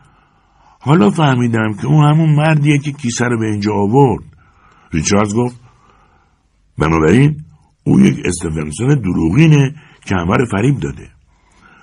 [0.87, 4.25] حالا فهمیدم که اون همون مردیه که کیسه رو به اینجا آورد.
[4.93, 5.61] ریچارد گفت
[6.79, 7.37] بنابراین
[7.85, 11.11] او یک استفنسون دروغینه که همه فریب داده.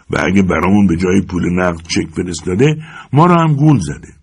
[0.10, 2.78] و اگه برامون به جای پول نقد چک فرستاده
[3.14, 4.14] ما رو هم گول زده.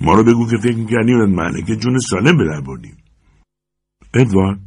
[0.00, 2.96] ما رو بگو که فکر می‌کردیم از ملکه جون سالم به بردیم.
[4.14, 4.58] ادوارد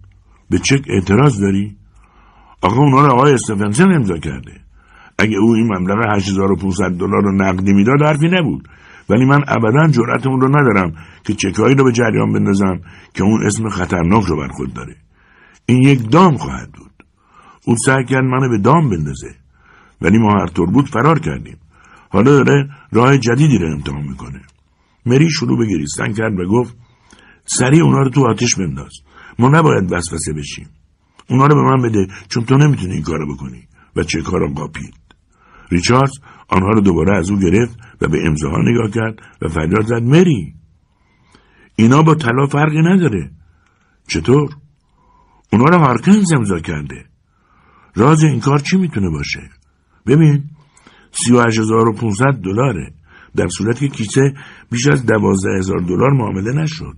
[0.50, 1.78] به چک اعتراض داری؟
[2.62, 4.62] آقا اونا رو آقای استفنسن امضا کرده.
[5.18, 8.68] اگه او این مبلغ 8500 دلار رو نقدی می‌داد حرفی نبود.
[9.10, 12.82] ولی من ابدا جرأت اون رو ندارم که چکایی رو به جریان بندازم
[13.14, 14.96] که اون اسم خطرناک رو بر خود داره.
[15.66, 16.92] این یک دام خواهد بود.
[17.66, 19.36] او سعی کرد منو به دام بندازه.
[20.02, 21.58] ولی ما هر طور بود فرار کردیم.
[22.10, 24.42] حالا داره راه جدیدی رو امتحان می‌کنه.
[25.06, 26.78] مری شروع به گریستن کرد و گفت
[27.46, 28.92] سریع اونا رو تو آتش بنداز.
[29.40, 30.70] ما نباید وسوسه بشیم.
[31.30, 33.68] اونا رو به من بده چون تو نمی‌تونی این کارو بکنی.
[33.96, 34.94] و چه کارو قاپید.
[35.72, 36.20] ریچاردز
[36.50, 40.54] آنها رو دوباره از او گرفت و به امضاها نگاه کرد و فریاد زد مری!
[41.76, 43.32] اینا با طلا فرقی نداره.
[44.08, 44.50] چطور؟
[45.54, 47.06] اونا رو هارکنز امضا کرده.
[47.96, 49.50] راز این کار چی می‌تونه باشه؟
[50.06, 50.44] ببین
[51.12, 51.46] سی و
[52.32, 52.94] دلاره.
[53.36, 54.34] در صورتی که کیسه
[54.72, 56.96] بیش از دوازده هزار دلار معامله نشد.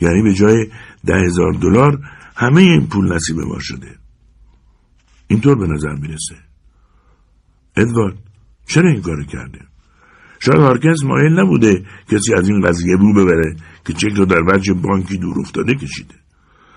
[0.00, 0.66] یعنی به جای
[1.06, 2.00] ده هزار دلار
[2.36, 3.96] همه این پول نصیب ما شده.
[5.26, 6.36] اینطور به نظر می‌رسه.
[7.76, 8.18] ادوارد
[8.66, 9.60] چرا این کارو کرده؟
[10.40, 14.74] شاید هارکس مایل نبوده کسی از این قضیه رو ببره که چک رو در وجه
[14.74, 16.14] بانکی دور افتاده کشیده.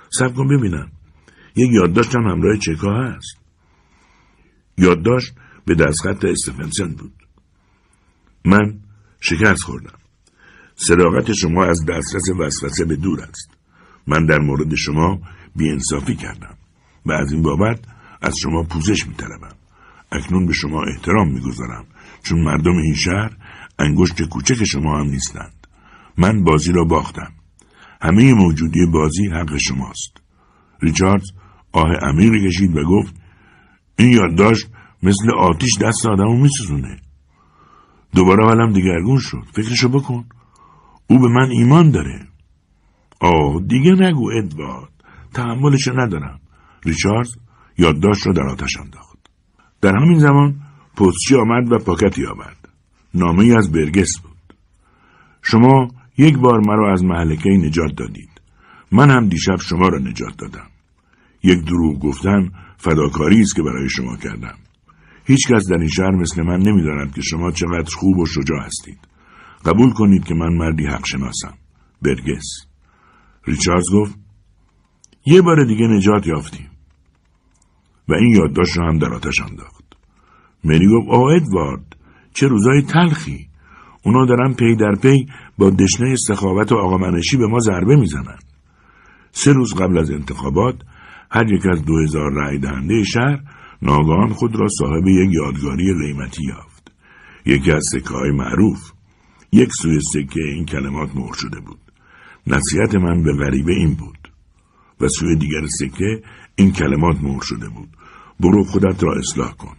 [0.09, 0.91] سب کن ببینم.
[1.55, 3.37] یک یادداشت هم همراه چک ها هست.
[4.77, 5.33] یادداشت
[5.65, 7.13] به دستخط استفنسن بود.
[8.45, 8.79] من
[9.19, 9.99] شکست خوردم.
[10.75, 13.49] صداقت شما از دسترس وسوسه به دور است.
[14.07, 15.21] من در مورد شما
[15.55, 16.57] بیانصافی کردم
[17.05, 17.79] و از این بابت
[18.21, 19.55] از شما پوزش میطلبم.
[20.15, 21.85] اکنون به شما احترام می‌گذارم
[22.23, 23.37] چون مردم این شهر
[23.79, 25.67] انگشت کوچک شما هم نیستند.
[26.17, 27.31] من بازی را باختم.
[28.01, 30.17] همه موجودی بازی حق شماست.
[30.81, 31.31] ریچاردز
[31.71, 33.15] آه عمیقی کشید و گفت
[33.99, 34.67] این یادداشت
[35.03, 36.97] مثل آتیش دست آدمو میسوزونه.
[38.15, 39.43] دوباره حالم دیگرگون شد.
[39.53, 40.25] فکرشو بکن.
[41.09, 42.27] او به من ایمان داره.
[43.19, 44.91] آه دیگه نگو ادوارد.
[45.33, 46.39] تحملشو ندارم.
[46.83, 47.27] ریچارد
[47.77, 49.04] یادداشت را در آتش انداخت.
[49.85, 50.55] در همین زمان
[50.97, 52.69] پستچی آمد و پاکتی آورد.
[53.13, 54.53] نامه از برگس بود.
[55.41, 55.87] شما
[56.17, 58.29] یک بار مرا از محلکه نجات دادید.
[58.91, 60.67] من هم دیشب شما را نجات دادم.
[61.43, 64.55] یک دروغ گفتن فداکاری است که برای شما کردم.
[65.25, 68.99] هیچ کس در این شهر مثل من نمی‌داند که شما چقدر خوب و شجاع هستید.
[69.65, 71.53] قبول کنید که من مردی حق شناسم.
[72.01, 72.65] برگس.
[73.47, 74.19] ریچاردز گفت
[75.25, 76.69] یه بار دیگه نجات یافتیم.
[78.09, 79.83] و این یادداشت را هم در آتش انداخت.
[80.63, 81.95] مری گفت آه ادوارد
[82.33, 83.47] چه روزای تلخی.
[84.03, 85.25] اونا دارن پی در پی
[85.57, 88.37] با دشنه سخاوت و آقا منشی به ما ضربه می‌زنن.
[89.31, 90.75] سه روز قبل از انتخابات
[91.31, 93.39] هر یک از دو هزار رای دهنده شهر
[93.81, 96.91] ناگان خود را صاحب یک یادگاری قیمتی یافت.
[97.45, 98.91] یکی از سکه های معروف
[99.51, 101.79] یک سوی سکه این کلمات مهر شده بود.
[102.47, 104.31] نصیحت من به غریبه این بود
[105.01, 106.21] و سوی دیگر سکه
[106.55, 107.89] این کلمات مهر شده بود.
[108.39, 109.75] برو خودت را اصلاح کن.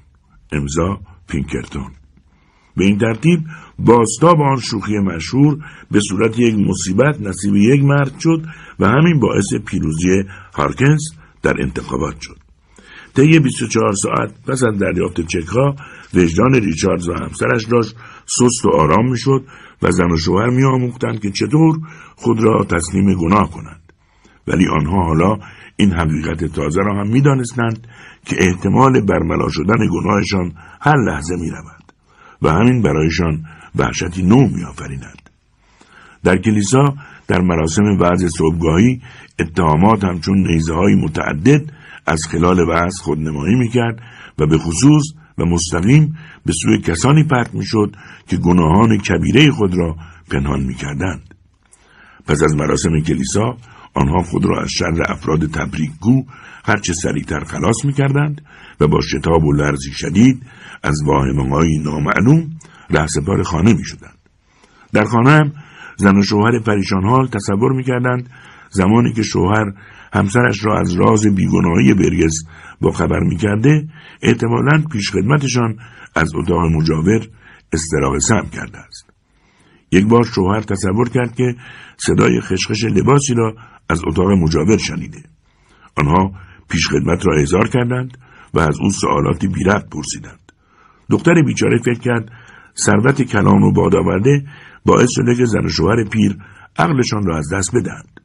[0.52, 1.90] امضا پینکرتون.
[2.76, 3.40] به این ترتیب
[3.78, 5.58] باستاب آن شوخی مشهور
[5.90, 8.42] به صورت یک مصیبت نصیب یک مرد شد
[8.80, 10.24] و همین باعث پیروزی
[10.54, 11.10] هارکنس
[11.42, 12.36] در انتخابات شد.
[13.16, 15.76] طی 24 ساعت پس از دریافت چکها
[16.14, 17.96] وجدان ریچاردز و همسرش داشت
[18.26, 19.44] سست و آرام می‌شد
[19.82, 21.78] و زن و شوهر میآموختند که چطور
[22.16, 23.92] خود را تسلیم گناه کنند.
[24.46, 25.38] ولی آنها حالا
[25.76, 27.86] این حقیقت تازه را هم می‌دانستند
[28.24, 31.92] که احتمال برملا شدن گناهشان هر لحظه می رود
[32.42, 33.44] و همین برایشان
[33.76, 35.30] وحشتی نو می آفریند.
[36.24, 36.94] در کلیسا
[37.28, 39.00] در مراسم وضع صبحگاهی
[39.38, 41.72] اتهامات همچون نیزه های متعدد
[42.06, 44.00] از خلال وضع خودنمایی می‌کرد
[44.38, 45.04] و به خصوص
[45.38, 47.96] و مستقیم به سوی کسانی پرت می‌شد
[48.28, 49.96] که گناهان کبیره خود را
[50.30, 51.34] پنهان می‌کردند
[52.26, 53.56] پس از مراسم کلیسا
[53.96, 56.24] آنها خود را از شر افراد تبریکگو
[56.64, 58.40] هرچه سریعتر خلاص می‌کردند
[58.80, 60.42] و با شتاب و لرزی شدید
[60.82, 62.50] از واهمه نامعلوم
[62.90, 64.18] رهسپار خانه می‌شدند.
[64.92, 65.52] در خانه هم
[65.96, 68.30] زن و شوهر پریشان حال تصور می‌کردند
[68.70, 69.72] زمانی که شوهر
[70.12, 72.44] همسرش را از راز بیگناهی برگس
[72.80, 73.88] با خبر می‌کرده
[74.22, 75.76] احتمالا پیشخدمتشان
[76.14, 77.28] از اتاق مجاور
[77.72, 79.10] استراغ سم کرده است.
[79.92, 81.54] یک بار شوهر تصور کرد که
[81.96, 83.54] صدای خشخش لباسی را
[83.88, 85.22] از اتاق مجاور شنیده.
[85.96, 86.32] آنها
[86.68, 88.18] پیشخدمت را احضار کردند
[88.54, 90.52] و از او سوالاتی بیرد پرسیدند.
[91.10, 92.32] دختر بیچاره فکر کرد
[92.78, 94.46] ثروت کلان و باد آورده
[94.84, 96.36] باعث شده که زن و شوهر پیر
[96.78, 98.20] عقلشان را از دست بدهند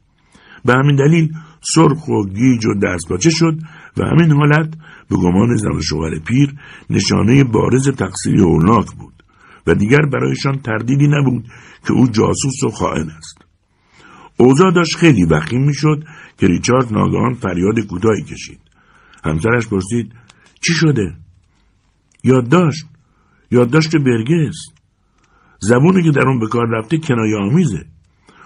[0.64, 1.32] به همین دلیل
[1.74, 3.58] سرخ و گیج و دستپاچه شد
[3.96, 4.74] و همین حالت
[5.08, 6.54] به گمان زن و شوهر پیر
[6.90, 9.22] نشانه بارز تقصیری هولناک بود
[9.66, 11.44] و دیگر برایشان تردیدی نبود
[11.86, 13.41] که او جاسوس و خائن است.
[14.42, 16.04] اوضاع داشت خیلی وخیم می‌شد
[16.38, 18.60] که ریچارد ناگهان فریاد کوتاهی کشید.
[19.24, 20.12] همسرش پرسید
[20.60, 21.14] چی شده؟
[22.24, 22.86] یادداشت؟
[23.50, 24.56] یادداشت برگس
[25.60, 27.84] زبونی که در اون به کار رفته کنایه آمیزه.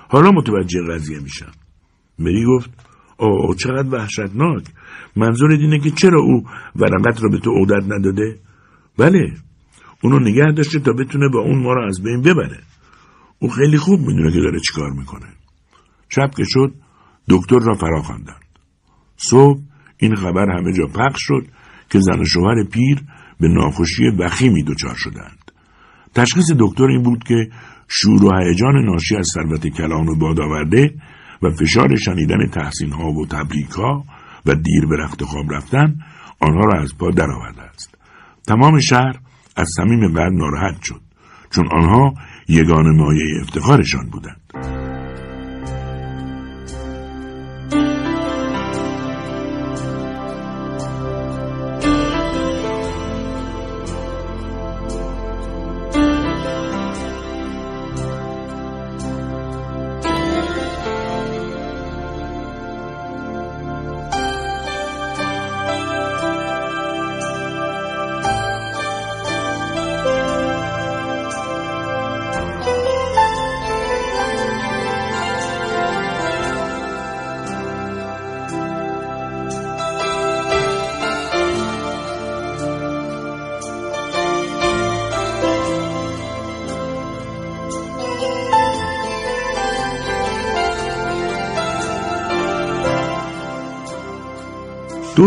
[0.08, 1.52] حالا متوجه قضیه میشم.
[2.18, 2.70] مری گفت
[3.18, 4.64] آه چقدر وحشتناک.
[5.16, 6.44] منظور اینه که چرا او
[6.76, 8.38] ورقت را به تو عودت نداده؟
[8.98, 9.32] بله
[10.02, 12.58] اونو نگه داشته تا بتونه با اون ما را از بین ببره.
[13.38, 15.26] او خیلی خوب می‌دونه که داره چیکار می‌کنه.
[16.08, 16.74] شب که شد
[17.28, 18.44] دکتر را فرا خواندند.
[19.16, 19.60] صبح
[19.96, 21.46] این خبر همه جا پخش شد
[21.90, 23.02] که زن و شوهر پیر
[23.40, 25.50] به ناخوشی وخیمی دچار شدند.
[26.14, 27.48] تشخیص دکتر این بود که
[27.88, 30.94] شور و هیجان ناشی از ثروت کلان و باد آورده
[31.42, 34.04] و فشار شنیدن تحسین ها و تبریک ها
[34.46, 35.98] و دیر به رخت خواب رفتن
[36.40, 37.98] آنها را از پا درآورده است.
[38.46, 39.14] تمام شهر
[39.56, 41.00] از صمیم قلب ناراحت شد
[41.50, 42.14] چون آنها
[42.48, 44.75] یگان مایه افتخارشان بودند.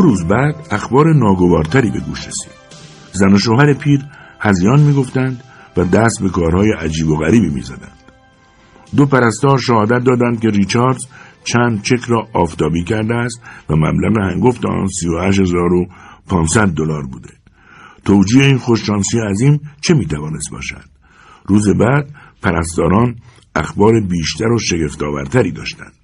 [0.01, 2.51] روز بعد اخبار ناگوارتری به گوش رسید.
[3.11, 4.05] زن و شوهر پیر
[4.39, 5.43] هزیان می‌گفتند
[5.77, 7.97] و دست به کارهای عجیب و غریبی می‌زدند.
[8.95, 11.05] دو پرستار شهادت دادند که ریچاردز
[11.43, 15.31] چند چک را آفتابی کرده است و مبلغ هنگفت آن سی و
[16.27, 17.29] پانصد دلار بوده.
[18.05, 20.85] توجیه این خوششانسی عظیم چه می‌توانست باشد؟
[21.45, 22.09] روز بعد
[22.41, 23.15] پرستاران
[23.55, 25.98] اخبار بیشتر و شگفتآورتری داشتند.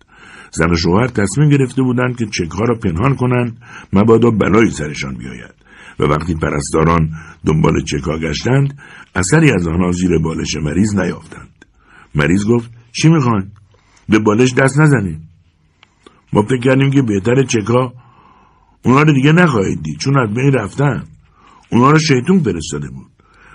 [0.56, 3.57] زن و شوهر تصمیم گرفته بودند که چکها را پنهان کنند
[3.94, 5.56] مبادا بلایی سرشان بیاید.
[5.99, 7.10] و وقتی پرستاران
[7.45, 8.77] دنبال چکها گشتند
[9.15, 11.65] اثری از آنها زیر بالش مریض نیافتند.
[12.15, 13.52] مریض گفت چی می‌خواین؟
[14.10, 15.19] به بالش دست نزنید
[16.34, 17.94] ما فکر کردیم که بهتر چکها
[18.86, 21.03] اونا رو دیگه نخواهید دید چون از بین رفتن.
[21.72, 23.11] اونا رو شیطون فرستاده بود.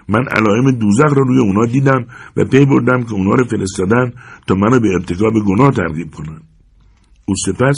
[0.09, 2.07] من علائم دوزخ را روی اونا دیدم
[2.37, 4.13] و پی بردم که اونا رو فرستادن
[4.47, 6.41] تا منو به ارتکاب گناه ترغیب کنن
[7.31, 7.77] او سپس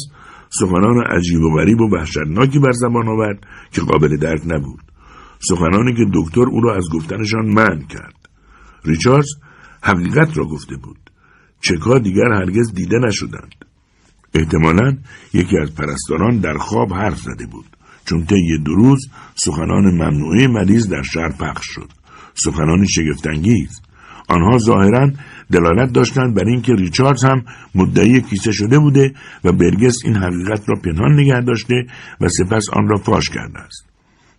[0.50, 4.80] سخنان عجیب و غریب و وحشتناکی بر زبان آورد که قابل درک نبود.
[5.38, 8.28] سخنانی که دکتر او را از گفتنشان منع کرد.
[8.84, 9.28] ریچاردز
[9.82, 11.10] حقیقت را گفته بود.
[11.60, 13.54] چکا دیگر هرگز دیده نشدند.
[14.34, 14.96] احتمالا
[15.34, 17.66] یکی از پرستاران در خواب حرف زده بود.
[18.04, 21.90] چون طی دو روز سخنان ممنوعه مریض در شهر پخش شد.
[22.34, 23.80] سخنان شگفتانگیز.
[24.28, 25.10] آنها ظاهرا
[25.52, 27.44] دلالت داشتند بر اینکه ریچاردز هم
[27.74, 29.14] مدعی کیسه شده بوده
[29.44, 31.86] و برگس این حقیقت را پنهان نگه داشته
[32.20, 33.85] و سپس آن را فاش کرده است.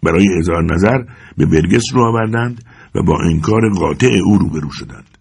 [0.04, 1.04] برای اظهار نظر
[1.38, 2.64] به برگس رو آوردند
[2.96, 5.18] و با انکار قاطع او روبرو شدند.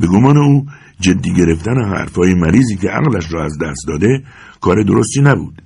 [0.00, 0.66] به گمان او
[1.00, 4.22] جدی گرفتن حرفهای مریضی که عقلش را از دست داده
[4.60, 5.62] کار درستی نبود.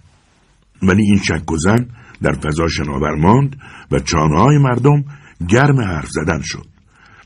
[0.83, 1.87] ولی این شک و زن
[2.23, 3.57] در فضا شناور ماند
[3.91, 5.05] و چانه مردم
[5.49, 6.78] گرم حرف زدن شد.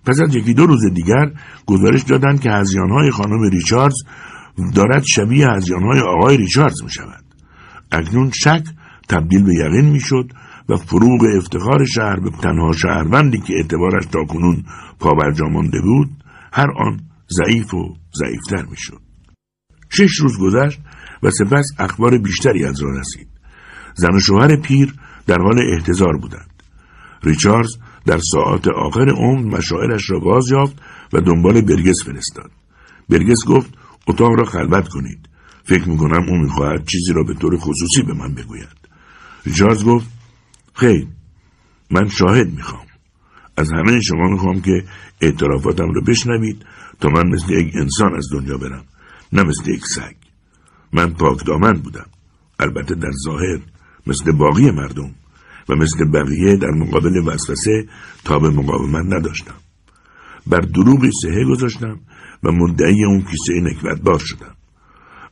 [0.04, 1.32] پس از یکی دو روز دیگر
[1.66, 4.02] گزارش دادند که هزیانهای خانم ریچاردز
[4.74, 7.24] دارد شبیه هزیانهای آقای ریچاردز می شود.
[7.92, 8.64] اکنون شک
[9.08, 10.32] تبدیل به یقین می شد
[10.68, 14.64] و فروغ افتخار شهر به تنها شهروندی که اعتبارش تا کنون
[15.00, 16.10] پابرجا مانده بود
[16.52, 17.00] هر آن
[17.30, 19.00] ضعیف و ضعیفتر می شد.
[19.88, 20.80] شش روز گذشت
[21.22, 23.28] و سپس اخبار بیشتری از را رسید.
[23.94, 24.94] زن و شوهر پیر
[25.26, 26.62] در حال احتضار بودند.
[27.22, 27.76] ریچاردز
[28.06, 30.76] در ساعت آخر عمر مشاعرش را باز یافت
[31.12, 32.50] و دنبال برگس فرستاد.
[33.08, 33.74] برگس گفت
[34.06, 35.28] اتاق را خلوت کنید.
[35.64, 38.68] فکر می‌کنم او می‌خواهد چیزی را به طور خصوصی به من بگوید.
[39.46, 40.06] ریچاردز گفت
[40.74, 41.06] خیر
[41.90, 42.86] من شاهد می‌خوام.
[43.56, 44.84] از همه شما می‌خوام که
[45.20, 46.66] اعترافاتم را بشنوید
[47.00, 48.84] تا من مثل یک انسان از دنیا برم
[49.32, 50.14] نه مثل یک سگ.
[50.92, 52.06] من پاک دامن بودم.
[52.58, 53.60] البته در ظاهر
[54.06, 55.14] مثل باقی مردم.
[55.72, 57.86] و مثل بقیه در مقابل وسوسه
[58.24, 59.54] تا به مقاومت نداشتم.
[60.46, 62.00] بر دروغی سهه گذاشتم
[62.42, 64.54] و مدعی اون کیسه نکبت باز شدم.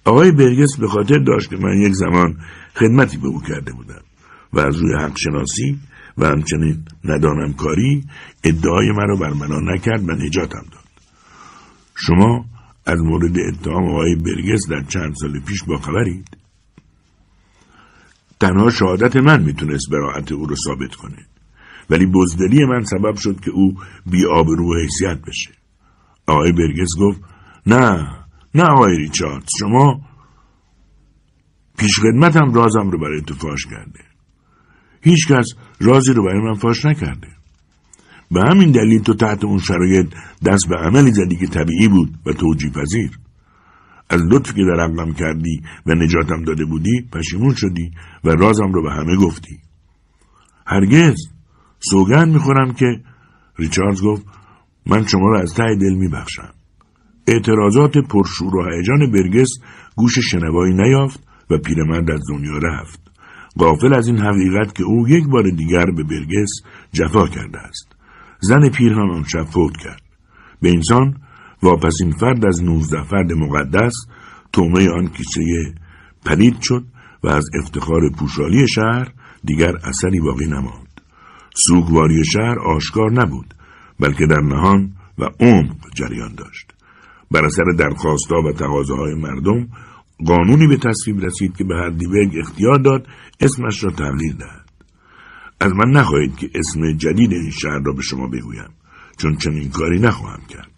[0.05, 2.37] آقای برگس به خاطر داشت که من یک زمان
[2.75, 4.03] خدمتی به او کرده بودم
[4.53, 5.79] و از روی حق شناسی
[6.19, 8.05] و همچنین ندانم کاری
[8.45, 10.85] ادعای مرا برملا نکرد و نجاتم داد.
[11.95, 12.45] شما
[12.87, 16.40] از مورد اتهام آقای برگس در چند سال پیش با خبرید
[18.41, 21.27] تنها شهادت من می‌تونست براعت او رو ثابت کنه.
[21.91, 23.75] ولی بزدلی من سبب شد که او
[24.07, 25.51] بی آبرو حیثیت بشه.
[26.27, 27.21] آقای برگس گفت
[27.67, 28.09] نه
[28.55, 30.01] نه آقای ریچارد شما
[31.79, 34.01] پیش خدمتم رازم رو برای تو فاش کرده.
[35.03, 35.47] هیچ کس
[35.81, 37.29] رازی رو برای من فاش نکرده.
[38.31, 40.07] به همین دلیل تو تحت اون شرایط
[40.47, 43.11] دست به عملی زدی که طبیعی بود و توجیه پذیر
[44.11, 47.91] از لطفی که در عقلم کردی و نجاتم داده بودی پشیمون شدی
[48.25, 49.59] و رازم رو به همه گفتی.
[50.67, 51.17] هرگز
[51.79, 53.01] سوگند می‌خورم که
[53.59, 54.27] ریچاردز گفت
[54.87, 56.55] من شما را از ته دل میبخشم.
[57.27, 59.49] اعتراضات پرشور و هیجان برگس
[59.97, 61.21] گوش شنوایی نیافت
[61.51, 63.01] و پیرمرد از دنیا رفت.
[63.59, 66.51] غافل از این حقیقت که او یک بار دیگر به برگس
[66.93, 67.97] جفا کرده است.
[68.41, 70.03] زن پیر هم آن شب فوت کرد.
[70.63, 71.17] به انسان
[71.63, 73.93] واپسین فرد از نوزده فرد مقدس
[74.53, 75.75] تومه آن کیسه
[76.25, 76.85] پلید شد
[77.25, 79.13] و از افتخار پوشالی شهر
[79.45, 81.01] دیگر اثری باقی نماند.
[81.67, 83.55] سوگواری شهر آشکار نبود
[84.01, 86.73] بلکه در نهان و عمق جریان داشت.
[87.31, 89.69] بر اثر درخواستها و تقاضاهای مردم
[90.27, 93.07] قانونی به تصویب رسید که به هردیبرگ اختیار داد
[93.41, 94.71] اسمش را تغییر دهد.
[95.61, 98.71] از من نخواهید که اسم جدید این شهر را به شما بگویم
[99.17, 100.70] چون چنین کاری نخواهم کرد.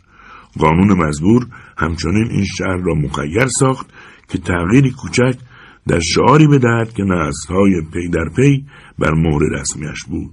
[0.59, 1.47] قانون مزبور
[1.79, 3.87] همچنین این شهر را مخیر ساخت
[4.29, 5.39] که تغییری کوچک
[5.89, 8.65] در شعاری بدهد که نسلهای پی در پی
[8.99, 10.33] بر مهر رسمیش بود.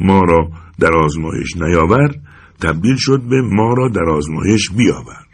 [0.00, 0.50] ما را
[0.80, 2.14] در آزمایش نیاور
[2.60, 5.26] تبدیل شد به ما را در آزمایش بیاور